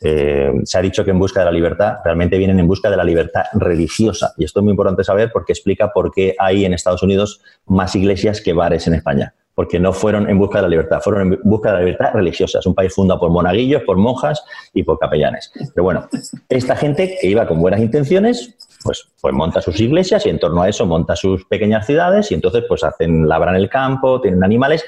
[0.00, 2.96] Eh, se ha dicho que en busca de la libertad, realmente vienen en busca de
[2.96, 4.34] la libertad religiosa.
[4.36, 7.96] Y esto es muy importante saber porque explica por qué hay en Estados Unidos más
[7.96, 9.34] iglesias que bares en España.
[9.54, 12.58] Porque no fueron en busca de la libertad, fueron en busca de la libertad religiosa.
[12.58, 14.44] Es un país fundado por monaguillos, por monjas
[14.74, 15.52] y por capellanes.
[15.72, 16.08] Pero bueno,
[16.48, 20.62] esta gente que iba con buenas intenciones, pues, pues monta sus iglesias y en torno
[20.62, 24.84] a eso monta sus pequeñas ciudades y entonces pues hacen, labran el campo, tienen animales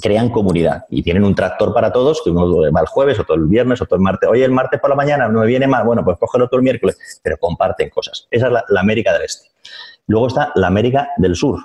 [0.00, 3.46] crean comunidad y tienen un tractor para todos, que uno va el jueves, otro el
[3.46, 4.28] viernes, otro el martes.
[4.28, 6.64] Oye, el martes por la mañana no me viene mal, bueno, pues cógelo todo el
[6.64, 8.26] miércoles, pero comparten cosas.
[8.30, 9.48] Esa es la, la América del Este.
[10.06, 11.60] Luego está la América del Sur,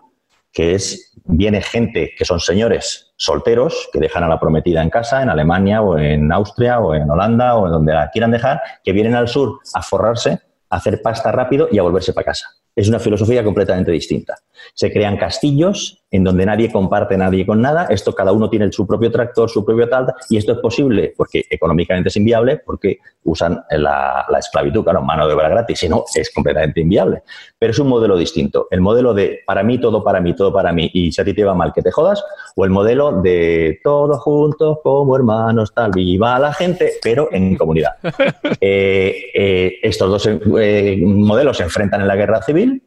[0.51, 5.21] que es, viene gente que son señores solteros, que dejan a la prometida en casa,
[5.21, 8.93] en Alemania o en Austria o en Holanda o en donde la quieran dejar, que
[8.93, 10.39] vienen al sur a forrarse,
[10.69, 12.47] a hacer pasta rápido y a volverse para casa.
[12.75, 14.35] Es una filosofía completamente distinta.
[14.73, 17.85] Se crean castillos en donde nadie comparte nadie con nada.
[17.89, 20.13] Esto cada uno tiene su propio tractor, su propio tal.
[20.29, 25.27] Y esto es posible porque económicamente es inviable, porque usan la, la esclavitud, claro, mano
[25.27, 25.79] de obra gratis.
[25.79, 27.21] Si no, es completamente inviable.
[27.57, 28.67] Pero es un modelo distinto.
[28.71, 30.89] El modelo de para mí, todo para mí, todo para mí.
[30.93, 32.23] Y si a ti te va mal, que te jodas.
[32.55, 35.91] O el modelo de todos juntos como hermanos, tal.
[35.91, 37.91] Viva la gente, pero en comunidad.
[38.61, 40.29] Eh, eh, estos dos
[40.59, 42.81] eh, modelos se enfrentan en la guerra civil.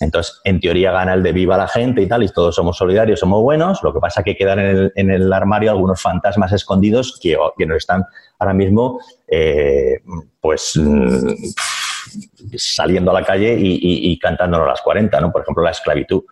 [0.00, 3.20] Entonces, en teoría gana el de viva la gente y tal, y todos somos solidarios,
[3.20, 3.82] somos buenos.
[3.82, 7.36] Lo que pasa es que quedan en el, en el armario algunos fantasmas escondidos que,
[7.56, 8.04] que nos están
[8.38, 10.00] ahora mismo, eh,
[10.40, 11.34] pues, mm,
[12.56, 15.32] saliendo a la calle y, y, cantándonos a las 40, ¿no?
[15.32, 16.22] Por ejemplo, la esclavitud.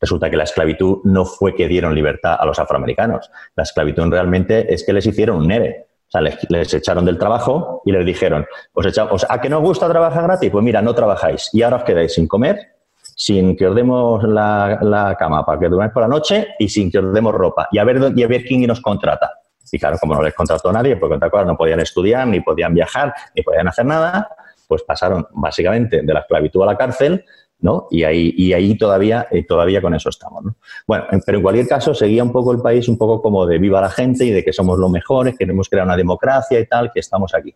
[0.00, 3.30] Resulta que la esclavitud no fue que dieron libertad a los afroamericanos.
[3.56, 5.88] La esclavitud realmente es que les hicieron un nere.
[6.08, 9.64] O sea, les, echaron del trabajo y les dijeron, os echamos, ¿a que no os
[9.64, 10.50] gusta trabajar gratis?
[10.50, 12.77] Pues mira, no trabajáis y ahora os quedáis sin comer,
[13.20, 17.00] sin que os demos la, cama para que durmáis por la noche y sin que
[17.00, 17.68] os demos ropa.
[17.72, 19.32] Y a ver, y a ver quién nos contrata.
[19.72, 22.72] Y claro, como no les contrató nadie, porque otra cosa no podían estudiar, ni podían
[22.72, 24.28] viajar, ni podían hacer nada,
[24.68, 27.24] pues pasaron básicamente de la esclavitud a la cárcel,
[27.58, 27.88] ¿no?
[27.90, 30.54] Y ahí, y ahí todavía, eh, todavía con eso estamos, ¿no?
[30.86, 33.80] Bueno, pero en cualquier caso seguía un poco el país un poco como de viva
[33.80, 37.00] la gente y de que somos los mejores, queremos crear una democracia y tal, que
[37.00, 37.52] estamos aquí.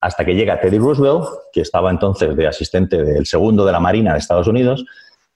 [0.00, 4.12] Hasta que llega Teddy Roosevelt, que estaba entonces de asistente del segundo de la Marina
[4.12, 4.84] de Estados Unidos,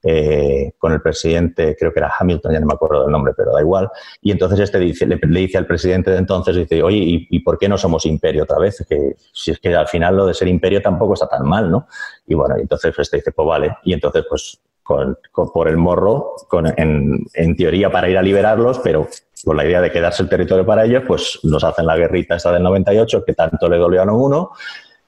[0.04, 3.52] eh, con el presidente, creo que era Hamilton, ya no me acuerdo del nombre, pero
[3.52, 3.88] da igual.
[4.20, 6.98] Y entonces este dice, le, dice al presidente de entonces, dice, oye,
[7.30, 8.84] ¿y, por qué no somos imperio otra vez?
[8.88, 11.86] Que si es que al final lo de ser imperio tampoco está tan mal, ¿no?
[12.26, 13.76] Y bueno, entonces este dice, pues vale.
[13.84, 19.06] Y entonces, pues, con, por el morro, con, en, teoría para ir a liberarlos, pero
[19.44, 22.52] con la idea de quedarse el territorio para ellos, pues nos hacen la guerrita esta
[22.52, 24.50] del 98, que tanto le dolió a uno,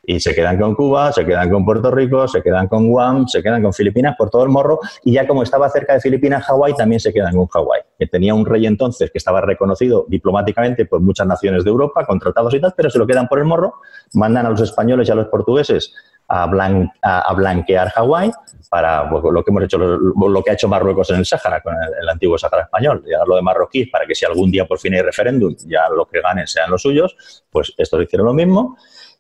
[0.07, 3.43] y se quedan con Cuba, se quedan con Puerto Rico, se quedan con Guam, se
[3.43, 6.75] quedan con Filipinas por todo el morro y ya como estaba cerca de Filipinas, Hawái
[6.75, 11.01] también se quedan con Hawái, que tenía un rey entonces que estaba reconocido diplomáticamente por
[11.01, 13.75] muchas naciones de Europa, con tratados y tal, pero se lo quedan por el morro,
[14.13, 15.95] mandan a los españoles y a los portugueses
[16.29, 18.31] a, blanquear Hawái
[18.71, 21.75] para pues, lo que hemos hecho, lo, que ha hecho Marruecos en el Sáhara, con
[21.75, 24.95] el, antiguo Sáhara español, y lo de marroquíes para que si algún día por fin
[24.95, 27.17] hay referéndum, ya lo que ganen sean los suyos,
[27.51, 28.77] pues estos hicieron lo mismo.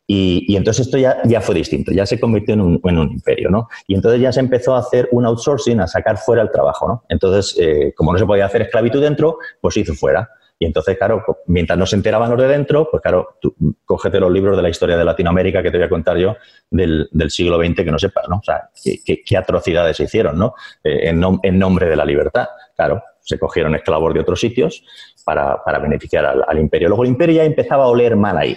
[0.06, 3.48] Y, entonces esto ya, ya, fue distinto, ya se convirtió en un, en un, imperio,
[3.48, 3.68] ¿no?
[3.86, 7.04] Y entonces ya se empezó a hacer un outsourcing, a sacar fuera el trabajo, ¿no?
[7.08, 10.28] Entonces, eh, como no se podía hacer esclavitud dentro, pues se hizo fuera.
[10.64, 13.54] Y entonces, claro, mientras no se enteraban los de dentro, pues claro, tú,
[13.84, 16.38] cógete los libros de la historia de Latinoamérica que te voy a contar yo
[16.70, 18.36] del, siglo XX que no sepas, ¿no?
[18.36, 20.54] O sea, qué, atrocidades se hicieron, ¿no?
[20.82, 22.48] Eh, en, nombre de la libertad.
[22.74, 24.82] Claro, se cogieron esclavos de otros sitios
[25.22, 26.88] para, para beneficiar al, al imperio.
[26.88, 28.56] Luego el imperio ya empezaba a oler mal ahí.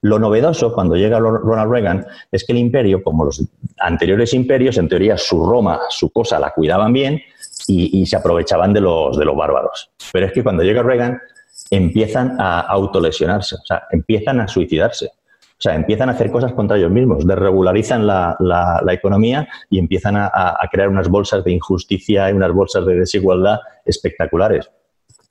[0.00, 3.44] Lo novedoso cuando llega Ronald Reagan es que el imperio, como los
[3.78, 7.22] anteriores imperios, en teoría su Roma, su cosa la cuidaban bien
[7.66, 9.90] y, se aprovechaban de los, de los bárbaros.
[10.12, 11.20] Pero es que cuando llega Reagan
[11.70, 15.06] empiezan a autolesionarse, o sea, empiezan a suicidarse.
[15.06, 20.16] O sea, empiezan a hacer cosas contra ellos mismos, desregularizan la, la, economía y empiezan
[20.16, 24.70] a, a, crear unas bolsas de injusticia y unas bolsas de desigualdad espectaculares.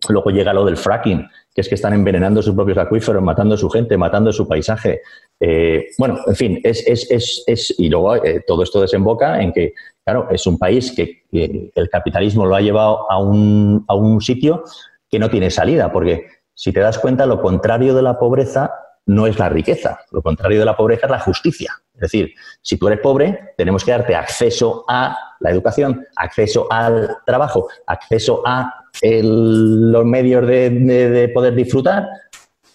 [0.10, 3.58] Luego llega lo del fracking, que es que están envenenando sus propios acuíferos, matando a
[3.58, 5.02] su gente, matando su paisaje.
[5.40, 9.54] Eh, bueno, en fin, es, es, es, es y luego eh, todo esto desemboca en
[9.54, 9.74] que,
[10.08, 14.64] claro, es un país que, el capitalismo lo ha llevado a un, a un sitio
[15.10, 18.72] que no tiene salida, porque si te das cuenta, lo contrario de la pobreza
[19.06, 21.74] no es la riqueza, lo contrario de la pobreza es la justicia.
[21.94, 27.18] Es decir, si tú eres pobre, tenemos que darte acceso a la educación, acceso al
[27.26, 32.08] trabajo, acceso a los medios de, poder disfrutar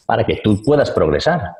[0.04, 1.54] para que tú puedas progresar.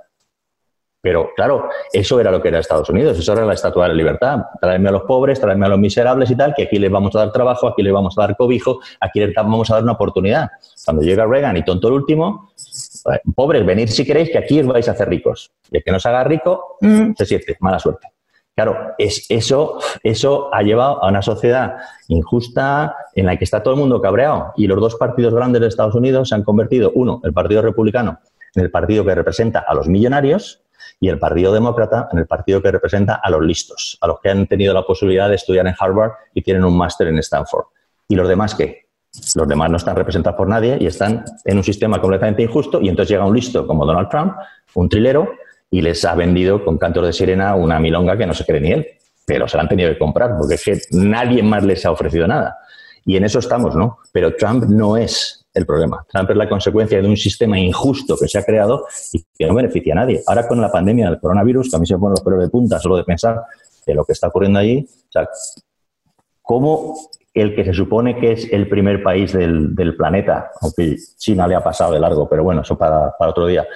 [1.02, 3.94] Pero claro, eso era lo que era Estados Unidos, eso era la estatua de la
[3.96, 4.38] libertad.
[4.60, 7.18] Traerme a los pobres, traerme a los miserables y tal, que aquí les vamos a
[7.18, 10.50] dar trabajo, aquí les vamos a dar cobijo, aquí les vamos a dar una oportunidad.
[10.84, 12.52] Cuando llega Reagan y tonto el último,
[13.34, 15.50] pobres, venid si queréis, que aquí os vais a hacer ricos.
[15.72, 17.14] Y el que no se haga rico, mm.
[17.16, 18.06] se siente, mala suerte.
[18.54, 23.74] Claro, es, eso, eso ha llevado a una sociedad injusta en la que está todo
[23.74, 27.20] el mundo cabreado y los dos partidos grandes de Estados Unidos se han convertido, uno,
[27.24, 28.20] el Partido Republicano,
[28.54, 30.61] en el partido que representa a los millonarios
[31.02, 34.30] y el Partido Demócrata en el partido que representa a los listos, a los que
[34.30, 37.64] han tenido la posibilidad de estudiar en Harvard y tienen un máster en Stanford.
[38.06, 38.86] ¿Y los demás qué?
[39.34, 42.88] Los demás no están representados por nadie y están en un sistema completamente injusto y
[42.88, 44.34] entonces llega un listo como Donald Trump,
[44.74, 45.28] un trilero,
[45.72, 48.70] y les ha vendido con cantos de sirena una milonga que no se cree ni
[48.70, 48.86] él,
[49.26, 52.28] pero se la han tenido que comprar porque es que nadie más les ha ofrecido
[52.28, 52.58] nada.
[53.04, 53.98] Y en eso estamos, ¿no?
[54.12, 56.04] Pero Trump no es el problema.
[56.08, 59.54] Trump es la consecuencia de un sistema injusto que se ha creado y que no
[59.54, 60.22] beneficia a nadie.
[60.26, 62.48] Ahora con la pandemia del coronavirus, que a mí se me ponen los pelos de
[62.48, 63.42] punta solo de pensar
[63.86, 65.28] de lo que está ocurriendo allí, o sea,
[66.40, 66.94] ¿cómo
[67.34, 71.64] el que se supone que es el primer país del, planeta, aunque China le ha
[71.64, 73.66] pasado de largo, pero bueno, eso para, para otro día,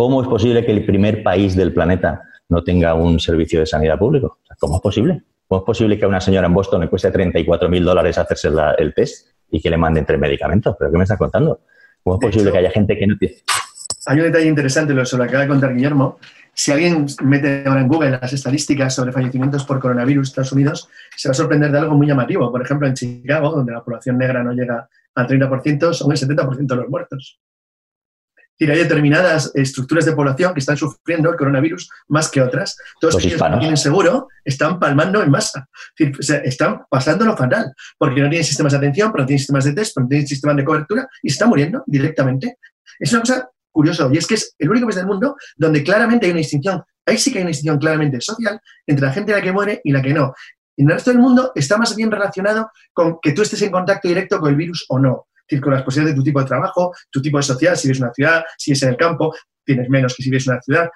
[0.00, 3.98] ¿Cómo es posible que el primer país del planeta no tenga un servicio de sanidad
[3.98, 4.38] público?
[4.58, 5.22] ¿Cómo es posible?
[5.46, 8.48] ¿Cómo es posible que a una señora en Boston le cueste 34 mil dólares hacerse
[8.78, 10.76] el test y que le manden tres medicamentos?
[10.78, 11.60] ¿Pero qué me estás contando?
[12.02, 13.36] ¿Cómo es posible que haya gente que no tiene...
[14.06, 16.18] Hay un detalle interesante sobre lo que acaba de contar Guillermo.
[16.54, 20.88] Si alguien mete ahora en Google las estadísticas sobre fallecimientos por coronavirus en Estados Unidos,
[21.16, 22.50] se va a sorprender de algo muy llamativo.
[22.50, 26.66] Por ejemplo, en Chicago, donde la población negra no llega al 30%, son el 70%
[26.66, 27.40] de los muertos.
[28.68, 32.76] Hay determinadas estructuras de población que están sufriendo el coronavirus más que otras.
[33.00, 35.68] Todos Los que no tienen seguro están palmando en masa.
[35.96, 39.38] Es decir, están pasando lo fatal, porque no tienen sistemas de atención, pero no tienen
[39.38, 42.58] sistemas de test, pero no tienen sistemas de cobertura y se están muriendo directamente.
[42.98, 46.26] Es una cosa curiosa, y es que es el único país del mundo donde claramente
[46.26, 49.40] hay una distinción, ahí sí que hay una distinción claramente social entre la gente la
[49.40, 50.34] que muere y la que no.
[50.76, 54.08] En el resto del mundo está más bien relacionado con que tú estés en contacto
[54.08, 55.28] directo con el virus o no.
[55.50, 57.98] Decir, con las posibilidades de tu tipo de trabajo, tu tipo de sociedad, si vives
[57.98, 60.62] en una ciudad, si vives en el campo, tienes menos que si vives en una
[60.62, 60.90] ciudad.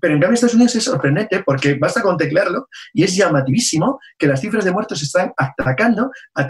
[0.00, 4.00] Pero en cambio en Estados Unidos es sorprendente porque basta con teclearlo y es llamativísimo
[4.18, 6.44] que las cifras de muertos están atacando a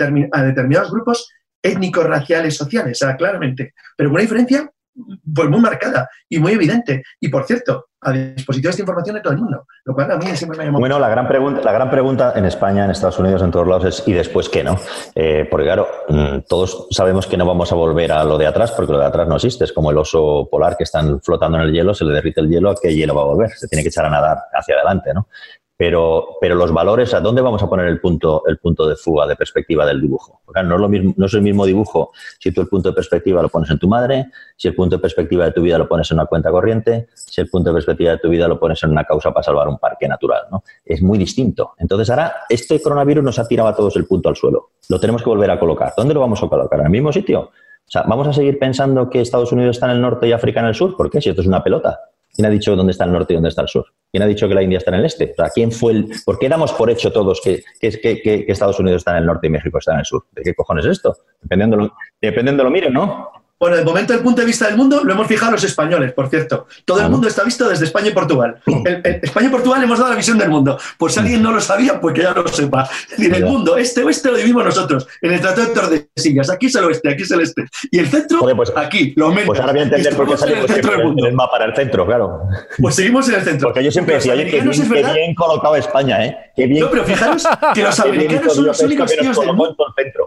[0.45, 1.29] determinados grupos
[1.63, 3.75] étnicos, raciales, sociales, o sea, claramente.
[3.97, 7.03] Pero con una diferencia muy marcada y muy evidente.
[7.21, 10.17] Y por cierto, a disposición de esta información de todo el mundo, lo cual a
[10.17, 13.43] mí siempre me Bueno, la gran, pregunta, la gran pregunta en España, en Estados Unidos,
[13.43, 14.79] en todos lados es ¿y después qué no?
[15.15, 18.73] Eh, porque claro, mm, todos sabemos que no vamos a volver a lo de atrás
[18.73, 19.65] porque lo de atrás no existe.
[19.65, 22.49] Es como el oso polar que están flotando en el hielo, se le derrite el
[22.49, 23.51] hielo, ¿a qué hielo va a volver?
[23.51, 25.29] Se tiene que echar a nadar hacia adelante, ¿no?
[25.77, 29.27] Pero, pero los valores, ¿a dónde vamos a poner el punto, el punto de fuga,
[29.27, 30.41] de perspectiva del dibujo?
[30.55, 33.43] No, es lo mismo, no es el mismo dibujo si tú el punto de perspectiva
[33.43, 34.27] lo pones en tu madre,
[34.57, 37.41] si el punto de perspectiva de tu vida lo pones en una cuenta corriente, si
[37.41, 39.79] el punto de perspectiva de tu vida lo pones en una causa para salvar un
[39.79, 40.43] parque natural.
[40.53, 40.63] ¿no?
[40.85, 41.73] Es muy distinto.
[41.79, 44.71] Entonces ahora este coronavirus nos ha tirado a todos el punto al suelo.
[44.89, 45.93] Lo tenemos que volver a colocar.
[45.97, 46.79] ¿Dónde lo vamos a colocar?
[46.79, 47.51] ¿En el mismo sitio?
[47.87, 50.61] O sea, ¿vamos a seguir pensando que Estados Unidos está en el norte y África
[50.61, 50.97] en el sur?
[50.97, 51.21] ¿Por qué?
[51.21, 52.01] Si esto es una pelota.
[52.35, 53.87] ¿Quién ha dicho dónde está el norte y dónde está el sur?
[54.11, 55.31] ¿Quién ha dicho que la India está en el este?
[55.31, 59.01] O sea, ¿quién fue el, ¿Por qué damos por hecho todos que, que, Estados Unidos
[59.01, 60.25] está en el norte y México está en el sur?
[60.33, 61.17] ¿De qué cojones es esto?
[61.41, 63.44] Dependiendo lo, dependiendo lo miren, ¿no?
[63.59, 66.29] Bueno, de momento, el punto de vista del mundo lo hemos fijado los españoles, por
[66.29, 66.67] cierto.
[66.85, 68.61] Todo el mundo está visto desde España y Portugal.
[68.67, 70.79] En, en España y Portugal hemos dado la visión del mundo.
[70.99, 72.89] Por si alguien no lo sabía, pues que ya lo sepa.
[73.11, 75.07] Es decir, el mundo, este oeste lo dividimos nosotros.
[75.23, 76.51] En el Tratado de Tordesillas.
[76.51, 77.65] Aquí es el oeste, aquí es el este.
[77.91, 78.41] Y el centro,
[78.77, 79.47] aquí, lo menos.
[79.47, 81.07] Pues ahora voy a entender por qué Estamos en el salimos centro siempre del en
[81.07, 81.27] mundo.
[81.27, 82.43] el mapa del centro, claro.
[82.79, 83.69] Pues seguimos en el centro.
[83.69, 86.37] Porque yo siempre decía, oye, qué bien, es qué bien colocado España, ¿eh?
[86.55, 86.81] Qué bien.
[86.85, 87.45] No, pero fijaros
[87.75, 90.27] que los americanos son los únicos tíos del en el centro.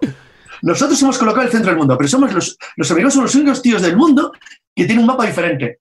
[0.62, 3.62] Nosotros hemos colocado el centro del mundo, pero somos los, los americanos son los únicos
[3.62, 4.32] tíos del mundo
[4.76, 5.80] que tienen un mapa diferente.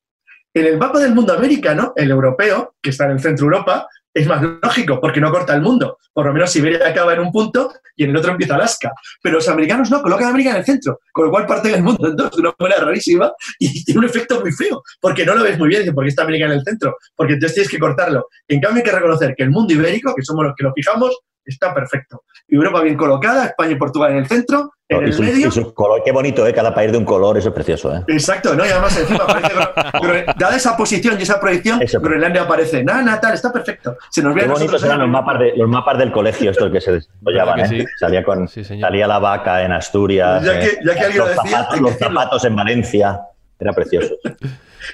[0.54, 4.26] En el mapa del mundo americano, el europeo, que está en el centro Europa, es
[4.26, 5.98] más lógico porque no corta el mundo.
[6.14, 8.90] Por lo menos Siberia acaba en un punto y en el otro empieza Alaska.
[9.22, 11.82] Pero los americanos no, colocan a América en el centro, con lo cual parten el
[11.82, 15.34] mundo en dos de una manera rarísima y tiene un efecto muy feo, porque no
[15.34, 16.96] lo ves muy bien, dicen, ¿por qué está América en el centro?
[17.14, 18.28] Porque entonces tienes que cortarlo.
[18.48, 21.14] En cambio hay que reconocer que el mundo ibérico, que somos los que lo fijamos,
[21.46, 22.24] está perfecto.
[22.48, 25.48] Europa bien colocada, España y Portugal en el centro, en el su- medio.
[25.48, 26.52] y su color, qué bonito, ¿eh?
[26.54, 28.02] Cada país de un color, eso es precioso, ¿eh?
[28.08, 28.64] Exacto, ¿no?
[28.64, 33.02] Y además encima parece Gro- Gro- dada esa posición y esa proyección, Groenlandia aparece, nada,
[33.02, 33.96] nada, tal, está perfecto.
[34.10, 36.92] Se nos Qué bonitos eran los mapas, de, los mapas del colegio, estos que se
[36.92, 37.86] desarrollaban, ¿Verdad que ¿eh?
[37.86, 37.86] sí?
[37.98, 41.42] Salía, con, salía la vaca en Asturias, Ya que- eh, ya que alguien los, lo
[41.42, 43.20] decía, zapatos, los zapatos en Valencia,
[43.58, 44.14] era precioso.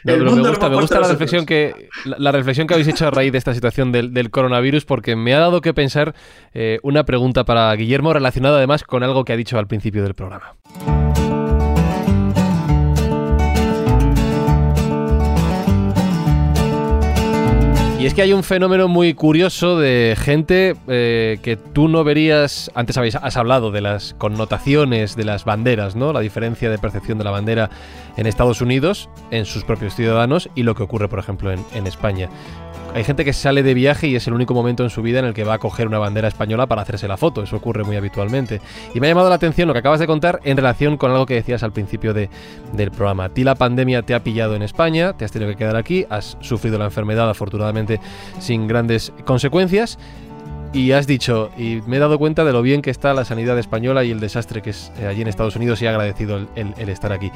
[0.04, 3.06] No, pero me gusta, me gusta la reflexión que la, la reflexión que habéis hecho
[3.06, 6.14] a raíz de esta situación del, del coronavirus, porque me ha dado que pensar
[6.54, 10.14] eh, una pregunta para Guillermo relacionada además con algo que ha dicho al principio del
[10.14, 10.54] programa.
[18.03, 22.69] Y es que hay un fenómeno muy curioso de gente eh, que tú no verías.
[22.74, 26.12] Antes habéis, has hablado de las connotaciones de las banderas, ¿no?
[26.12, 27.70] La diferencia de percepción de la bandera
[28.16, 31.87] en Estados Unidos, en sus propios ciudadanos, y lo que ocurre, por ejemplo, en, en
[31.87, 32.29] España.
[32.94, 35.24] Hay gente que sale de viaje y es el único momento en su vida en
[35.24, 37.43] el que va a coger una bandera española para hacerse la foto.
[37.43, 38.60] Eso ocurre muy habitualmente.
[38.94, 41.24] Y me ha llamado la atención lo que acabas de contar en relación con algo
[41.24, 42.28] que decías al principio de-
[42.74, 43.24] del programa.
[43.24, 46.05] A ti la pandemia te ha pillado en España, te has tenido que quedar aquí,
[46.10, 47.98] has sufrido la enfermedad afortunadamente
[48.40, 49.98] sin grandes consecuencias.
[50.74, 53.59] Y has dicho, y me he dado cuenta de lo bien que está la sanidad
[53.59, 56.48] española y el desastre que es eh, allí en Estados Unidos y he agradecido el-
[56.56, 57.31] el- el estar aquí.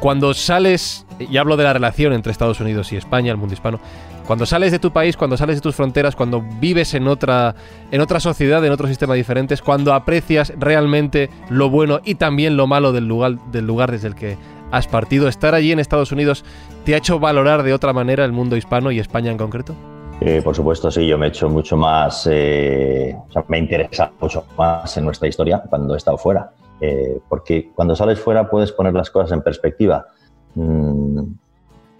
[0.00, 3.80] Cuando sales, y hablo de la relación entre Estados Unidos y España, el mundo hispano,
[4.28, 7.54] cuando sales de tu país, cuando sales de tus fronteras, cuando vives en otra,
[7.90, 12.66] en otra sociedad, en otro sistema diferente, cuando aprecias realmente lo bueno y también lo
[12.66, 14.36] malo del lugar, del lugar desde el que
[14.70, 15.28] has partido.
[15.28, 16.44] Estar allí en Estados Unidos
[16.84, 19.74] te ha hecho valorar de otra manera el mundo hispano y España en concreto.
[20.20, 24.12] Eh, por supuesto, sí, yo me he hecho mucho más, eh, o sea, me interesa
[24.20, 26.50] mucho más en nuestra historia cuando he estado fuera.
[26.82, 30.06] Eh, porque cuando sales fuera puedes poner las cosas en perspectiva.
[30.54, 31.22] Mm,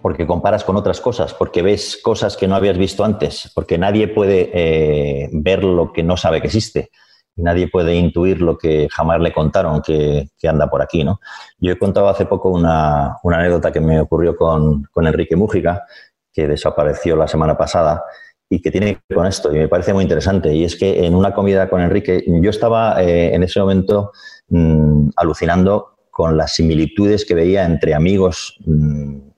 [0.01, 4.07] porque comparas con otras cosas, porque ves cosas que no habías visto antes, porque nadie
[4.07, 6.89] puede eh, ver lo que no sabe que existe.
[7.35, 11.03] Nadie puede intuir lo que jamás le contaron que, que anda por aquí.
[11.03, 11.19] ¿no?
[11.57, 15.85] Yo he contado hace poco una, una anécdota que me ocurrió con, con Enrique Mújica,
[16.33, 18.03] que desapareció la semana pasada
[18.49, 20.53] y que tiene que ver con esto y me parece muy interesante.
[20.53, 24.11] Y es que en una comida con Enrique, yo estaba eh, en ese momento
[24.49, 29.28] mm, alucinando con las similitudes que veía entre amigos mm,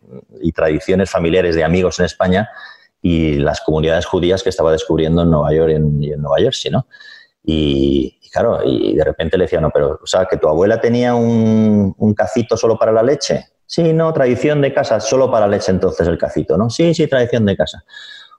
[0.42, 2.50] y tradiciones familiares de amigos en España
[3.02, 6.88] y las comunidades judías que estaba descubriendo en Nueva York y en, Nueva Jersey, ¿no?
[7.44, 11.16] Y, claro, y de repente le decía, no, pero, o sea, que tu abuela tenía
[11.16, 13.48] un, un cacito solo para la leche.
[13.66, 16.70] Sí, no, tradición de casa, solo para leche entonces el cacito, ¿no?
[16.70, 17.84] Sí, sí, tradición de casa.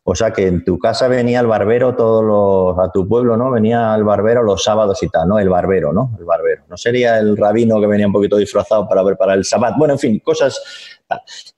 [0.05, 3.53] O sea que en tu casa venía el barbero todos los, a tu pueblo, ¿no?
[3.53, 5.39] Venía el barbero los sábados y tal, ¿no?
[5.39, 6.17] El barbero, ¿no?
[6.19, 6.65] El barbero.
[6.69, 9.77] No sería el rabino que venía un poquito disfrazado para ver para el sabbat.
[9.79, 10.61] Bueno, en fin, cosas.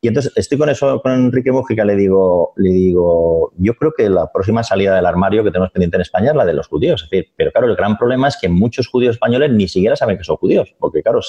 [0.01, 4.09] Y entonces estoy con eso, con Enrique Mújica, le digo, le digo, yo creo que
[4.09, 7.03] la próxima salida del armario que tenemos pendiente en España es la de los judíos.
[7.03, 10.19] Es decir, pero claro, el gran problema es que muchos judíos españoles ni siquiera saben
[10.19, 11.21] que son judíos, porque claro,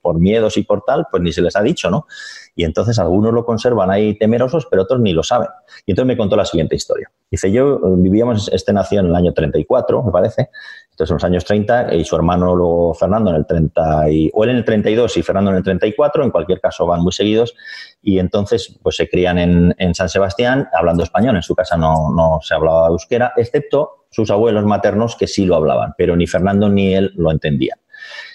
[0.00, 2.06] por miedos y por tal, pues ni se les ha dicho, ¿no?
[2.54, 5.48] Y entonces algunos lo conservan ahí temerosos, pero otros ni lo saben.
[5.86, 7.10] Y entonces me contó la siguiente historia.
[7.30, 10.50] Dice, yo vivíamos, este nació en el año 34, me parece,
[10.92, 14.44] entonces en los años 30, y su hermano luego Fernando en el 30, y, o
[14.44, 17.54] él en el 32 y Fernando en el 34, en cualquier caso van muy seguidos,
[18.02, 22.12] y entonces pues se crían en, en San Sebastián hablando español, en su casa no,
[22.14, 26.68] no se hablaba euskera, excepto sus abuelos maternos que sí lo hablaban, pero ni Fernando
[26.68, 27.78] ni él lo entendían.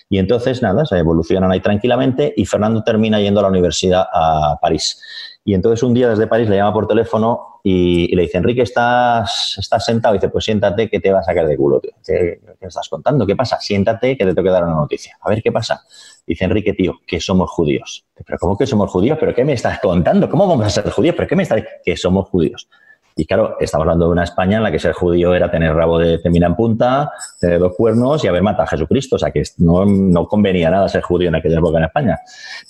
[0.10, 4.58] Y entonces, nada, se evolucionan ahí tranquilamente y Fernando termina yendo a la universidad a
[4.62, 5.02] París.
[5.48, 9.56] Y entonces un día desde París le llama por teléfono y, le dice, Enrique, ¿estás,
[9.57, 10.14] ¿estás sentado?
[10.14, 11.94] Y dice, pues siéntate que te va a sacar de culo, tío.
[12.06, 13.26] ¿Qué, estás contando?
[13.26, 13.57] ¿Qué pasa?
[13.57, 15.18] Siéntate que te tengo que dar una noticia.
[15.22, 15.86] A ver, ¿qué pasa?
[16.26, 18.06] Dice Enrique, tío, que somos judíos.
[18.26, 19.18] ¿Pero cómo que somos judíos?
[19.18, 20.30] ¿Pero qué me estás contando?
[20.30, 21.15] ¿Cómo vamos a ser judíos?
[21.15, 21.64] ¿Pero qué me estás...?
[21.82, 22.68] Que somos judíos.
[23.18, 25.98] Y claro, estamos hablando de una España en la que ser judío era tener rabo
[25.98, 29.15] de termina en punta, tener dos cuernos y haber matado a Jesucristo.
[29.15, 32.19] O sea, que no, convenía nada ser judío en aquella época en España.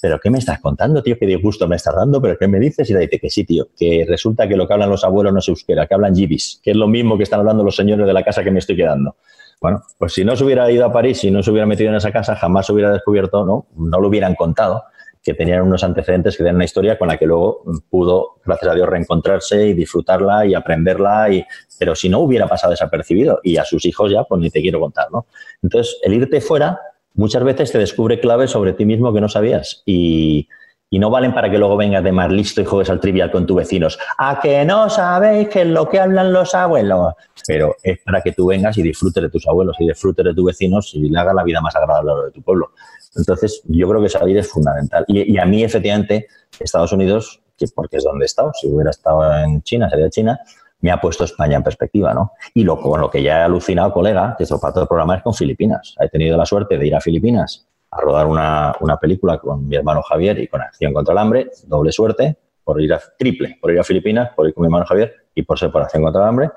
[0.01, 1.17] Pero ¿qué me estás contando, tío?
[1.19, 2.21] ¿Qué disgusto me estás dando?
[2.21, 2.89] ¿Pero qué me dices?
[2.89, 5.39] Y le dice que sí, tío, que resulta que lo que hablan los abuelos no
[5.39, 8.13] es euskera, que hablan yibis, que es lo mismo que están hablando los señores de
[8.13, 9.17] la casa que me estoy quedando.
[9.59, 11.95] Bueno, pues si no se hubiera ido a París, si no se hubiera metido en
[11.95, 13.65] esa casa, jamás se hubiera descubierto, ¿no?
[13.75, 14.83] No lo hubieran contado
[15.27, 18.75] que tenían unos antecedentes que tenían una historia con la que luego pudo, gracias a
[18.75, 21.29] Dios, reencontrarse y disfrutarla y aprenderla.
[21.29, 21.45] Y,
[21.77, 24.79] pero si no hubiera pasado desapercibido y a sus hijos ya, pues ni te quiero
[24.79, 25.25] contar, ¿no?
[25.61, 26.79] Entonces, el irte fuera
[27.15, 30.47] muchas veces te descubre claves sobre ti mismo que no sabías y,
[30.89, 33.45] y no valen para que luego vengas de más listo y juegues al trivial con
[33.45, 33.99] tus vecinos.
[34.17, 37.15] A que no sabéis que es lo que hablan los abuelos.
[37.45, 40.45] Pero es para que tú vengas y disfrutes de tus abuelos y disfrutes de tus
[40.45, 42.71] vecinos y le hagas la vida más agradable a lo de tu pueblo.
[43.17, 45.03] Entonces, yo creo que salir es fundamental.
[45.07, 46.27] Y, a mí, efectivamente,
[46.59, 50.39] Estados Unidos, que porque es donde he estado, si hubiera estado en China, sería China,
[50.79, 52.33] me ha puesto España en perspectiva, ¿no?
[52.53, 55.17] Y lo, con lo que ya he alucinado, colega, que eso para todo el programa
[55.17, 55.95] es con Filipinas.
[55.99, 59.75] He tenido la suerte de ir a Filipinas a rodar una, una película con mi
[59.75, 63.71] hermano Javier y con Acción contra el Hambre, doble suerte, por ir a triple, por
[63.71, 66.21] ir a Filipinas, por ir con mi hermano Javier y por ser por Acción contra
[66.23, 66.51] el Hambre.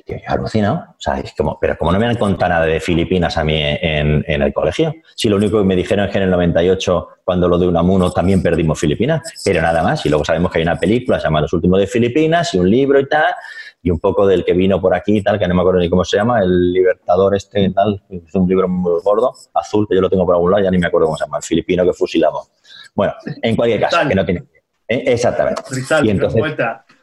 [0.00, 0.76] Y tío, yo alucinado.
[0.90, 3.54] O sea, es como, pero como no me han contado nada de Filipinas a mí
[3.54, 4.94] en, en, el colegio.
[5.14, 8.10] Si lo único que me dijeron es que en el 98, cuando lo de Unamuno,
[8.10, 10.04] también perdimos Filipinas, pero nada más.
[10.06, 12.70] Y luego sabemos que hay una película, se llama Los Últimos de Filipinas, y un
[12.70, 13.34] libro y tal,
[13.82, 15.90] y un poco del que vino por aquí y tal, que no me acuerdo ni
[15.90, 19.94] cómo se llama, el Libertador este y tal, es un libro muy gordo, azul, que
[19.94, 21.84] yo lo tengo por algún lado, ya ni me acuerdo cómo se llama, el filipino
[21.84, 22.50] que fusilamos.
[22.94, 24.44] Bueno, en cualquier caso, que no tiene...
[24.88, 25.04] ¿eh?
[25.06, 25.62] Exactamente.
[26.02, 26.42] y entonces,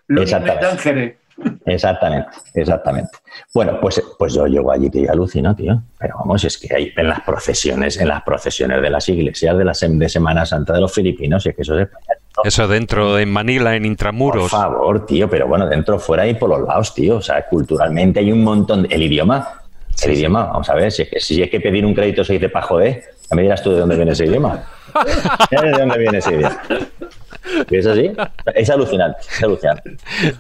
[0.10, 1.18] exactamente.
[1.66, 3.10] Exactamente, exactamente.
[3.54, 5.82] Bueno, pues, pues yo llego allí y alucino, tío.
[6.00, 9.66] Pero vamos, es que hay en las procesiones, en las procesiones de las iglesias de
[9.66, 11.90] la de Semana Santa de los filipinos, y es que eso es
[12.44, 14.50] Eso dentro en Manila, en intramuros.
[14.50, 17.18] Por favor, tío, pero bueno, dentro, fuera y por los lados, tío.
[17.18, 18.84] O sea, culturalmente hay un montón.
[18.84, 18.96] De...
[18.96, 19.62] El idioma,
[20.04, 22.34] el idioma, vamos a ver, si es, que, si es que pedir un crédito se
[22.34, 24.64] dice pa' joder, ya me dirás tú de dónde viene ese idioma.
[25.52, 26.62] ¿De dónde viene ese idioma?
[27.70, 28.12] ¿Es así?
[28.56, 29.98] Es alucinante, alucinante.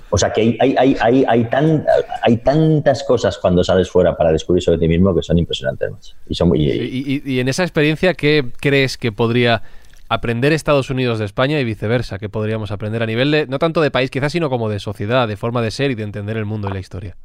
[0.09, 1.85] O sea que hay, hay, hay, hay, hay, tan,
[2.21, 6.15] hay tantas cosas cuando sales fuera para descubrir sobre ti mismo que son impresionantes.
[6.27, 6.59] Y, son muy...
[6.61, 9.61] y, en esa experiencia, ¿qué crees que podría
[10.09, 12.17] aprender Estados Unidos de España y viceversa?
[12.17, 15.27] ¿Qué podríamos aprender a nivel de, no tanto de país quizás, sino como de sociedad,
[15.27, 17.15] de forma de ser y de entender el mundo y la historia?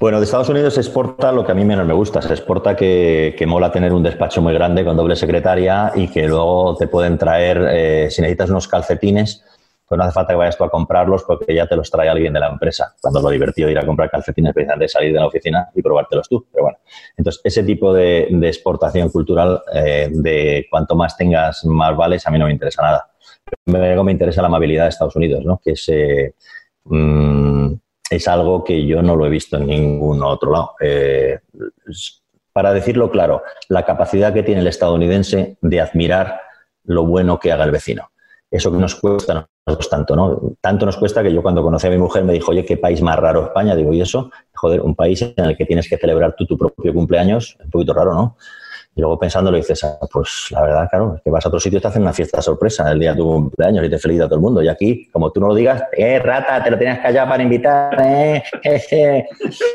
[0.00, 2.22] Bueno, de Estados Unidos se exporta lo que a mí menos me gusta.
[2.22, 6.74] Se exporta que, mola tener un despacho muy grande con doble secretaria y que luego
[6.74, 9.44] te pueden traer, eh, si necesitas unos calcetines,
[9.86, 12.32] pues no hace falta que vayas tú a comprarlos porque ya te los trae alguien
[12.32, 12.94] de la empresa.
[12.98, 16.46] Cuando lo divertido ir a comprar calcetines precisamente salir de la oficina y probártelos tú.
[16.50, 16.78] Pero bueno,
[17.18, 22.38] entonces ese tipo de, exportación cultural, eh, de cuanto más tengas, más vales, a mí
[22.38, 23.10] no me interesa nada.
[23.66, 25.60] Me, me interesa la amabilidad de Estados Unidos, ¿no?
[25.62, 26.36] Que se...
[26.84, 27.74] Mm,
[28.10, 30.74] es algo que yo no lo he visto en ningún otro lado.
[30.80, 31.38] Eh,
[32.52, 36.40] para decirlo claro, la capacidad que tiene el estadounidense de admirar
[36.84, 38.10] lo bueno que haga el vecino.
[38.50, 40.40] Eso que nos cuesta nosotros tanto, ¿no?
[40.60, 43.00] Tanto nos cuesta que yo cuando conocí a mi mujer me dijo, oye, qué país
[43.00, 43.76] más raro España.
[43.76, 44.30] Digo, ¿y eso?
[44.54, 47.94] Joder, un país en el que tienes que celebrar tú tu propio cumpleaños, un poquito
[47.94, 48.36] raro, ¿no?
[48.94, 51.78] Y luego pensándolo dices, ah, pues la verdad, claro, es que vas a otro sitio
[51.78, 54.28] y te hacen una fiesta sorpresa el día de tu cumpleaños y te felicita a
[54.28, 54.62] todo el mundo.
[54.62, 57.96] Y aquí, como tú no lo digas, eh, rata, te lo tenías callado para invitar,
[58.02, 58.42] eh,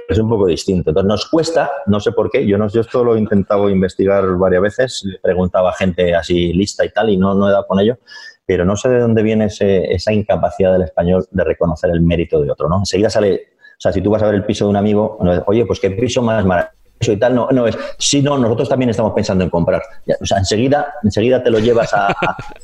[0.10, 0.90] es un poco distinto.
[0.90, 4.26] Entonces nos cuesta, no sé por qué, yo, no, yo esto lo he intentado investigar
[4.38, 7.66] varias veces, he preguntado a gente así lista y tal y no, no he dado
[7.68, 7.98] con ello,
[8.46, 12.52] pero no sé de dónde viene esa incapacidad del español de reconocer el mérito de
[12.52, 12.80] otro, ¿no?
[12.80, 15.18] Enseguida sale, o sea, si tú vas a ver el piso de un amigo,
[15.48, 18.90] oye, pues qué piso más maravilloso y tal, no, no es, sí, no, nosotros también
[18.90, 19.82] estamos pensando en comprar.
[20.20, 22.08] o sea, enseguida, enseguida te lo llevas a,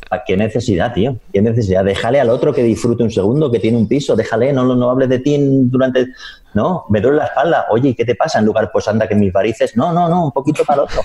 [0.09, 1.83] a, qué necesidad, tío, qué necesidad.
[1.83, 5.09] Déjale al otro que disfrute un segundo, que tiene un piso, déjale, no, no, hables
[5.09, 6.07] de ti durante,
[6.53, 8.39] no, me duele la espalda, oye, ¿qué te pasa?
[8.39, 11.01] En lugar, pues anda que mis varices, no, no, no, un poquito para el otro.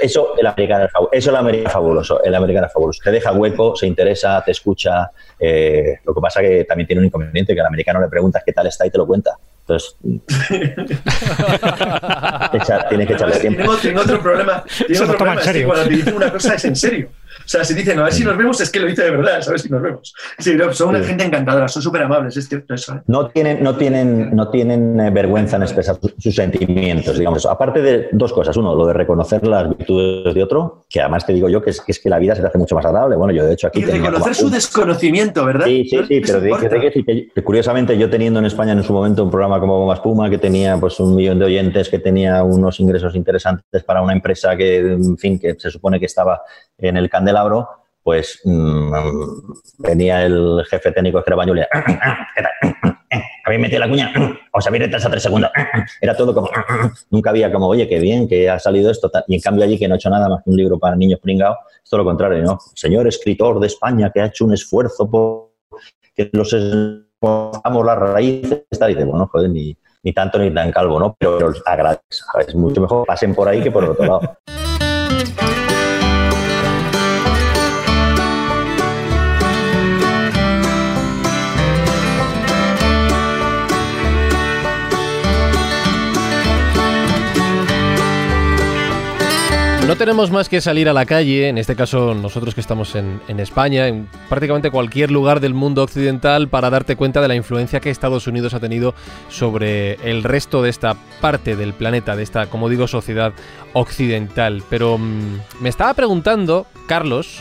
[0.00, 3.00] Eso el americano eso el americano es fabuloso, el americano es fabuloso.
[3.04, 5.10] Te deja hueco, se interesa, te escucha.
[5.38, 8.52] Eh, lo que pasa que también tiene un inconveniente, que al americano le preguntas qué
[8.52, 9.36] tal está y te lo cuenta.
[9.66, 9.96] Entonces,
[12.90, 13.62] tiene que echarle tiempo.
[13.62, 14.62] Tengo, tengo otro problema.
[14.86, 15.40] Tengo otro problema.
[15.40, 17.08] Es que cuando te dicen una cosa es en serio.
[17.44, 19.42] O sea, si dicen, a ver si nos vemos, es que lo dice de verdad,
[19.42, 19.62] ¿sabes?
[19.62, 20.14] Si nos vemos.
[20.38, 22.94] Sí, son una gente encantadora, son súper amables, es cierto eso.
[22.94, 23.02] ¿eh?
[23.06, 27.44] No tienen, no tienen, no tienen eh, vergüenza en expresar sus sentimientos, digamos.
[27.46, 28.56] Aparte de dos cosas.
[28.56, 31.80] Uno, lo de reconocer las virtudes de otro, que además te digo yo que es
[31.80, 33.16] que, es que la vida se te hace mucho más agradable.
[33.16, 33.80] Bueno, yo de hecho aquí.
[33.80, 35.66] Y reconocer su desconocimiento, ¿verdad?
[35.66, 39.30] Sí, sí, sí, pero que, que, curiosamente yo teniendo en España en su momento un
[39.30, 43.14] programa como Bomba Espuma, que tenía pues un millón de oyentes, que tenía unos ingresos
[43.14, 46.42] interesantes para una empresa que, en fin, que se supone que estaba
[46.78, 47.08] en el
[48.02, 48.92] pues mmm,
[49.78, 51.62] venía el jefe técnico de Escrabañul y
[53.44, 54.12] habéis metido la cuña,
[54.52, 55.50] os habéis retrasado tres segundos.
[56.00, 56.48] Era todo como,
[57.10, 59.10] nunca había como, oye, qué bien que ha salido esto.
[59.28, 61.20] Y en cambio allí que no ha hecho nada más que un libro para niños
[61.20, 62.58] pringados, es todo lo contrario, ¿no?
[62.74, 65.54] Señor escritor de España que ha hecho un esfuerzo por
[66.14, 71.00] que los esforzamos las raíces, y dice, bueno, joder, ni, ni tanto ni tan calvo,
[71.00, 71.16] ¿no?
[71.18, 72.00] Pero, pero
[72.40, 74.36] es mucho mejor pasen por ahí que por el otro lado.
[89.86, 93.20] No tenemos más que salir a la calle, en este caso nosotros que estamos en,
[93.38, 97.90] España, en prácticamente cualquier lugar del mundo occidental, para darte cuenta de la influencia que
[97.90, 98.94] Estados Unidos ha tenido
[99.28, 103.34] sobre el resto de esta parte del planeta, de esta, como digo, sociedad
[103.74, 104.62] occidental.
[104.70, 107.40] Pero mm, me estaba preguntando, Carlos,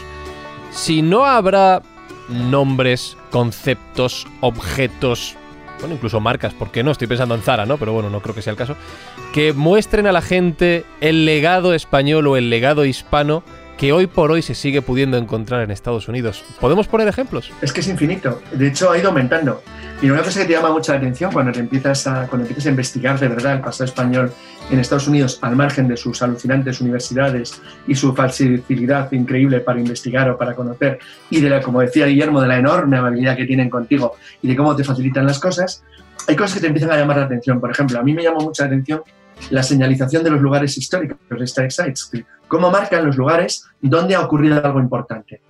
[0.69, 1.81] si no habrá
[2.27, 5.37] nombres, conceptos, objetos,
[5.79, 6.91] bueno, incluso marcas, ¿por qué no?
[6.91, 7.77] Estoy pensando en Zara, ¿no?
[7.77, 8.75] Pero bueno, no creo que sea el caso.
[9.33, 13.43] Que muestren a la gente el legado español o el legado hispano
[13.77, 16.45] que hoy por hoy se sigue pudiendo encontrar en Estados Unidos.
[16.61, 17.51] ¿Podemos poner ejemplos?
[17.59, 18.43] Es que es infinito.
[18.51, 19.63] De hecho, ha ido aumentando.
[20.03, 22.69] Y una cosa que te llama mucha atención cuando te empiezas a, cuando empiezas a
[22.69, 24.31] investigar de verdad el pasado español
[24.69, 30.29] en Estados Unidos, al margen de sus alucinantes universidades y su facilidad increíble para investigar
[30.29, 30.99] o para conocer,
[31.31, 34.55] y de la, como decía Guillermo, de la enorme habilidad que tienen contigo y de
[34.55, 35.83] cómo te facilitan las cosas,
[36.27, 37.59] hay cosas que te empiezan a llamar la atención.
[37.59, 39.01] Por ejemplo, a mí me llamó mucha atención
[39.49, 42.11] la señalización de los lugares históricos, los Star Sites,
[42.47, 45.41] cómo marcan los lugares donde ha ocurrido algo importante.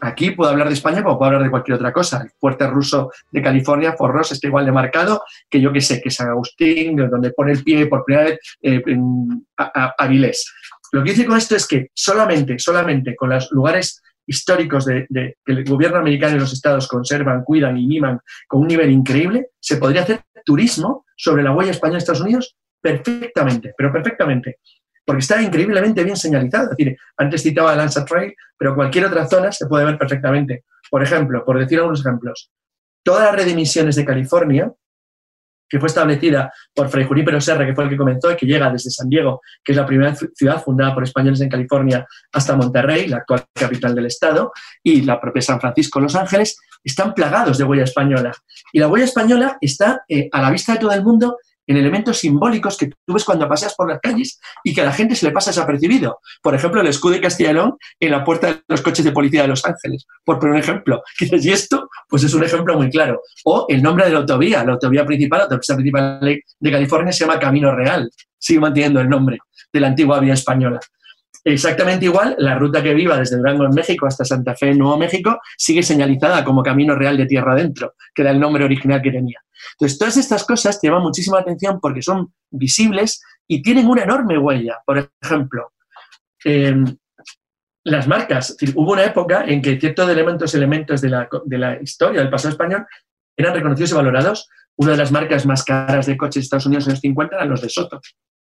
[0.00, 2.22] Aquí puedo hablar de España como puedo hablar de cualquier otra cosa.
[2.22, 6.10] El fuerte ruso de California, Forros, está igual de marcado que yo que sé, que
[6.10, 9.46] San Agustín, donde pone el pie por primera vez eh, en
[9.98, 10.52] Avilés.
[10.92, 15.64] Lo que dice con esto es que solamente, solamente con los lugares históricos que el
[15.64, 20.02] gobierno americano y los estados conservan, cuidan y miman con un nivel increíble, se podría
[20.02, 24.58] hacer turismo sobre la huella española de Estados Unidos perfectamente, pero perfectamente
[25.04, 26.70] porque está increíblemente bien señalizado.
[26.70, 30.64] Es decir, antes citaba Lanza Trail, pero cualquier otra zona se puede ver perfectamente.
[30.90, 32.50] Por ejemplo, por decir algunos ejemplos,
[33.02, 34.72] toda la red de emisiones de California,
[35.68, 38.70] que fue establecida por Fray Junípero Serra, que fue el que comenzó y que llega
[38.70, 43.08] desde San Diego, que es la primera ciudad fundada por españoles en California, hasta Monterrey,
[43.08, 44.52] la actual capital del estado,
[44.82, 48.32] y la propia San Francisco, Los Ángeles, están plagados de huella española.
[48.72, 52.18] Y la huella española está eh, a la vista de todo el mundo en elementos
[52.18, 55.26] simbólicos que tú ves cuando paseas por las calles y que a la gente se
[55.26, 56.18] le pasa desapercibido.
[56.42, 59.48] Por ejemplo, el escudo de León en la puerta de los coches de policía de
[59.48, 61.02] Los Ángeles, por poner un ejemplo.
[61.20, 61.88] ¿Y esto?
[62.08, 63.22] Pues es un ejemplo muy claro.
[63.44, 66.20] O el nombre de la autovía, la autovía principal, la autovía principal
[66.60, 68.10] de California se llama Camino Real.
[68.38, 69.38] Sigue manteniendo el nombre
[69.72, 70.80] de la antigua vía española.
[71.46, 74.96] Exactamente igual, la ruta que viva desde Durango en México hasta Santa Fe en Nuevo
[74.96, 79.10] México sigue señalizada como Camino Real de Tierra Adentro, que era el nombre original que
[79.10, 79.43] tenía.
[79.72, 84.78] Entonces, todas estas cosas llaman muchísima atención porque son visibles y tienen una enorme huella.
[84.84, 85.72] Por ejemplo,
[86.44, 86.84] em,
[87.84, 88.56] las marcas.
[88.74, 92.52] hubo una época en que ciertos elementos, elementos de la, de la historia del pasado
[92.52, 92.86] español
[93.36, 94.48] eran reconocidos y valorados.
[94.76, 97.48] Una de las marcas más caras de coches de Estados Unidos en los 50 eran
[97.48, 98.00] los de Soto.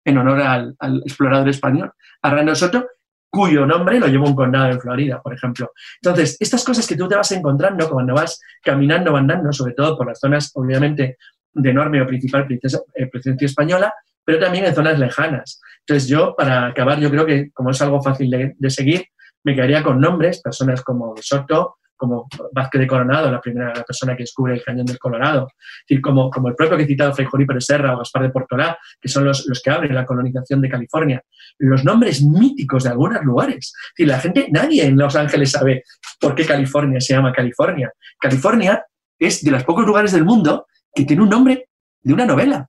[0.04, 1.92] en honor al, al explorador español,
[2.24, 2.88] Arnaldo Soto,
[3.32, 5.72] cuyo nombre lo lleva un condado en Florida, por ejemplo.
[6.02, 10.06] Entonces, estas cosas que tú te vas encontrando cuando vas caminando andando, sobre todo por
[10.08, 11.18] las zonas, obviamente,
[11.54, 13.94] de enorme o principal eh, presencia española,
[14.24, 15.62] pero también en zonas lejanas.
[15.80, 19.06] Entonces, yo, para acabar, yo creo que como es algo fácil de, de seguir,
[19.44, 24.24] me quedaría con nombres, personas como Soto, como Vázquez de Coronado, la primera persona que
[24.24, 25.50] descubre el cañón del Colorado,
[25.88, 28.76] decir, como, como el propio que he citado, Fray Junípero Serra o Gaspar de Portolá,
[29.00, 31.24] que son los, los que abren la colonización de California.
[31.60, 33.76] Los nombres míticos de algunos lugares.
[33.96, 35.84] Es la gente, nadie en Los Ángeles sabe
[36.20, 37.94] por qué California se llama California.
[38.20, 38.84] California
[39.20, 41.70] es de los pocos lugares del mundo que tiene un nombre
[42.02, 42.68] de una novela.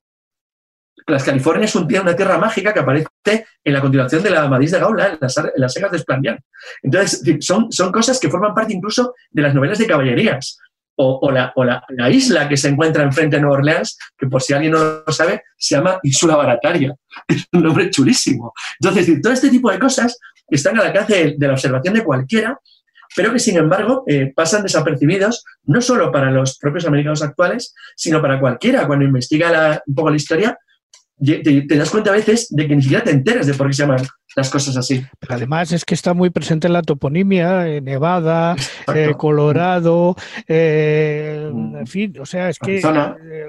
[1.07, 3.07] Las Californias un, una tierra mágica que aparece
[3.65, 6.39] en la continuación de la Madrid de Gaula, en las, en las segas de Esplandián.
[6.83, 10.59] Entonces, son, son cosas que forman parte incluso de las novelas de caballerías.
[10.95, 14.27] O, o, la, o la, la, isla que se encuentra enfrente de Nueva Orleans, que
[14.27, 16.95] por si alguien no lo sabe, se llama Isula Barataria.
[17.29, 18.53] Es un nombre chulísimo.
[18.79, 20.19] Entonces, todo este tipo de cosas
[20.49, 22.61] están al alcance de, de la observación de cualquiera,
[23.15, 28.21] pero que sin embargo eh, pasan desapercibidos no solo para los propios americanos actuales, sino
[28.23, 28.87] para cualquiera.
[28.87, 30.59] Cuando investiga la, un poco la historia,
[31.25, 33.73] te, te, das cuenta a veces de que ni siquiera te enteras de por qué
[33.75, 34.03] se llaman
[34.37, 35.05] las cosas así.
[35.21, 38.57] Pero además es que está muy presente en la toponimia, en Nevada,
[38.95, 40.17] eh, Colorado,
[40.49, 42.73] eh, en fin, o sea, es que...
[42.73, 43.47] Arizona, eh,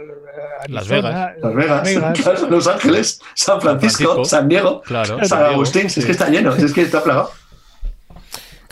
[0.68, 1.32] Las Vegas.
[1.42, 2.20] Las Vegas, Vegas.
[2.22, 6.00] Claro, Los Ángeles, San Francisco, San, Francisco, San Diego, claro, San Agustín, sí.
[6.02, 7.32] es que está lleno, es que está plagado.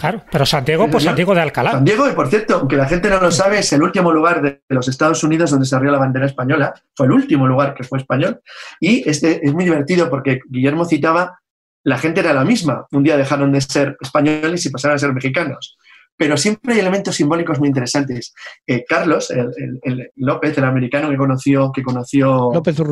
[0.02, 1.74] Claro, pero Santiago, pues Santiago de Alcalá.
[1.74, 4.64] Santiago, y por cierto, aunque la gente no lo sabe, es el último lugar de
[4.70, 6.74] los Estados Unidos donde se arrió la bandera española.
[6.96, 8.42] Fue el último lugar que fue español.
[8.80, 11.40] Y este es muy divertido porque Guillermo citaba,
[11.84, 12.88] la gente era la misma.
[12.92, 15.78] Un día dejaron de ser españoles y pasaron a ser mexicanos.
[16.22, 18.32] Pero siempre hay elementos simbólicos muy interesantes.
[18.68, 22.52] Eh, Carlos, el, el, el, López, el americano que conoció, que conoció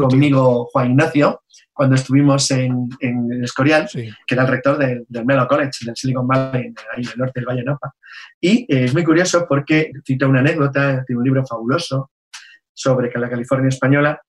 [0.10, 4.10] conmigo Juan Ignacio, cuando estuvimos en, en el Escorial, sí.
[4.26, 7.34] que era el rector del, del Melo College, del Silicon Valley, ahí en el norte
[7.36, 7.94] del Valle Napa.
[8.42, 12.10] Y eh, es muy curioso porque cita una anécdota, tiene un libro fabuloso
[12.74, 14.20] sobre la California española,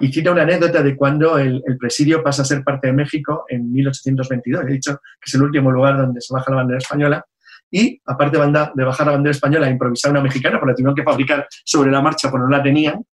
[0.00, 3.44] y cita una anécdota de cuando el, el, presidio pasa a ser parte de México
[3.48, 4.64] en 1822.
[4.64, 7.22] He dicho que es el último lugar donde se baja la bandera española.
[7.70, 11.46] Y aparte de bajar la bandera española, improvisar una mexicana, porque la tuvieron que fabricar
[11.64, 13.04] sobre la marcha, porque no la tenían,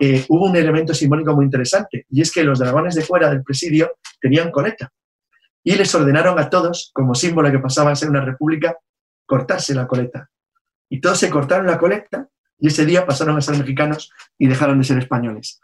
[0.00, 3.42] eh, hubo un elemento simbólico muy interesante, y es que los dragones de fuera del
[3.42, 4.90] presidio tenían coleta.
[5.64, 8.76] Y les ordenaron a todos, como símbolo que pasaba a ser una república,
[9.26, 10.30] cortarse la coleta.
[10.88, 14.78] Y todos se cortaron la coleta y ese día pasaron a ser mexicanos y dejaron
[14.78, 15.60] de ser españoles.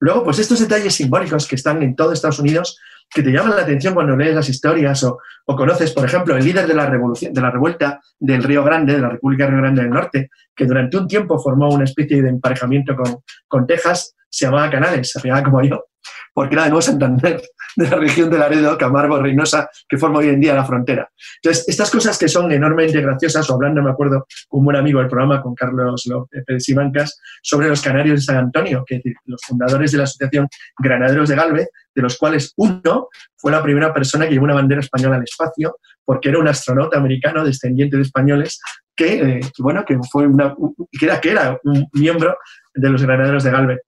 [0.00, 2.78] Luego, pues estos detalles simbólicos que están en todo Estados Unidos,
[3.10, 6.66] que te llaman la atención cuando lees las historias o, conoces, por ejemplo, el líder
[6.66, 9.90] de la, revolución, de la revuelta del Río Grande, de la República Río Grande del
[9.90, 14.70] Norte, que durante un tiempo formó una especie de emparejamiento con, con Texas, se llamaba
[14.70, 15.87] Canales, se llamaba como yo,
[16.38, 17.42] porque era de Nuevo Santander,
[17.74, 21.10] de la región de Laredo, Camargo, Reynosa, que forma hoy en día la frontera.
[21.42, 25.00] Entonces, estas cosas que son enormemente graciosas, o hablando, me acuerdo, con un buen amigo
[25.00, 29.16] del programa, con Carlos López Ibancas, sobre los canarios de San Antonio, que es decir,
[29.24, 30.46] los fundadores de la Asociación
[30.78, 34.80] Granaderos de Galvez, de los cuales uno fue la primera persona que llevó una bandera
[34.80, 38.60] española al espacio, porque era un astronauta americano descendiente de españoles
[38.94, 40.54] que, eh, bueno, que fue una,
[41.00, 42.36] que era, un miembro
[42.74, 43.80] de los granaderos de Galvez.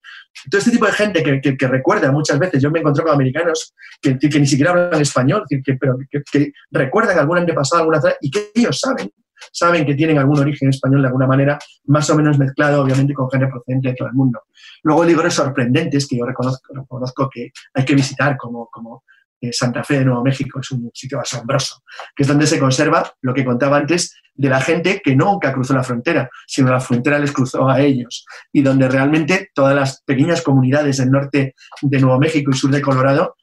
[0.51, 3.75] Todo este tipo de gente que, que, recuerda muchas veces, yo me encontré con americanos
[4.01, 5.45] que, que ni siquiera hablan español,
[5.79, 9.11] pero que, recuerdan algún antepasado, alguna y que ellos saben,
[9.53, 13.31] saben que tienen algún origen español de alguna manera, más o menos mezclado, obviamente, con
[13.31, 14.43] gente procedente de todo el mundo.
[14.83, 19.05] Luego lugares sorprendentes que yo reconozco, reconozco que hay que visitar, como, como
[19.53, 21.83] Santa Fe de Nuevo México, es un sitio asombroso,
[22.15, 25.75] que es donde se conserva lo que contaba antes de la gente que nunca cruzó
[25.75, 30.43] la frontera, sino la frontera les cruzó a ellos, y donde realmente todas las pequeñas
[30.43, 33.37] comunidades del norte de Nuevo México y sur de Colorado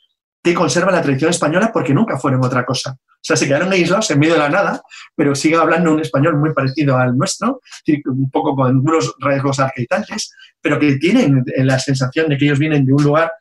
[0.44, 2.92] que conservan la tradición española porque nunca fueron otra cosa.
[2.92, 4.82] O sea, se quedaron aislados en medio de la nada,
[5.14, 7.60] pero siguen hablando un español muy parecido al nuestro,
[8.06, 12.86] un poco con unos rasgos arqueitantes, pero que tienen la sensación de que ellos vienen
[12.86, 13.32] de un lugar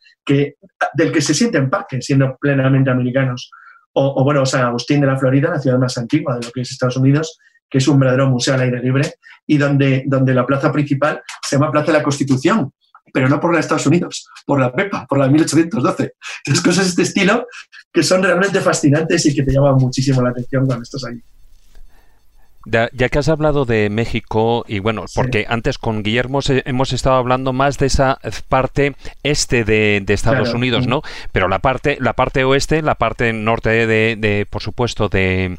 [0.95, 3.51] del que se sienten parte, siendo plenamente americanos.
[3.93, 6.61] O, o, bueno, San Agustín de la Florida, la ciudad más antigua de lo que
[6.61, 7.39] es Estados Unidos,
[7.69, 9.15] que es un verdadero museo al aire libre,
[9.47, 12.73] y donde, donde la plaza principal se llama Plaza de la Constitución,
[13.13, 16.15] pero no por la de Estados Unidos, por la PEPA, por la de 1812.
[16.45, 17.47] Entonces, cosas de este estilo
[17.93, 21.21] que son realmente fascinantes y que te llaman muchísimo la atención cuando estás ahí.
[22.69, 25.15] Ya, ya, que has hablado de México, y bueno, sí.
[25.15, 28.19] porque antes con Guillermo hemos estado hablando más de esa
[28.49, 30.59] parte este de, de Estados claro.
[30.59, 31.03] Unidos, ¿no?
[31.31, 35.57] Pero la parte, la parte oeste, la parte norte de, de por supuesto, de,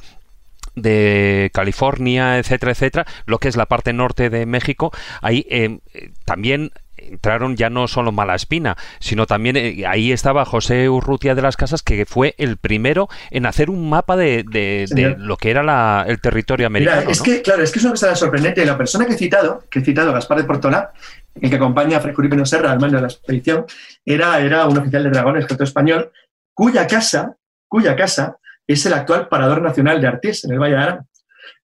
[0.75, 5.79] de California, etcétera, etcétera, lo que es la parte norte de México, ahí eh,
[6.23, 6.71] también
[7.11, 11.81] entraron ya no solo Malaspina, sino también eh, ahí estaba José Urrutia de las Casas,
[11.83, 16.05] que fue el primero en hacer un mapa de, de- de lo que era la-
[16.07, 17.01] el territorio americano.
[17.01, 17.23] Mira, es ¿no?
[17.25, 18.65] que, claro, es que es una cosa sorprendente.
[18.65, 20.91] La persona que he citado, que he citado, Gaspar de Portola,
[21.39, 23.65] el que acompaña a Julio Pino Serra al mando de la expedición,
[24.05, 26.11] era, era un oficial de dragones, escritor español,
[26.53, 27.35] cuya casa,
[27.67, 31.07] cuya casa es el actual Parador Nacional de Artés, en el Valle de Arán.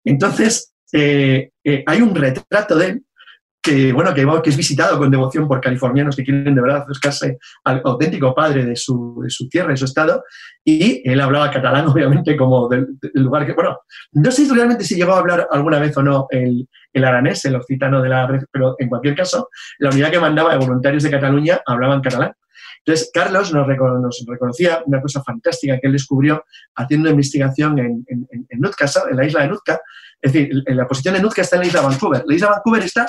[0.03, 3.03] Entonces, eh, eh, hay un retrato de él
[3.63, 7.37] que, bueno, que, que es visitado con devoción por californianos que quieren de verdad acercarse
[7.63, 10.23] al auténtico padre de su, tierra, de su estado,
[10.65, 13.79] y él hablaba catalán, obviamente, como del, lugar que, bueno,
[14.11, 18.01] no sé realmente si llegó a hablar alguna vez o no el, aranés, el occitano
[18.01, 19.47] de la red, pero en cualquier caso,
[19.79, 22.33] la unidad que mandaba de voluntarios de Cataluña hablaban catalán.
[22.85, 26.43] Entonces, Carlos nos, recono- nos reconocía una cosa fantástica que él descubrió
[26.75, 29.79] haciendo investigación en, en, en- Nootka, en la isla de Nootka.
[30.21, 32.23] Es decir, la posición de Nootka está en la isla de Vancouver.
[32.27, 33.07] La isla de Vancouver está,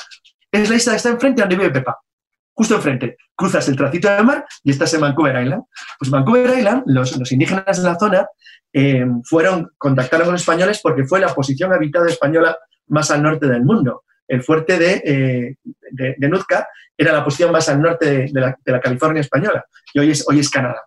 [0.63, 1.99] es la isla que está enfrente donde vive Pepa.
[2.53, 3.17] Justo enfrente.
[3.35, 5.65] Cruzas el tracito de mar y estás en Vancouver Island.
[5.99, 8.27] Pues Vancouver Island, los, indígenas de la zona
[8.73, 12.57] eh, fueron, contactaron con españoles porque fue la posición habitada española
[12.89, 14.05] más al norte del mundo.
[14.29, 19.65] El fuerte de, eh, Nootka era la posición más al norte de, la, California española
[19.93, 20.83] y hoy es, hoy es Canadá.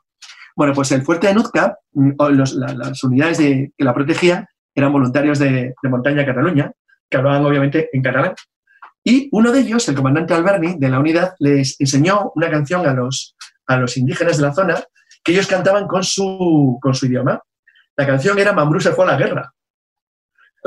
[0.56, 5.38] Bueno, pues el fuerte de Nootka, mm, las unidades de- que la protegían eran voluntarios
[5.39, 6.72] de, de Montaña Cataluña,
[7.10, 8.34] que hablaban obviamente en catalán.
[9.09, 12.93] Y uno de ellos, el comandante Alberni de la unidad, les enseñó una canción a
[12.93, 14.84] los, a los indígenas de la zona
[15.23, 17.41] que ellos cantaban con su, con su idioma.
[17.95, 19.53] La canción era Mambrú se fue a la guerra.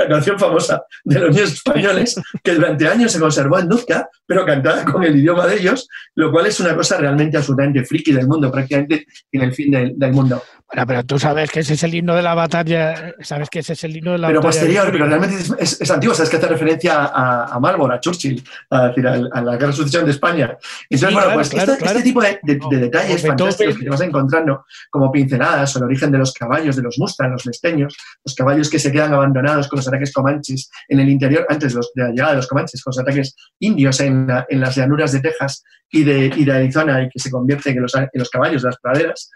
[0.01, 4.47] La canción famosa de los niños españoles, que durante años se conservó en Nootka, pero
[4.47, 8.27] cantada con el idioma de ellos, lo cual es una cosa realmente absolutamente friki del
[8.27, 10.43] mundo, prácticamente en el fin del, del mundo.
[10.73, 13.73] Bueno, pero tú sabes que ese es el himno de la batalla, sabes que ese
[13.73, 14.61] es el himno de la Pero batalla.
[14.61, 18.01] posterior, pero realmente es, es- es antiguo, sabes que hace referencia a, a Marlborough, a
[18.01, 20.57] Churchill, a, decir, a, a la guerra de sucesión de España.
[20.89, 21.99] Entonces, Sí, bueno, claro, pues claro, este, claro.
[21.99, 25.85] este tipo de, de- de detalles fantásticos que te vas encontrando, como pinceladas, o el
[25.87, 29.67] origen de los caballos, de los Mustang, los mesteños, los caballos que se quedan abandonados
[29.67, 32.83] con los ataques comanches en el interior, antes los- de la llegada de los comanches,
[32.83, 35.63] con los ataques indios en, la- en las llanuras de Texas
[35.93, 38.69] y de, y de Arizona, y que se convierten en los, en los caballos de
[38.69, 39.29] las praderas,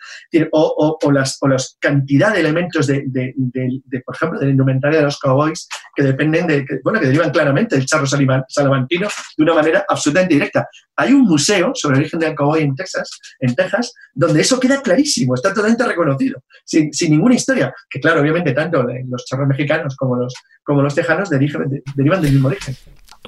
[0.53, 4.47] o, o, o las, o las cantidad de elementos de, de- de- por ejemplo, de
[4.47, 5.67] la indumentaria de los cowboys
[5.97, 10.35] que dependen de, que, bueno, que derivan claramente del charro salamantino de una manera absolutamente
[10.35, 10.69] directa.
[10.97, 13.11] Hay un museo sobre el origen del cowboy en Texas,
[13.41, 18.21] en Texas, donde eso queda clarísimo, está totalmente reconocido, sin, sin ninguna historia, que claro,
[18.21, 22.49] obviamente tanto los charros mexicanos como los, como los tejanos derivan, de- derivan del mismo
[22.49, 22.77] origen.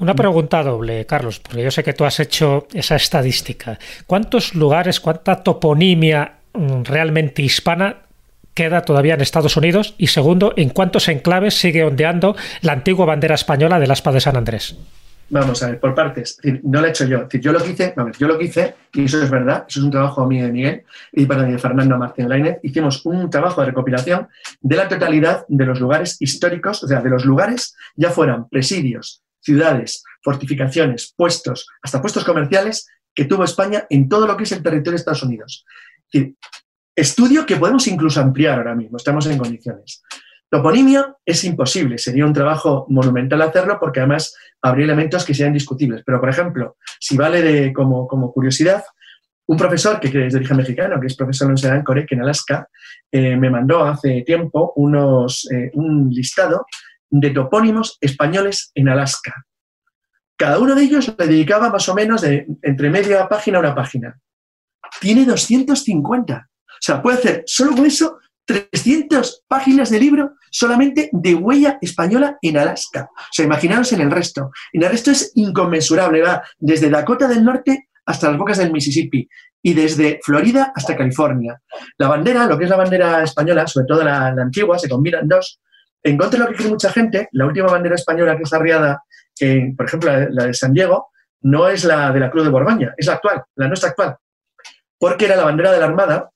[0.01, 3.79] Una pregunta doble, Carlos, porque yo sé que tú has hecho esa estadística.
[4.07, 7.97] ¿Cuántos lugares, cuánta toponimia mm, realmente hispana
[8.53, 9.95] queda todavía en Estados Unidos?
[9.97, 14.37] Y segundo, ¿en cuántos enclaves sigue ondeando la antigua bandera española del Aspa de San
[14.37, 14.77] Andrés?
[15.29, 16.39] Vamos a ver, por partes.
[16.63, 17.29] No lo he hecho yo.
[17.29, 20.25] Yo lo que hice, yo lo hice, y eso es verdad, eso es un trabajo
[20.25, 24.29] mío de Miguel, y perdón, y de Fernando Martín Lainez, hicimos un trabajo de recopilación
[24.61, 29.25] de la totalidad de los lugares históricos, o sea, de los lugares, ya fueran presidios,
[29.41, 34.63] ciudades, fortificaciones, puestos, hasta puestos comerciales, que tuvo España en todo lo que es el
[34.63, 35.65] territorio de Estados Unidos.
[36.95, 40.03] Estudio que podemos incluso ampliar ahora mismo, estamos en condiciones.
[40.49, 46.03] Toponimia es imposible, sería un trabajo monumental hacerlo porque además habría elementos que sean discutibles.
[46.07, 48.85] Pero, por ejemplo, si vale de, como, curiosidad,
[49.49, 52.69] un profesor que, es de origen mexicano, que es profesor en la Universidad en Alaska,
[53.11, 56.67] eh, me mandó hace tiempo unos, eh, un listado
[57.11, 59.47] de topónimos españoles en Alaska.
[60.37, 63.75] Cada uno de ellos le dedicaba más o menos de entre media página a una
[63.75, 64.19] página.
[65.01, 66.49] Tiene 250.
[66.49, 72.39] O sea, puede hacer solo con eso 300 páginas de libro solamente de huella española
[72.41, 73.11] en Alaska.
[73.13, 74.51] O sea, imaginaros en el resto.
[74.73, 76.23] En el resto es inconmensurable.
[76.23, 79.29] Va desde Dakota del Norte hasta las bocas del Mississippi
[79.63, 81.61] y desde Florida hasta California.
[81.99, 85.61] La bandera, lo que es la bandera española, sobre todo la, antigua, se combinan dos.
[86.03, 89.03] En contra de lo que cree mucha gente, la última bandera española que es arriada,
[89.41, 91.09] en, por ejemplo, la, la de San Diego,
[91.43, 94.17] no es la de la Cruz de Borgoña, es la actual, la nuestra actual.
[94.99, 96.31] Porque era la bandera de la Armada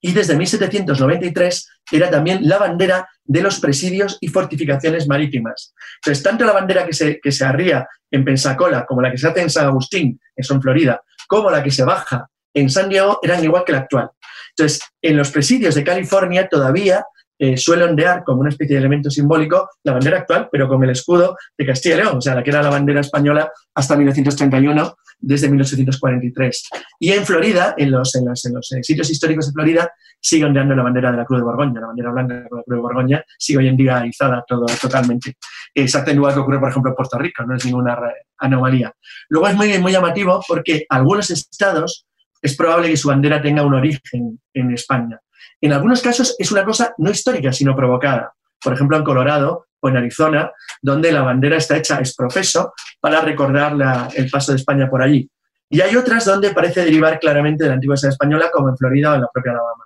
[0.00, 5.74] y desde 1793 era también la bandera de los presidios y fortificaciones marítimas.
[5.96, 9.28] Entonces, tanto la bandera que se, que se arría en Pensacola como la que se
[9.28, 13.44] hace en San Agustín, en Florida, como la que se baja en San Diego, eran
[13.44, 14.10] igual que la actual.
[14.56, 17.04] Entonces, en los presidios de California todavía
[17.42, 20.90] eh, suele ondear como una especie de elemento simbólico la bandera actual, pero con el
[20.90, 24.94] escudo de Castilla y León, o sea, la que era la bandera española hasta 1931,
[25.18, 26.68] desde 1843.
[26.98, 29.90] Y en Florida, en los, en los, en los eh, sitios históricos de Florida,
[30.20, 32.76] sigue ondeando la bandera de la Cruz de Borgoña, la bandera blanca con la Cruz
[32.76, 35.38] de Borgoña, sigue hoy en día izada todo, totalmente.
[35.74, 37.98] Exactamente igual que ocurre, por ejemplo, en Puerto Rico, no es ninguna
[38.36, 38.92] anomalía.
[39.30, 42.06] Luego es muy, muy llamativo porque algunos estados
[42.42, 45.18] es probable que su bandera tenga un origen en España.
[45.60, 48.32] En algunos casos es una cosa no histórica, sino provocada.
[48.62, 53.20] Por ejemplo, en Colorado o en Arizona, donde la bandera está hecha es profeso para
[53.20, 53.74] recordar
[54.14, 55.28] el paso de España por allí.
[55.68, 59.14] Y hay otras donde parece derivar claramente de la antigua española, como en Florida o
[59.14, 59.84] en la propia Alabama.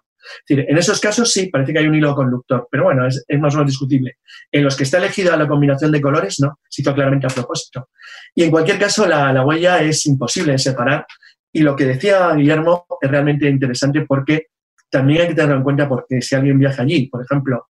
[0.49, 3.59] en esos casos sí, parece que hay un hilo conductor, pero bueno, es, más o
[3.59, 4.17] menos discutible.
[4.51, 7.91] En los que está elegida la combinación de colores, no, se claramente a propósito.
[8.35, 11.07] Y en cualquier caso, la, la huella es imposible de separar.
[11.53, 14.47] Y lo que decía Guillermo es realmente interesante porque
[14.95, 17.67] también hay que tenerlo en cuenta porque si alguien viaja allí, por ejemplo,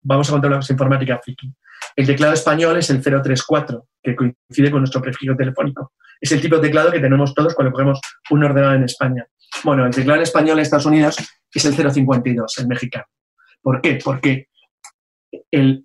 [0.00, 1.52] vamos a contar la informática friki.
[1.96, 5.94] El teclado español es el 034, que coincide con nuestro prefijo telefónico.
[6.20, 8.00] Es el tipo de teclado que tenemos todos cuando cogemos
[8.30, 9.26] un ordenador en España.
[9.64, 11.16] Bueno, el teclado español en Estados Unidos
[11.52, 13.06] es el 052, el mexicano.
[13.60, 13.98] ¿Por qué?
[14.04, 14.46] Porque
[15.50, 15.84] el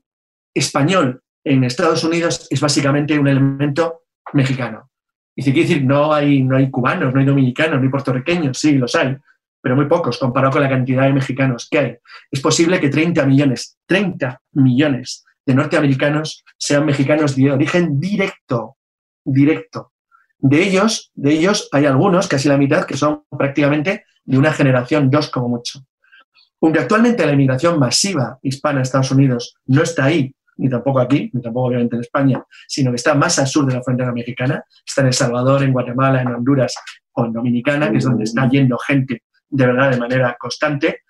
[0.53, 4.91] español en Estados Unidos es básicamente un elemento mexicano.
[5.35, 8.59] Y si quiere decir, no hay, no hay cubanos, no hay dominicanos, no hay puertorriqueños,
[8.59, 9.17] sí, los hay,
[9.61, 11.97] pero muy pocos comparado con la cantidad de mexicanos que hay.
[12.29, 18.77] Es posible que 30 millones, 30 millones de norteamericanos sean mexicanos de origen directo,
[19.23, 19.93] directo.
[20.39, 25.09] De ellos, de ellos hay algunos, casi la mitad, que son prácticamente de una generación,
[25.09, 25.79] dos como mucho.
[26.61, 31.29] Aunque actualmente la inmigración masiva hispana a Estados Unidos no está ahí, ni tampoco aquí,
[31.33, 34.63] ni tampoco obviamente en España, sino que está más al sur de la frontera mexicana,
[34.85, 36.75] está en El Salvador, en Guatemala, en Honduras
[37.13, 41.01] o en Dominicana, que es donde está yendo gente de verdad de manera constante,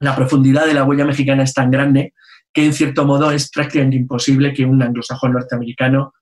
[0.00, 2.12] la profundidad de la huella mexicana es tan grande
[2.52, 6.12] que en cierto modo es prácticamente imposible que un anglosajón norteamericano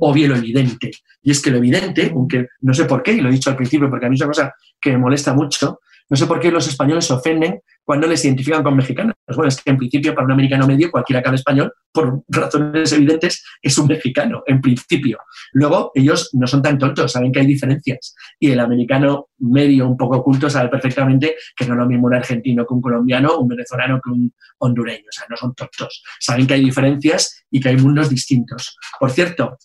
[0.00, 0.90] obvie lo evidente.
[1.22, 3.56] Y es que lo evidente, aunque no sé por qué, y lo he dicho al
[3.56, 6.50] principio porque a mí es una cosa que me molesta mucho, no sé por qué
[6.50, 9.16] los españoles se ofenden cuando les identifican con mexicanos.
[9.34, 12.92] Bueno, es que en principio para un americano medio, cualquiera que hable español, por razones
[12.92, 15.18] evidentes, es un mexicano, en principio.
[15.54, 18.14] Luego, ellos no son tan tontos, saben que hay diferencias.
[18.38, 22.14] Y el americano medio, un poco oculto, sabe perfectamente que no es lo mismo un
[22.14, 25.06] argentino que un colombiano, un venezolano que un hondureño.
[25.08, 26.04] O sea, no son tontos.
[26.20, 28.76] Saben que hay diferencias y que hay mundos distintos.
[29.00, 29.58] Por cierto,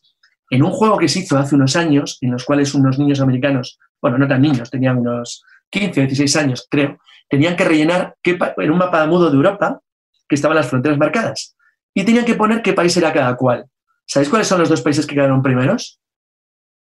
[0.49, 3.77] en un juego que se hizo hace unos años, en los cuales unos niños americanos,
[4.01, 6.97] bueno, no tan niños, tenían unos 15 o 16 años, creo,
[7.29, 9.79] tenían que rellenar en un mapa mudo de Europa
[10.27, 11.55] que estaban las fronteras marcadas.
[11.93, 13.65] Y tenían que poner qué país era cada cual.
[14.05, 15.99] ¿Sabéis cuáles son los dos países que quedaron primeros?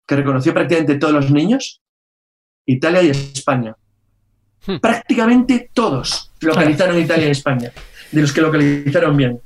[0.07, 1.83] Que reconoció prácticamente todos los niños.
[2.67, 3.77] Italia y España.
[4.65, 4.77] Hmm.
[4.79, 7.73] Prácticamente todos localizaron Italia y España,
[8.13, 9.41] de los que localizaron bien.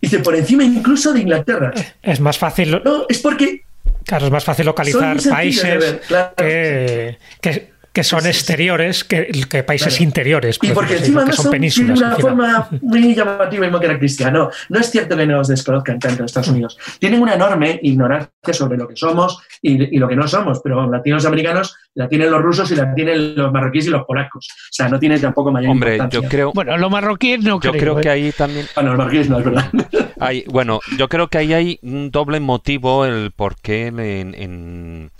[0.00, 1.72] Dice, por encima incluso de Inglaterra.
[2.00, 2.80] Es más fácil.
[2.84, 3.62] No, es porque.
[4.04, 6.00] Claro, es más fácil localizar países
[6.36, 7.71] que, que
[8.02, 10.58] son exteriores que, que países interiores.
[10.62, 11.98] Y porque encima no son, penínsulas.
[11.98, 14.30] Tienen una forma muy llamativa y muy característica.
[14.30, 16.78] No, no es cierto que nos desconozcan tanto en Estados Unidos.
[16.98, 20.90] Tienen una enorme ignorancia sobre lo que somos y, y lo que no somos, pero
[20.90, 24.48] latinos americanos la tienen los rusos y la tienen los marroquíes y los polacos.
[24.50, 26.52] O sea, no tiene tampoco mayor Hombre, yo creo...
[26.54, 28.12] Bueno, los marroquíes no Yo creo, que ¿eh?
[28.12, 28.66] ahí también...
[28.74, 29.70] Bueno, los marroquíes no, es verdad.
[30.18, 35.10] Hay, bueno, yo creo que ahí hay un doble motivo el por qué en en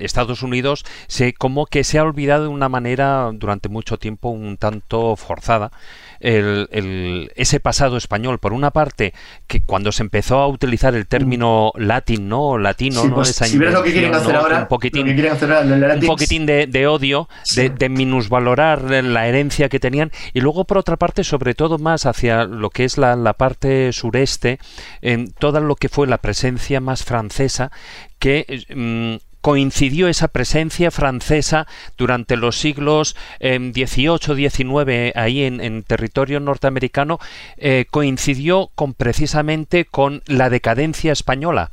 [0.00, 4.56] Estados Unidos se como que se ha olvidado de una manera durante mucho tiempo un
[4.56, 5.70] tanto forzada
[6.20, 8.38] el, ese pasado español.
[8.38, 9.14] Por una parte,
[9.46, 12.58] que cuando se empezó a utilizar el término latín, ¿no?
[12.58, 13.16] Latino, ¿no?
[13.16, 17.88] Pues, si ves lo que quieren hacer ahora, un poquitín, un poquitín de, odio, de,
[17.88, 20.10] minusvalorar la herencia que tenían.
[20.32, 23.92] Y luego, por otra parte, sobre todo más hacia lo que es la, la parte
[23.92, 24.58] sureste,
[25.00, 27.70] en todo lo que fue la presencia más francesa,
[28.18, 31.66] que mm, coincidió esa presencia francesa
[31.96, 37.18] durante los siglos XVIII, eh, ahí en, territorio norteamericano,
[37.56, 41.70] eh, coincidió con precisamente con la decadencia española.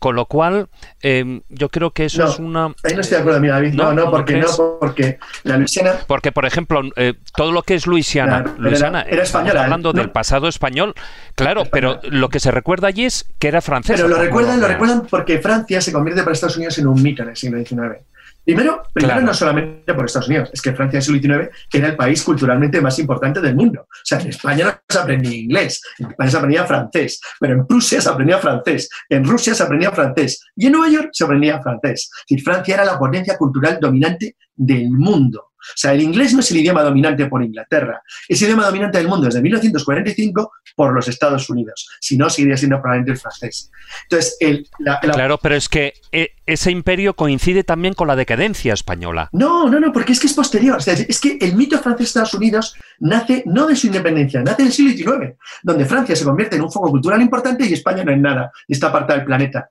[0.00, 0.68] Con lo cual,
[1.02, 2.74] em, yo creo que eso es una.
[2.84, 3.74] Ahí no estoy de acuerdo, mira, David.
[3.74, 4.48] No, no, porque, no
[4.80, 5.92] porque la Luisiana.
[6.06, 8.54] Porque, por ejemplo, eh, todo lo que es Luisiana.
[8.56, 9.64] Luisiana era, española.
[9.64, 10.94] Hablando del pasado español,
[11.34, 13.96] claro, pero lo que se recuerda allí es que era francés.
[13.96, 17.22] Pero lo recuerdan, lo recuerdan porque Francia se convierte para Estados Unidos en un mito
[17.22, 17.98] en el siglo XIX.
[18.44, 21.96] Primero, primero no solamente por Estados Unidos, es que Francia del siglo XIX era el
[21.96, 23.82] país culturalmente más importante del mundo.
[23.82, 27.66] O sea, en España no se aprendía inglés, en España se aprendía francés, pero en
[27.66, 31.60] Prusia se aprendía francés, en Rusia se aprendía francés y en Nueva York se aprendía
[31.62, 32.10] francés.
[32.12, 35.49] Es decir, Francia era la potencia cultural dominante del mundo.
[35.60, 38.98] O sea, el inglés no es el idioma dominante por Inglaterra, es el idioma dominante
[38.98, 41.88] del mundo desde 1945 por los Estados Unidos.
[42.00, 43.70] Si no, seguiría siendo probablemente el francés.
[44.04, 48.16] Entonces, el, la, la- Claro, pero es que eh, ese imperio coincide también con la
[48.16, 49.28] decadencia española.
[49.32, 50.76] No, no, no, porque es que es posterior.
[50.78, 54.72] O sea, es que el mito francés-Estados Unidos nace no de su independencia, nace del
[54.72, 58.18] siglo XIX, donde Francia se convierte en un foco cultural importante y España no es
[58.20, 59.68] nada, y está apartada del planeta.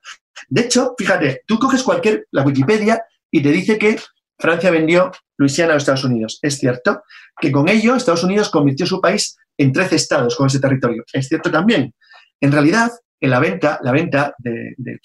[0.48, 3.98] De hecho, fíjate, tú coges cualquier, la Wikipedia, y te dice que
[4.40, 6.38] Francia vendió Luisiana a los Estados Unidos.
[6.42, 7.02] Es cierto
[7.40, 11.04] que con ello Estados Unidos convirtió su país en 13 estados con ese territorio.
[11.12, 11.94] Es cierto también.
[12.40, 12.90] En realidad,
[13.20, 14.98] en la venta, la venta de, de,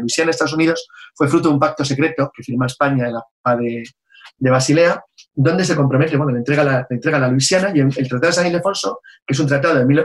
[0.00, 3.56] Luisiana a Estados Unidos fue fruto de un pacto secreto que firma España en la
[3.56, 3.82] de,
[4.38, 5.02] de Basilea,
[5.34, 8.26] donde se compromete, bueno, le entrega la, le entrega la Luisiana y el, el Tratado
[8.26, 10.04] de San Ildefonso, que es un tratado de mil,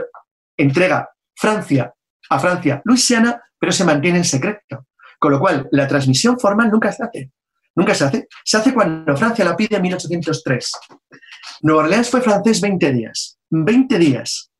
[0.56, 1.92] entrega Francia
[2.28, 4.86] a Francia Luisiana, pero se mantiene en secreto.
[5.18, 7.30] Con lo cual, la transmisión formal nunca se hace.
[7.76, 8.28] Nunca se hace.
[8.44, 10.72] Se hace cuando Francia la pide en 1803.
[11.62, 13.38] Nueva Orleans fue francés 20 días.
[13.50, 14.50] 20 días.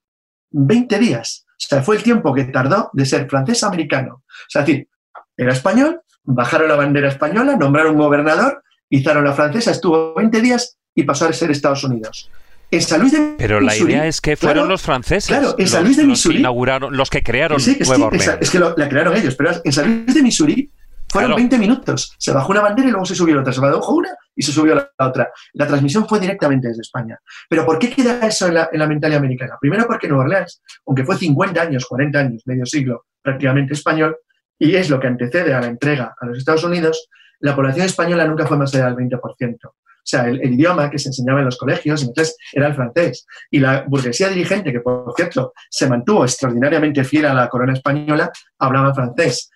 [0.51, 1.45] 20 días.
[1.49, 4.17] O sea, fue el tiempo que tardó de ser francés a americano.
[4.27, 4.89] O sea, es decir,
[5.37, 10.77] era español, bajaron la bandera española, nombraron un gobernador, izaron la francesa, estuvo 20 días
[10.95, 12.31] y pasó a ser Estados Unidos.
[12.71, 15.55] En San Luis de Pero la Missouri- idea es que fueron claro, los franceses Claro,
[15.57, 16.39] en San Luis de los que Missouri.
[16.41, 18.39] inauguraron, los que crearon Sí, Nueva Orleans.
[18.41, 20.71] es que lo, la crearon ellos, pero en San Luis de Missouri
[21.17, 21.37] fueron Claro.
[21.37, 22.15] 20 minutos.
[22.19, 23.53] Se bajó una bandera y luego se subió otra.
[23.53, 25.31] Se bajó una y se subió la, la otra.
[25.55, 27.19] La transmisión fue directamente desde España.
[27.49, 29.57] Pero ¿por qué queda eso en la, en la mentalidad americana?
[29.61, 34.17] Primero porque Nueva Orleans, aunque fue 50 años, 40 años, medio siglo prácticamente español,
[34.59, 37.09] y es lo que antecede a la entrega a los Estados Unidos,
[37.41, 39.59] la población española nunca fue más allá del 20%.
[39.65, 42.75] O sea, el, el idioma que se enseñaba en los colegios en inglés era el
[42.75, 43.27] francés.
[43.51, 48.31] Y la burguesía dirigente, que por cierto se mantuvo extraordinariamente fiel a la corona española,
[48.59, 49.51] hablaba francés.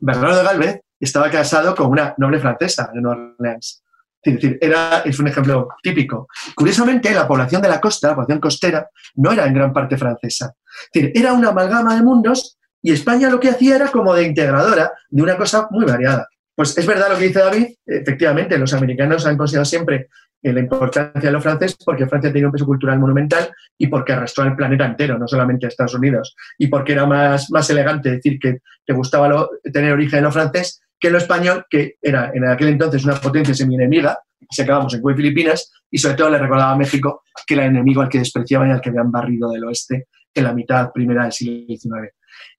[0.00, 3.82] Bernardo de Galvez estaba casado con una noble francesa de Nueva Orleans.
[4.20, 6.26] Es decir, era, es un ejemplo típico.
[6.54, 10.54] Curiosamente, la población de la costa, la población costera, no era en gran parte francesa.
[10.92, 14.24] Es decir, era una amalgama de mundos y España lo que hacía era como de
[14.24, 16.26] integradora de una cosa muy variada.
[16.54, 20.08] Pues es verdad lo que dice David, efectivamente, los americanos han considerado siempre
[20.42, 24.12] eh, la importancia de los franceses porque Francia tenía un peso cultural monumental y porque
[24.12, 28.10] arrastró al planeta entero, no solamente a Estados Unidos, y porque era más, más elegante
[28.10, 32.30] decir que te gustaba lo- tener origen en lo francés que lo español, que era
[32.34, 34.18] en aquel entonces una potencia semi-enemiga,
[34.50, 37.70] si acabamos en Cuba Filipinas, y sobre todo le recordaba a México que era el
[37.70, 41.24] enemigo al que despreciaban y al que habían barrido del oeste en la mitad primera
[41.24, 42.14] del siglo XIX.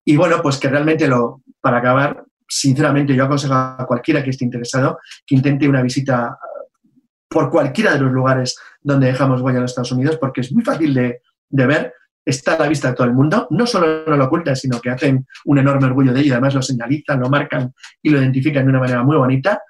[0.06, 4.45] Y bueno, pues que realmente lo, para acabar, sinceramente yo aconsejo a cualquiera que esté
[4.45, 9.64] interesado que intente una visita eh, por cualquiera de los lugares donde dejamos huella en
[9.64, 11.94] los Estados Unidos, porque es muy fácil de, de ver,
[12.30, 14.89] está a la vista de todo el mundo, no solo no lo ocultan, sino que
[14.89, 18.69] hacen un enorme orgullo de ello, además lo señalizan, lo marcan y lo identifican de
[18.69, 19.61] una manera muy bonita.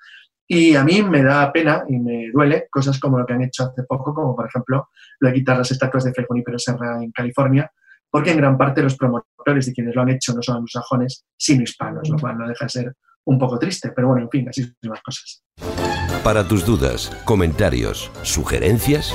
[0.48, 3.66] Y a mí me da pena y me duele cosas como lo que han hecho
[3.66, 7.12] hace poco, como por ejemplo lo de quitar las estatuas de Fray Junípero Serra en
[7.12, 7.72] California,
[8.10, 11.64] porque en gran parte los promotores de quienes lo han hecho no son anglosajones, sino
[11.64, 12.94] hispanos, lo cual no deja de ser
[13.26, 15.44] un poco triste, pero bueno, en fin, así son las cosas.
[16.24, 19.14] Para tus dudas, comentarios, sugerencias,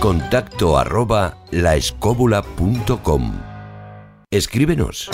[0.00, 3.32] contacto arroba laescóbula.com.
[4.30, 5.10] Escríbenos.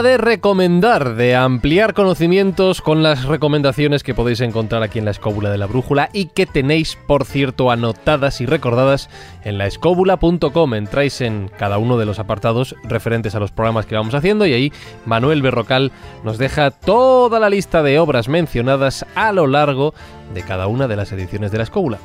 [0.00, 5.50] De recomendar, de ampliar conocimientos con las recomendaciones que podéis encontrar aquí en la escóbula
[5.50, 9.10] de la brújula y que tenéis, por cierto, anotadas y recordadas
[9.44, 10.74] en la escóbula.com.
[10.74, 14.54] Entráis en cada uno de los apartados referentes a los programas que vamos haciendo y
[14.54, 14.72] ahí
[15.04, 15.92] Manuel Berrocal
[16.24, 19.92] nos deja toda la lista de obras mencionadas a lo largo
[20.32, 21.98] de cada una de las ediciones de la escóbula.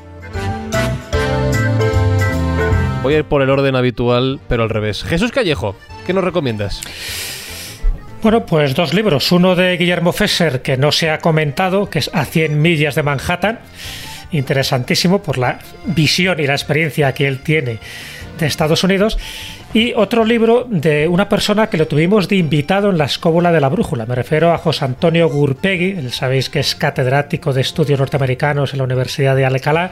[3.04, 5.02] Voy a ir por el orden habitual, pero al revés.
[5.04, 6.82] Jesús Callejo, ¿qué nos recomiendas?
[8.26, 9.32] Bueno, pues dos libros.
[9.32, 13.04] Uno de Guillermo Fesser, que no se ha comentado, que es A 100 millas de
[13.04, 13.60] Manhattan.
[14.32, 17.78] Interesantísimo por la visión y la experiencia que él tiene
[18.38, 19.18] de Estados Unidos.
[19.74, 23.60] Y otro libro de una persona que lo tuvimos de invitado en la escóbula de
[23.60, 24.06] la brújula.
[24.06, 28.86] Me refiero a José Antonio Gurpegui, sabéis que es catedrático de estudios norteamericanos en la
[28.86, 29.92] Universidad de Alcalá.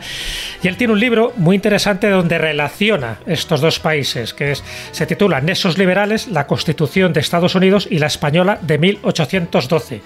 [0.61, 5.05] Y él tiene un libro muy interesante donde relaciona estos dos países, que es, se
[5.05, 10.01] titula Nexos Liberales, la Constitución de Estados Unidos y la Española de 1812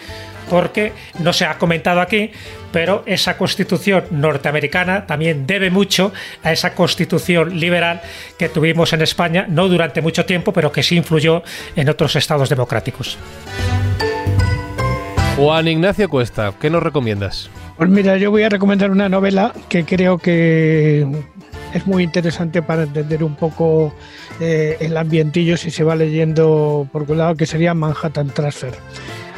[0.50, 2.32] porque no se ha comentado aquí,
[2.78, 6.14] pero esa constitución norteamericana también debe mucho
[6.44, 8.02] a esa constitución liberal
[8.38, 11.42] que tuvimos en España, no durante mucho tiempo, pero que sí influyó
[11.76, 13.18] en otros estados democráticos.
[15.38, 17.50] Juan Ignacio Cuesta, ¿qué nos recomiendas?
[17.78, 21.08] Pues mira, yo voy a recomendar una novela que creo que
[21.74, 23.92] es muy interesante para entender un poco
[24.40, 28.76] eh, el ambientillo si se va leyendo por un lado, que sería Manhattan Transfer.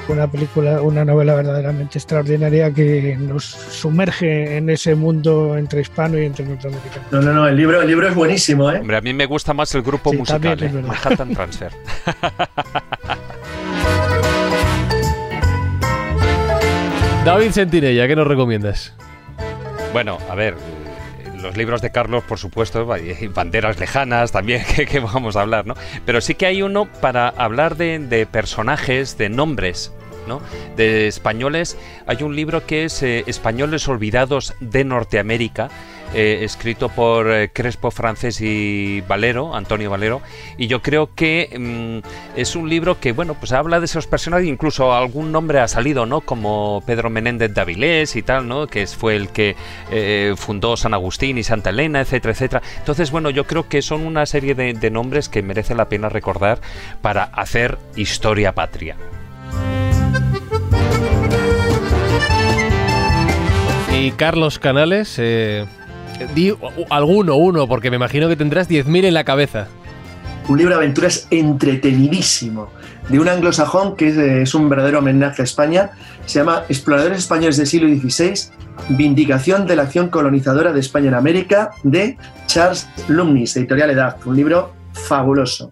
[0.09, 6.25] Una película, una novela verdaderamente extraordinaria que nos sumerge en ese mundo entre hispano y
[6.25, 7.05] entre norteamericano.
[7.11, 8.79] No, no, no, el libro, el libro es buenísimo, ¿eh?
[8.79, 10.69] Hombre, a mí me gusta más el grupo Sí, musical, ¿eh?
[10.69, 11.71] Manhattan Transfer.
[17.23, 18.95] David Sentinella, ¿qué nos recomiendas?
[19.93, 20.55] Bueno, a ver,
[21.41, 25.67] los libros de Carlos, por supuesto, y banderas lejanas también, que, que vamos a hablar,
[25.67, 25.75] ¿no?
[26.05, 29.93] Pero sí que hay uno para hablar de, de personajes, de nombres,
[30.75, 31.77] De españoles.
[32.05, 35.69] Hay un libro que es eh, Españoles Olvidados de Norteamérica,
[36.13, 40.21] eh, escrito por eh, Crespo Francés y Valero, Antonio Valero,
[40.57, 44.47] y yo creo que mm, es un libro que, bueno, pues habla de esos personajes,
[44.47, 46.21] incluso algún nombre ha salido, ¿no?
[46.21, 48.67] Como Pedro Menéndez de Avilés y tal, ¿no?
[48.67, 49.55] Que fue el que
[50.37, 52.61] fundó San Agustín y Santa Elena, etcétera, etcétera.
[52.77, 56.09] Entonces, bueno, yo creo que son una serie de, de nombres que merece la pena
[56.09, 56.59] recordar
[57.01, 58.95] para hacer historia patria.
[63.91, 65.65] Y Carlos Canales, eh,
[66.35, 66.53] di
[66.89, 69.67] alguno, uno, porque me imagino que tendrás 10.000 en la cabeza.
[70.47, 72.69] Un libro de aventuras entretenidísimo,
[73.09, 74.17] de un anglosajón que es,
[74.53, 75.91] eh, un verdadero homenaje a España.
[76.25, 78.51] Se llama Exploradores Españoles del siglo XVI,
[78.89, 82.17] Vindicación de la acción colonizadora de España en América, de
[82.47, 84.17] Charles Lumnis, editorial Edad.
[84.25, 85.71] Un libro fabuloso.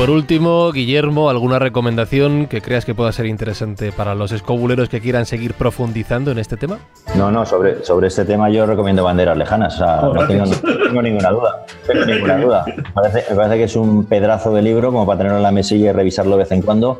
[0.00, 4.98] Por último, Guillermo, ¿alguna recomendación que creas que pueda ser interesante para los escobuleros que
[4.98, 6.78] quieran seguir profundizando en este tema?
[7.16, 10.46] No, no, sobre, sobre este tema yo recomiendo banderas lejanas, o sea, Oh, no, tengo,
[10.46, 10.62] gracias.
[10.64, 11.66] no tengo ninguna duda.
[11.86, 12.64] tengo ninguna duda.
[12.66, 15.52] Me parece, me parece que es un pedazo de libro como para tenerlo en la
[15.52, 16.98] mesilla y revisarlo de vez en cuando.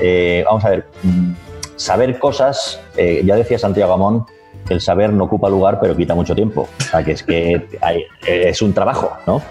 [0.00, 1.32] Eh, vamos a ver, mm,
[1.76, 4.24] saber cosas, eh, ya decía Santiago Amón,
[4.74, 6.68] el saber no ocupa lugar, pero quita mucho tiempo.
[6.78, 9.42] O sea, que es que hay- es un trabajo, ¿no?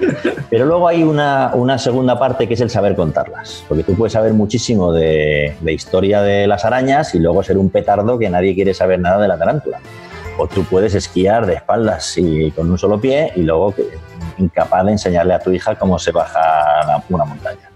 [0.49, 3.63] Pero luego hay una, una segunda parte que es el saber contarlas.
[3.67, 7.69] Porque tú puedes saber muchísimo de, de historia de las arañas y luego ser un
[7.69, 9.79] petardo que nadie quiere saber nada de la tarántula.
[10.37, 13.73] O tú puedes esquiar de espaldas y con un solo pie y luego
[14.37, 17.66] incapaz de enseñarle a tu hija cómo se baja una montaña.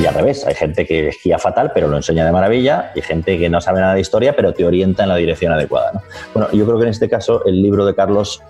[0.00, 3.38] Y al revés, hay gente que esquía fatal pero lo enseña de maravilla y gente
[3.38, 5.92] que no sabe nada de historia pero te orienta en la dirección adecuada.
[5.92, 6.00] ¿no?
[6.34, 8.42] Bueno, yo creo que en este caso el libro de Carlos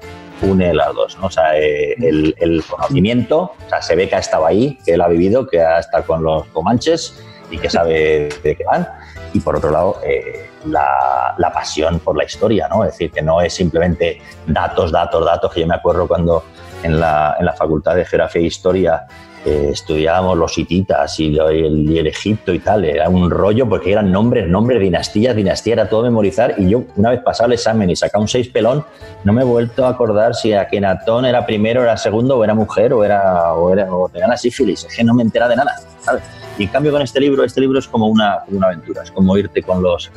[0.43, 1.27] une las dos, ¿no?
[1.27, 5.01] O sea, eh, el, conocimiento, o sea, se ve que ha estado ahí, que él
[5.01, 8.89] ha vivido, que ha estado con los comanches y que sabe de qué van.
[9.33, 12.85] Y por otro lado, eh, la, la pasión por la historia, ¿no?
[12.85, 16.45] Es decir, que no es simplemente datos, datos, datos, que yo me acuerdo cuando
[16.83, 19.07] en la, en la Facultad de Geografía e Historia
[19.45, 23.91] eh, estudiábamos los hititas y el, y el Egipto y tal, era un rollo porque
[23.93, 27.91] eran nombres, nombres, dinastías, dinastía, era todo memorizar y yo una vez pasado el examen
[27.91, 28.85] y sacado un 6 pelón,
[29.25, 32.93] no me he vuelto a acordar si Akenatón era primero, era segundo, o era mujer,
[32.93, 35.73] o era, o era o tenía la sífilis, es que no me entera de nada,
[36.01, 36.23] ¿sabes?
[36.59, 39.37] Y en cambio con este libro, este libro es como una, una aventura, es como
[39.37, 40.11] irte con los,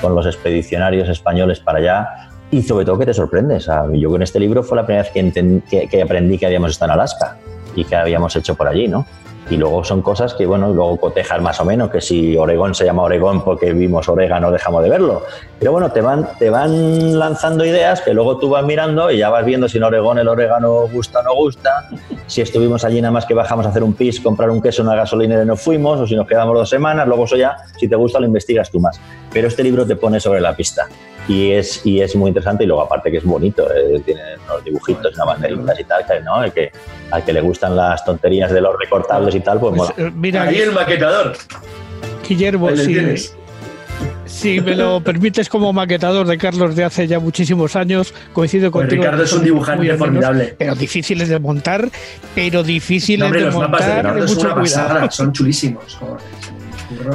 [0.00, 2.08] con los expedicionarios españoles para allá
[2.50, 3.68] y sobre todo que te sorprendes.
[3.94, 6.70] Yo con este libro fue la primera vez que, enten- que, que aprendí que habíamos
[6.70, 7.36] estado en Alaska
[7.74, 9.06] y que habíamos hecho por allí, ¿no?
[9.48, 12.84] Y luego son cosas que, bueno, luego cotejas más o menos, que si Oregón se
[12.84, 15.24] llama Oregón porque vimos orégano, dejamos de verlo.
[15.58, 19.28] Pero bueno, te van, te van lanzando ideas que luego tú vas mirando y ya
[19.28, 21.88] vas viendo si en Oregón el orégano gusta o no gusta,
[22.28, 24.94] si estuvimos allí nada más que bajamos a hacer un pis, comprar un queso una
[24.94, 27.96] gasolinera y nos fuimos, o si nos quedamos dos semanas, luego eso ya, si te
[27.96, 29.00] gusta, lo investigas tú más.
[29.32, 30.86] Pero este libro te pone sobre la pista
[31.28, 34.64] y es, y es muy interesante y luego aparte que es bonito, eh, tiene unos
[34.64, 36.42] dibujitos, unas banderitas y tal, que, ¿no?
[36.42, 36.72] El que,
[37.10, 40.08] al que le gustan las tonterías de los recortables y tal, pues, Pues, mola.
[40.08, 41.34] eh, mira, Ahí el maquetador.
[42.28, 43.34] Guillermo, si, tienes.
[44.24, 48.84] si me lo permites como maquetador de Carlos de hace ya muchísimos años, coincido Pues
[48.84, 49.02] contigo.
[49.02, 50.54] Ricardo es un Son dibujante formidable.
[50.58, 51.88] Pero difíciles de montar,
[52.34, 55.10] pero difíciles No, hombre, de los mapas de montar, Ricardo de es mucho una pasada,
[55.10, 55.94] son chulísimos.
[55.96, 56.20] joder.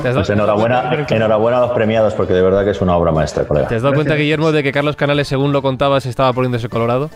[0.01, 3.11] ¿Te has, Pues enhorabuena, enhorabuena a los premiados porque de verdad que es una obra
[3.11, 3.67] maestra, colega.
[3.67, 4.15] te has dado cuenta.
[4.15, 7.09] Guillermo, de que Carlos Canales, según lo contabas, estaba poniéndose colorado?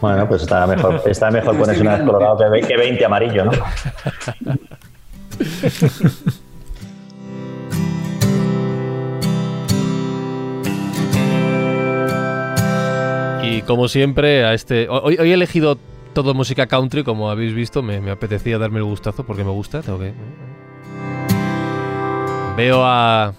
[0.00, 3.44] Bueno, pues está mejor, está mejor ponerse una vez colorado que, ve- que 20 amarillo,
[3.46, 3.52] ¿no?
[13.42, 14.88] Y como siempre, a este.
[14.88, 15.76] Hoy, hoy he elegido
[16.14, 17.82] todo música country, como habéis visto.
[17.82, 19.82] Me, me apetecía darme el gustazo porque me gusta.
[19.82, 20.12] Tengo que.
[22.56, 23.32] Veo a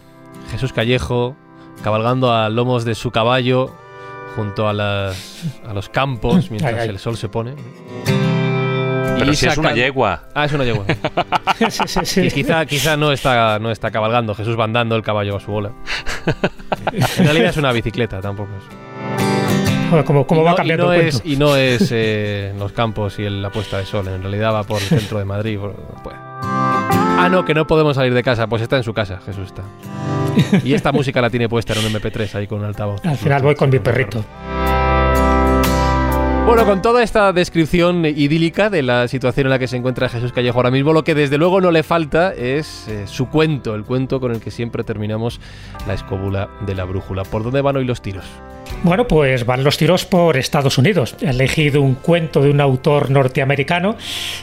[0.51, 1.35] Jesús Callejo
[1.83, 3.71] cabalgando a lomos de su caballo
[4.35, 6.89] junto a, las, a los campos mientras Ay, ay.
[6.89, 7.53] el sol se pone.
[9.17, 10.23] Pero Y si es una yegua.
[10.35, 10.85] Ah, es una yegua.
[11.55, 12.21] Sí, sí, sí.
[12.23, 15.51] Y quizá, quizá no, está, no está cabalgando, Jesús va andando el caballo a su
[15.53, 15.71] bola.
[16.91, 20.03] En realidad es una bicicleta, tampoco es.
[20.05, 21.29] ¿Cómo, cómo y va no, cambiando y no el es, cuento?
[21.29, 24.63] y no es eh, los campos y en la puesta de sol, en realidad va
[24.65, 25.57] por el centro de Madrid.
[25.57, 26.15] por- pues.
[27.17, 29.63] Ah, no, que no podemos salir de casa, pues está en su casa, Jesús está.
[30.63, 33.03] Y esta música la tiene puesta en un MP3 ahí con un altavoz.
[33.05, 34.23] Al final voy con mi perrito.
[36.45, 40.31] Bueno, con toda esta descripción idílica de la situación en la que se encuentra Jesús
[40.31, 43.83] Callejo ahora mismo, lo que desde luego no le falta es eh, su cuento, el
[43.83, 45.41] cuento con el que siempre terminamos
[45.87, 47.23] la escóbula de la brújula.
[47.23, 48.25] ¿Por dónde van hoy los tiros?
[48.83, 51.15] Bueno, pues van los tiros por Estados Unidos.
[51.21, 53.95] He elegido un cuento de un autor norteamericano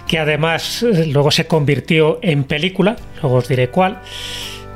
[0.06, 4.00] que además eh, luego se convirtió en película, luego os diré cuál,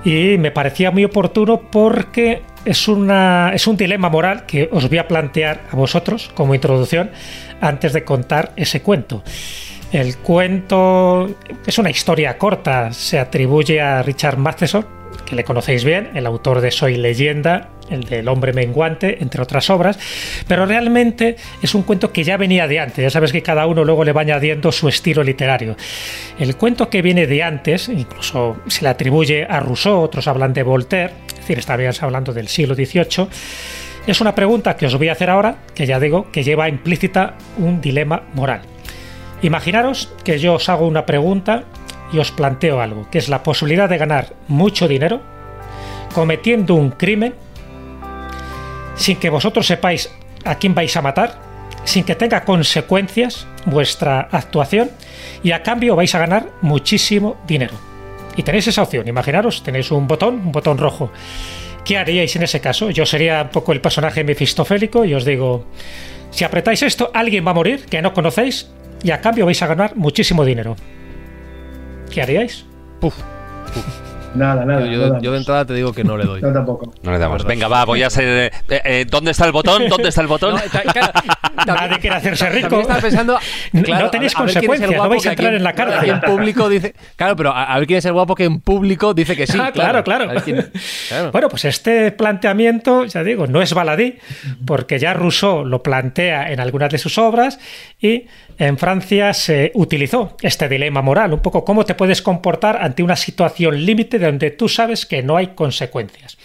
[0.04, 4.98] y me parecía muy oportuno porque es, una, es un dilema moral que os voy
[4.98, 7.10] a plantear a vosotros como introducción
[7.60, 9.24] antes de contar ese cuento.
[9.92, 11.28] El cuento
[11.66, 14.86] es una historia corta, se atribuye a Richard Matheson,
[15.26, 19.68] que le conocéis bien, el autor de Soy leyenda, el del hombre menguante, entre otras
[19.68, 19.98] obras,
[20.48, 23.84] pero realmente es un cuento que ya venía de antes, ya sabes que cada uno
[23.84, 25.76] luego le va añadiendo su estilo literario.
[26.38, 30.62] El cuento que viene de antes, incluso se le atribuye a Rousseau, otros hablan de
[30.62, 33.28] Voltaire, es decir, estaríamos hablando del siglo XVIII,
[34.06, 37.34] es una pregunta que os voy a hacer ahora, que ya digo, que lleva implícita
[37.58, 38.62] un dilema moral.
[39.42, 41.64] Imaginaros que yo os hago una pregunta
[42.12, 45.20] y os planteo algo, que es la posibilidad de ganar mucho dinero
[46.14, 47.34] cometiendo un crimen
[48.94, 50.10] sin que vosotros sepáis
[50.44, 51.38] a quién vais a matar,
[51.84, 54.90] sin que tenga consecuencias vuestra actuación
[55.42, 57.74] y a cambio vais a ganar muchísimo dinero.
[58.36, 61.10] Y tenéis esa opción, imaginaros, tenéis un botón, un botón rojo.
[61.84, 62.90] ¿Qué haríais en ese caso?
[62.90, 65.66] Yo sería un poco el personaje mefistofélico y os digo,
[66.30, 68.70] si apretáis esto, alguien va a morir que no conocéis
[69.02, 70.76] y a cambio vais a ganar muchísimo dinero.
[72.10, 72.64] ¿Qué haríais?
[73.00, 73.14] Puf.
[74.34, 74.84] Nada, nada.
[75.20, 76.42] Yo, de entrada te digo que no le doy.
[76.42, 76.92] No, tampoco.
[77.02, 77.42] No le damos.
[77.46, 78.52] Venga, va, voy a ser.
[78.68, 79.88] eh, eh, ¿Dónde está el botón?
[79.88, 80.56] ¿Dónde está el botón?
[80.56, 80.60] No,
[80.92, 81.10] claro,
[81.66, 82.80] Nadie quiere hacerse rico.
[82.80, 83.38] estaba pensando,
[83.72, 85.98] No tenéis a ver- consecuencias, no guapo vais a entrar en la cárcel.
[85.98, 88.60] aquí en público dice, claro, pero a, a ver quién es el guapo que en
[88.60, 89.58] público dice que sí.
[89.60, 90.04] Ah, claro,
[90.44, 90.70] quién-
[91.08, 91.32] claro.
[91.32, 94.18] Bueno, pues este planteamiento, ya digo, no es baladí,
[94.66, 97.58] porque ya Rousseau lo plantea en algunas de sus obras
[98.00, 98.26] y
[98.58, 103.16] en Francia se utilizó este dilema moral, un poco cómo te puedes comportar ante una
[103.16, 106.38] situación límite donde tú sabes que no hay consecuencias.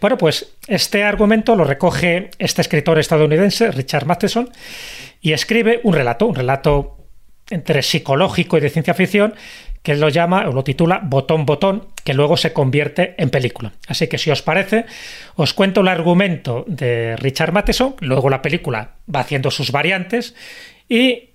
[0.00, 4.50] Bueno, pues este argumento lo recoge este escritor estadounidense, Richard Matheson,
[5.20, 6.98] y escribe un relato, un relato
[7.50, 9.34] entre psicológico y de ciencia ficción,
[9.82, 13.72] que lo llama o lo titula Botón Botón, que luego se convierte en película.
[13.86, 14.84] Así que si os parece,
[15.36, 20.34] os cuento el argumento de Richard Matheson, luego la película va haciendo sus variantes
[20.88, 21.27] y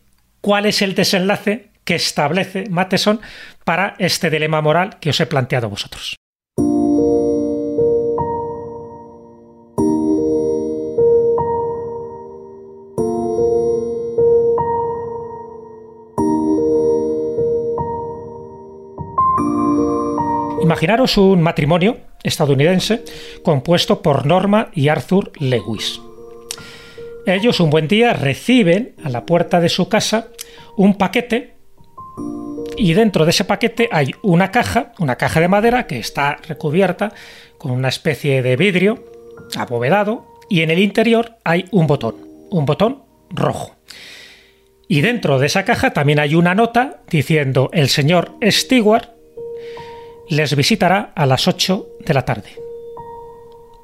[0.44, 3.22] cuál es el desenlace que establece Matheson
[3.64, 6.18] para este dilema moral que os he planteado vosotros.
[20.62, 23.04] Imaginaros un matrimonio estadounidense
[23.44, 26.02] compuesto por Norma y Arthur Lewis.
[27.26, 30.28] Ellos un buen día reciben a la puerta de su casa
[30.76, 31.54] un paquete
[32.76, 37.14] y dentro de ese paquete hay una caja, una caja de madera que está recubierta
[37.58, 39.06] con una especie de vidrio
[39.56, 42.16] abovedado y en el interior hay un botón,
[42.50, 43.76] un botón rojo.
[44.90, 49.12] Y dentro de esa caja también hay una nota diciendo el señor Stewart
[50.30, 52.50] les visitará a las 8 de la tarde.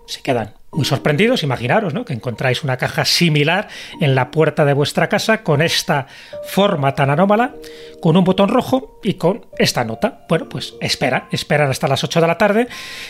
[0.07, 2.05] Se quedan muy sorprendidos, imaginaros, ¿no?
[2.05, 3.67] Que encontráis una caja similar
[3.99, 6.07] en la puerta de vuestra casa con esta
[6.47, 7.55] forma tan anómala,
[8.01, 10.25] con un botón rojo y con esta nota.
[10.29, 12.67] Bueno, pues esperan, esperan hasta las 8 de la tarde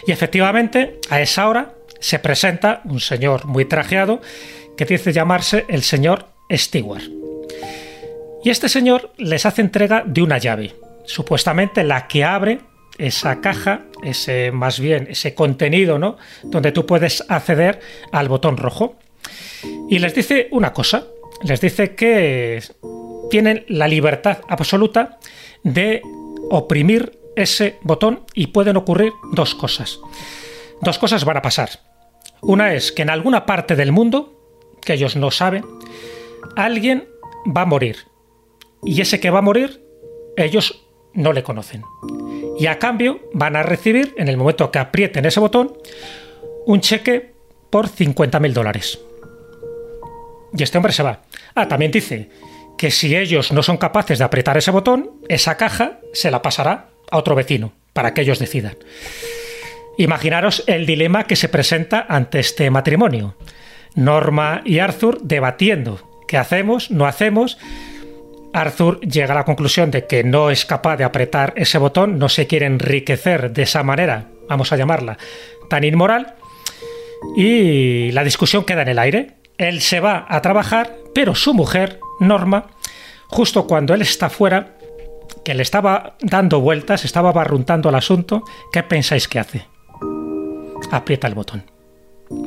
[0.08, 4.22] y efectivamente a esa hora se presenta un señor muy trajeado
[4.78, 7.04] que dice llamarse el señor Stewart.
[8.44, 10.76] Y este señor les hace entrega de una llave,
[11.06, 12.62] supuestamente la que abre
[13.00, 16.18] esa caja, ese más bien ese contenido, ¿no?
[16.44, 17.80] Donde tú puedes acceder
[18.12, 18.98] al botón rojo.
[19.90, 21.08] Y les dice una cosa,
[21.42, 22.62] les dice que
[23.30, 25.18] tienen la libertad absoluta
[25.64, 26.02] de
[26.50, 30.00] oprimir ese botón y pueden ocurrir dos cosas.
[30.82, 31.70] Dos cosas van a pasar.
[32.42, 35.66] Una es que en alguna parte del mundo, que ellos no saben,
[36.56, 37.08] alguien
[37.46, 37.98] va a morir.
[38.84, 39.84] Y ese que va a morir,
[40.38, 41.84] ellos no le conocen.
[42.58, 45.74] Y a cambio van a recibir, en el momento que aprieten ese botón,
[46.66, 47.34] un cheque
[47.70, 49.00] por 50.000 dólares.
[50.54, 51.22] Y este hombre se va.
[51.56, 52.30] Ah, también dice
[52.78, 56.90] que si ellos no son capaces de apretar ese botón, esa caja se la pasará
[57.12, 58.78] a otro vecino, para que ellos decidan.
[59.98, 63.36] Imaginaros el dilema que se presenta ante este matrimonio.
[63.96, 67.58] Norma y Arthur debatiendo qué hacemos, no hacemos.
[68.54, 72.30] Arthur llega a la conclusión de que no es capaz de apretar ese botón, no
[72.30, 75.18] se quiere enriquecer de esa manera, vamos a llamarla,
[75.70, 76.36] tan inmoral,
[77.36, 79.36] y la discusión queda en el aire.
[79.58, 82.68] Él se va a trabajar, pero su mujer, Norma,
[83.28, 84.78] justo cuando él está fuera,
[85.44, 89.66] que le estaba dando vueltas, estaba barruntando el asunto, ¿qué pensáis que hace?
[90.92, 91.64] Aprieta el botón.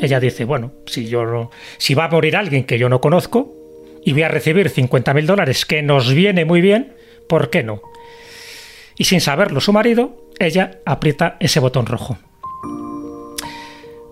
[0.01, 3.62] Ella dice, bueno, si yo si va a morir alguien que yo no conozco
[4.05, 6.95] y voy a recibir 50.000 dólares que nos viene muy bien,
[7.29, 7.83] ¿por qué no?
[8.97, 12.19] Y sin saberlo su marido, ella aprieta ese botón rojo.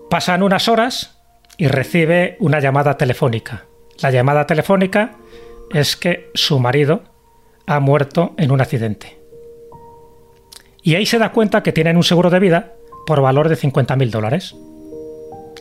[0.09, 1.17] Pasan unas horas
[1.57, 3.65] y recibe una llamada telefónica.
[4.01, 5.17] La llamada telefónica
[5.73, 7.03] es que su marido
[7.67, 9.19] ha muerto en un accidente.
[10.83, 12.73] Y ahí se da cuenta que tienen un seguro de vida
[13.05, 14.55] por valor de 50.000 dólares,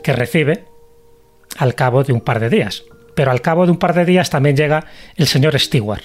[0.02, 0.64] que recibe
[1.58, 2.84] al cabo de un par de días.
[3.20, 6.04] Pero al cabo de un par de días también llega el señor Stewart.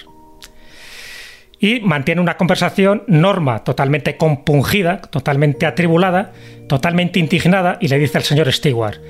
[1.58, 6.34] Y mantiene una conversación, Norma, totalmente compungida, totalmente atribulada,
[6.68, 9.00] totalmente indignada, y le dice al señor Stewart,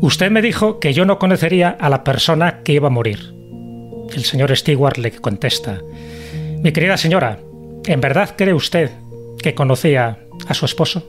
[0.00, 3.32] usted me dijo que yo no conocería a la persona que iba a morir.
[4.12, 5.80] El señor Stewart le contesta,
[6.60, 7.38] mi querida señora,
[7.86, 8.90] ¿en verdad cree usted
[9.40, 10.18] que conocía
[10.48, 11.08] a su esposo?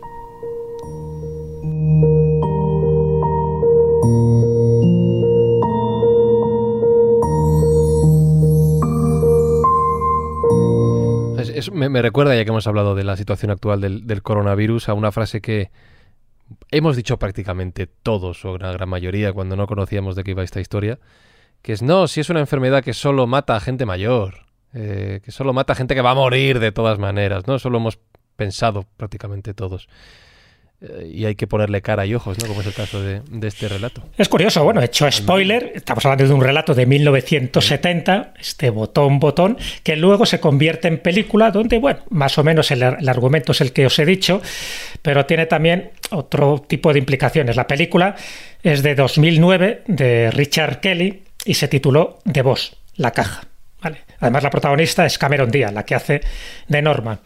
[11.72, 15.42] Me, recuerda, ya que hemos hablado de la situación actual del, coronavirus, a una frase
[15.42, 15.72] que
[16.72, 20.62] hemos dicho prácticamente todos, o una gran mayoría, cuando no conocíamos de qué iba esta
[20.62, 21.00] historia,
[21.62, 25.32] que es, no, si es una enfermedad que solo mata a gente mayor, eh, que
[25.32, 27.60] solo mata a gente que va a morir de todas maneras, ¿no?
[27.60, 28.00] Solo hemos
[28.36, 29.88] pensado prácticamente todos.
[31.12, 32.48] Y hay que ponerle cara y ojos, ¿no?
[32.48, 34.04] Como es el caso de, este relato.
[34.18, 39.58] Es curioso, bueno, hecho spoiler, estamos hablando de un relato de 1970, este botón, botón,
[39.84, 43.72] que luego se convierte en película, donde, bueno, más o menos el, argumento es el
[43.72, 44.42] que os he dicho,
[45.02, 47.56] pero tiene también otro tipo de implicaciones.
[47.56, 48.16] La película
[48.64, 53.44] es de 2009, de Richard Kelly, y se tituló The Boss, la caja.
[54.20, 56.22] Además, la protagonista es Cameron Díaz, la que hace
[56.68, 57.20] de Norma.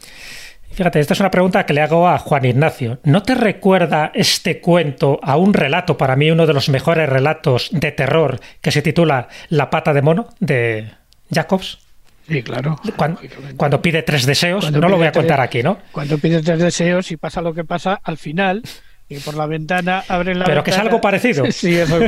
[0.80, 3.00] Fíjate, esta es una pregunta que le hago a Juan Ignacio.
[3.04, 7.68] ¿No te recuerda este cuento a un relato, para mí uno de los mejores relatos
[7.74, 10.90] de terror, que se titula La pata de mono, de
[11.34, 11.80] Jacobs?
[12.30, 12.78] Sí, claro.
[13.58, 15.80] Cuando, pide tres deseos, no lo voy a contar aquí, ¿no?
[15.92, 18.64] Cuando pide tres deseos y pasa lo que pasa, al final
[19.10, 21.46] y por la ventana abre la Pero que es algo parecido.
[21.52, 22.00] sí, eso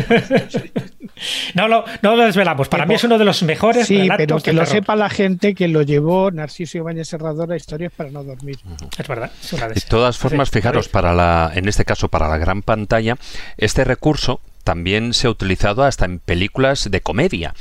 [1.56, 2.70] no, lo, no lo desvelamos.
[2.70, 5.68] Para mí es uno de los mejores sí, pero que lo sepa la gente que
[5.68, 8.60] lo llevó Narciso Ibáñez Serrador a Historias para no dormir.
[8.98, 9.32] Es verdad.
[9.74, 13.18] de, todas formas, fijaros, para la, en este caso para la gran pantalla,
[13.58, 17.56] este recurso también se ha utilizado hasta en películas de comedia.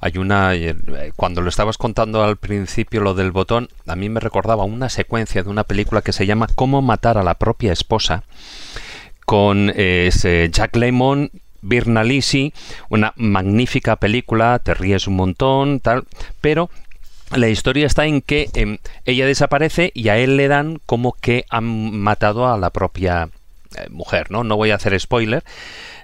[0.00, 0.76] Hay una, eh,
[1.16, 5.42] cuando lo estabas contando al principio lo del botón, a mí me recordaba una secuencia
[5.42, 8.22] de una película que se llama Cómo matar a la propia esposa
[9.24, 11.30] con ese Jack Lemmon
[11.64, 12.02] Birna
[12.90, 16.04] una magnífica película, te ríes un montón, tal,
[16.40, 16.70] pero
[17.34, 21.46] la historia está en que em, ella desaparece y a él le dan como que
[21.48, 23.30] han matado a la propia
[23.76, 24.44] eh, mujer, ¿no?
[24.44, 25.42] No voy a hacer spoiler,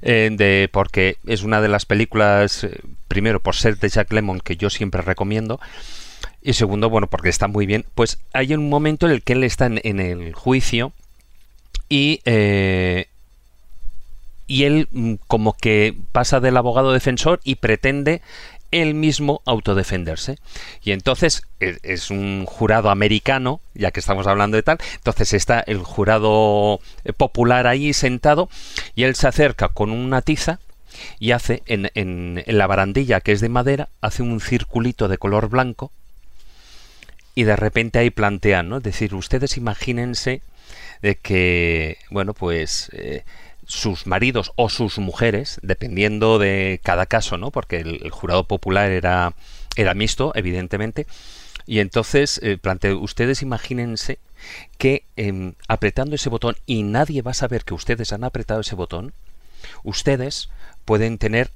[0.03, 4.41] eh, de, porque es una de las películas, eh, primero por ser de Jack Lemmon,
[4.41, 5.61] que yo siempre recomiendo,
[6.43, 9.45] y segundo, bueno, porque está muy bien, pues hay un momento en el que él
[9.45, 10.93] está en, el juicio
[11.91, 12.21] y
[14.51, 18.20] y él mm, como que pasa del abogado defensor y pretende
[18.72, 20.39] él mismo autodefenderse.
[20.82, 25.60] Y entonces e, es un jurado americano, ya que estamos hablando de tal, entonces está
[25.60, 28.48] el jurado eh, popular ahí sentado
[28.97, 30.59] y él se acerca con una tiza
[31.20, 35.48] y hace en, en, la barandilla que es de madera, hace un circulito de color
[35.48, 35.93] blanco
[37.36, 38.78] y de repente ahí plantean, ¿no?
[38.78, 40.43] Es decir, ustedes imagínense
[41.02, 42.90] de que, bueno, pues...
[42.94, 43.22] Eh,
[43.71, 47.51] sus maridos o sus mujeres, dependiendo de cada caso, ¿no?
[47.51, 49.35] Porque el, jurado popular era,
[49.77, 51.07] era mixto, evidentemente.
[51.67, 52.59] Y entonces, eh,
[52.95, 54.19] ustedes imagínense
[54.79, 58.75] que em, apretando ese botón y nadie va a saber que ustedes han apretado ese
[58.75, 59.13] botón,
[59.85, 60.49] ustedes
[60.85, 61.51] pueden tener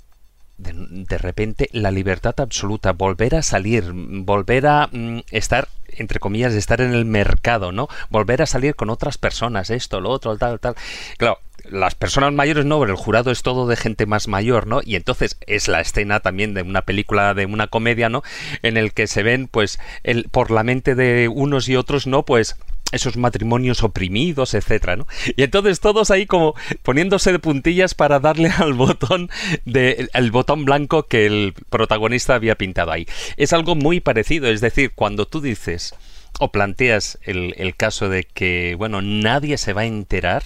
[0.56, 6.80] de, repente la libertad absoluta, volver a salir, volver a mm, estar, entre comillas, estar
[6.80, 7.88] en el mercado, ¿no?
[8.08, 10.76] Volver a salir con otras personas, esto, lo otro, tal, tal.
[11.18, 14.80] Claro, las personas mayores no, pero el jurado es todo de gente más mayor, ¿no?
[14.84, 18.22] Y entonces es la escena también de una película, de una comedia, ¿no?
[18.62, 22.24] En el que se ven, pues, el, por la mente de unos y otros, ¿no?
[22.24, 22.56] Pues
[22.92, 25.06] esos matrimonios oprimidos, etcétera, ¿no?
[25.36, 29.30] Y entonces todos ahí como poniéndose de puntillas para darle al botón
[29.64, 33.06] de el botón blanco que el protagonista había pintado ahí.
[33.36, 35.94] Es algo muy parecido, es decir, cuando tú dices
[36.40, 40.42] o planteas el, el caso de que, bueno, nadie se va a enterar,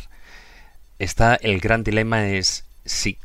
[0.98, 3.18] está el gran dilema es sí,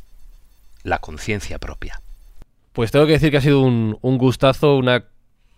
[0.82, 2.00] la conciencia propia.
[2.72, 5.04] Pues tengo que decir que ha sido un, un gustazo, una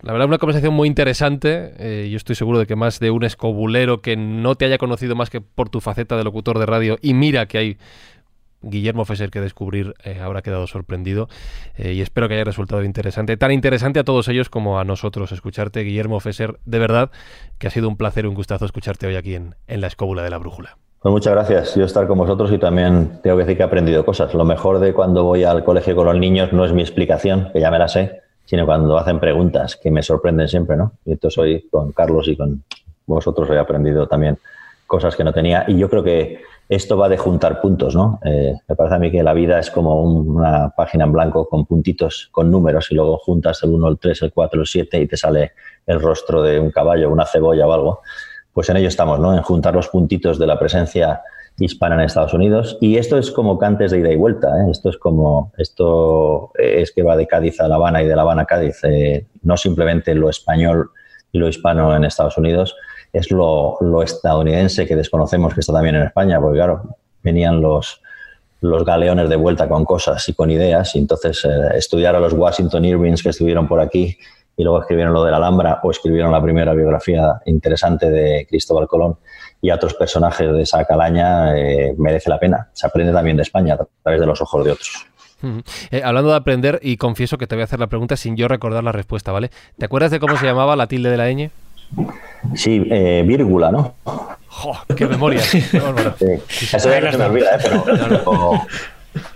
[0.01, 1.73] la verdad, una conversación muy interesante.
[1.79, 5.15] Eh, yo estoy seguro de que más de un escobulero que no te haya conocido
[5.15, 7.77] más que por tu faceta de locutor de radio, y mira que hay
[8.61, 11.29] Guillermo Fesser que descubrir, eh, habrá quedado sorprendido.
[11.75, 13.37] Eh, y espero que haya resultado interesante.
[13.37, 16.59] Tan interesante a todos ellos como a nosotros escucharte, Guillermo Fesser.
[16.65, 17.09] De verdad
[17.57, 20.29] que ha sido un placer un gustazo escucharte hoy aquí en, en la escóbula de
[20.29, 20.77] la brújula.
[21.01, 21.75] Pues muchas gracias.
[21.75, 24.33] Yo estar con vosotros y también tengo que decir que he aprendido cosas.
[24.33, 27.59] Lo mejor de cuando voy al colegio con los niños no es mi explicación, que
[27.59, 30.93] ya me la sé, sino cuando hacen preguntas que me sorprenden siempre, ¿no?
[31.05, 32.63] Y entonces hoy con Carlos y con
[33.05, 34.37] vosotros he aprendido también
[34.87, 38.19] cosas que no tenía y yo creo que esto va de juntar puntos, ¿no?
[38.25, 41.65] Eh, me parece a mí que la vida es como una página en blanco con
[41.65, 45.07] puntitos, con números y luego juntas el 1, el 3, el 4, el 7 y
[45.07, 45.53] te sale
[45.85, 48.01] el rostro de un caballo, una cebolla o algo.
[48.57, 49.35] Pues en ello estamos, ¿no?
[49.35, 51.21] En juntar los puntitos de la presencia
[51.59, 52.75] hispana en Estados Unidos.
[52.81, 54.47] Y esto es como cantes de ida y vuelta.
[54.47, 54.71] ¿eh?
[54.71, 58.23] Esto es como, esto es que va de Cádiz a La Habana y de La
[58.23, 58.79] Habana a Cádiz.
[58.81, 60.89] Eh, no simplemente lo español
[61.31, 62.75] y lo hispano en Estados Unidos,
[63.13, 68.01] es lo, estadounidense que desconocemos que está también en España, porque claro, venían los,
[68.59, 70.95] galeones de vuelta con cosas y con ideas.
[70.95, 74.17] Y entonces eh, estudiar a los Washington Irvings que estuvieron por aquí
[74.57, 78.87] y luego escribieron lo de la Alhambra o escribieron la primera biografía interesante de Cristóbal
[78.87, 79.17] Colón
[79.61, 82.67] y a otros personajes de esa calaña eh, merece la pena.
[82.73, 85.05] Se aprende también de España a través de los ojos de otros.
[85.91, 88.47] Eh, hablando de aprender, y confieso que te voy a hacer la pregunta sin yo
[88.47, 89.51] recordar la respuesta, ¿vale?
[89.77, 91.51] ¿Te acuerdas de cómo se llamaba la tilde de la ñ?
[92.55, 93.93] Sí, eh, vírgula, ¿no?
[94.95, 95.39] ¡Qué memoria!
[95.41, 95.59] sí.
[95.59, 97.59] Eso ya no se me olvida, ¿eh?
[97.61, 98.65] pero,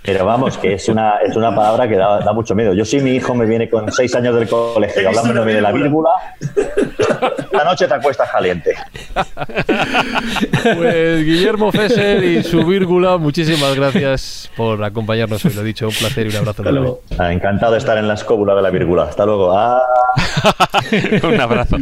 [0.03, 2.73] pero vamos, que es una, es una palabra que da, mucho miedo.
[2.73, 6.09] Yo sí, mi hijo me viene con seis años del colegio hablándome de la vírgula.
[7.51, 8.75] La noche te acuestas caliente.
[10.63, 15.53] Pues Guillermo Fesser y su vírgula, muchísimas gracias por acompañarnos hoy.
[15.53, 17.01] Lo he dicho, un placer y un abrazo.
[17.17, 19.03] Ah, encantado de estar en la escóbula de la vírgula.
[19.03, 19.57] Hasta luego.
[19.57, 19.81] Ah.
[21.23, 21.77] un abrazo.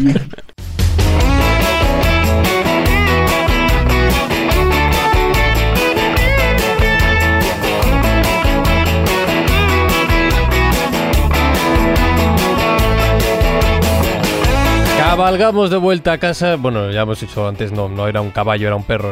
[15.20, 16.56] Cabalgamos de vuelta a casa.
[16.56, 19.12] Bueno, ya hemos dicho antes, no, no era un caballo, era un perro.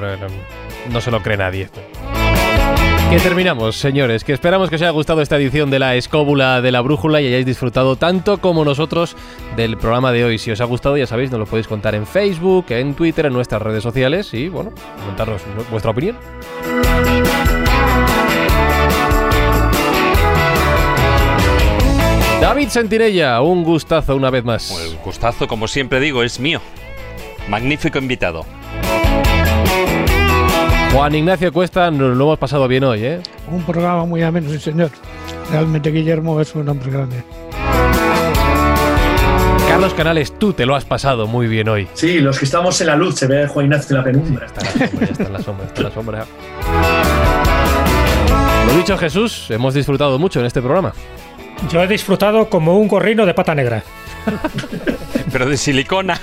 [0.90, 1.70] no se lo cree nadie.
[3.10, 4.24] Que terminamos, señores.
[4.24, 7.28] Que esperamos que os haya gustado esta edición de la escóbula de la brújula y
[7.28, 9.18] hayáis disfrutado tanto como nosotros
[9.58, 10.38] del programa de hoy.
[10.38, 13.34] Si os ha gustado, ya sabéis, nos lo podéis contar en Facebook, en Twitter, en
[13.34, 14.72] nuestras redes sociales y, bueno,
[15.02, 16.16] comentarnos vuestra opinión.
[22.48, 24.72] David Sentinella, un gustazo una vez más.
[24.72, 26.61] Un pues gustazo, como siempre digo, es mío.
[27.49, 28.45] Magnífico invitado.
[30.94, 33.19] Juan Ignacio Cuesta, nos lo hemos pasado bien hoy, ¿eh?
[33.52, 34.91] Un programa muy ameno, sí, señor.
[35.52, 37.22] Realmente Guillermo es un hombre grande.
[39.68, 41.90] Carlos Canales, tú te lo has pasado muy bien hoy.
[41.95, 44.45] Sí, los que estamos en la luz, se ve Juan Ignacio en la penumbra.
[44.45, 46.26] está en la sombra, está en la sombra, está en la sombra.
[48.68, 50.94] Lo dicho, Jesús, hemos disfrutado mucho en este programa.
[51.70, 53.84] Yo he disfrutado como un gorrino de pata negra.
[55.32, 56.20] Pero de silicona.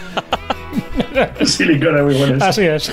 [1.45, 2.47] silicona, muy buena.
[2.47, 2.93] Así es.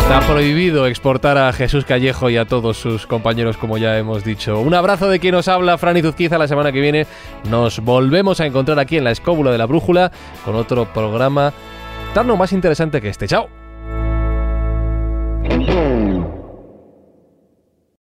[0.00, 4.60] Está prohibido exportar a Jesús Callejo y a todos sus compañeros, como ya hemos dicho.
[4.60, 6.38] Un abrazo de quien nos habla, Franny Zuzquiza.
[6.38, 7.06] La semana que viene
[7.50, 10.12] nos volvemos a encontrar aquí en la Escóbula de la Brújula
[10.44, 11.52] con otro programa
[12.14, 13.26] tan o más interesante que este.
[13.26, 13.48] ¡Chao!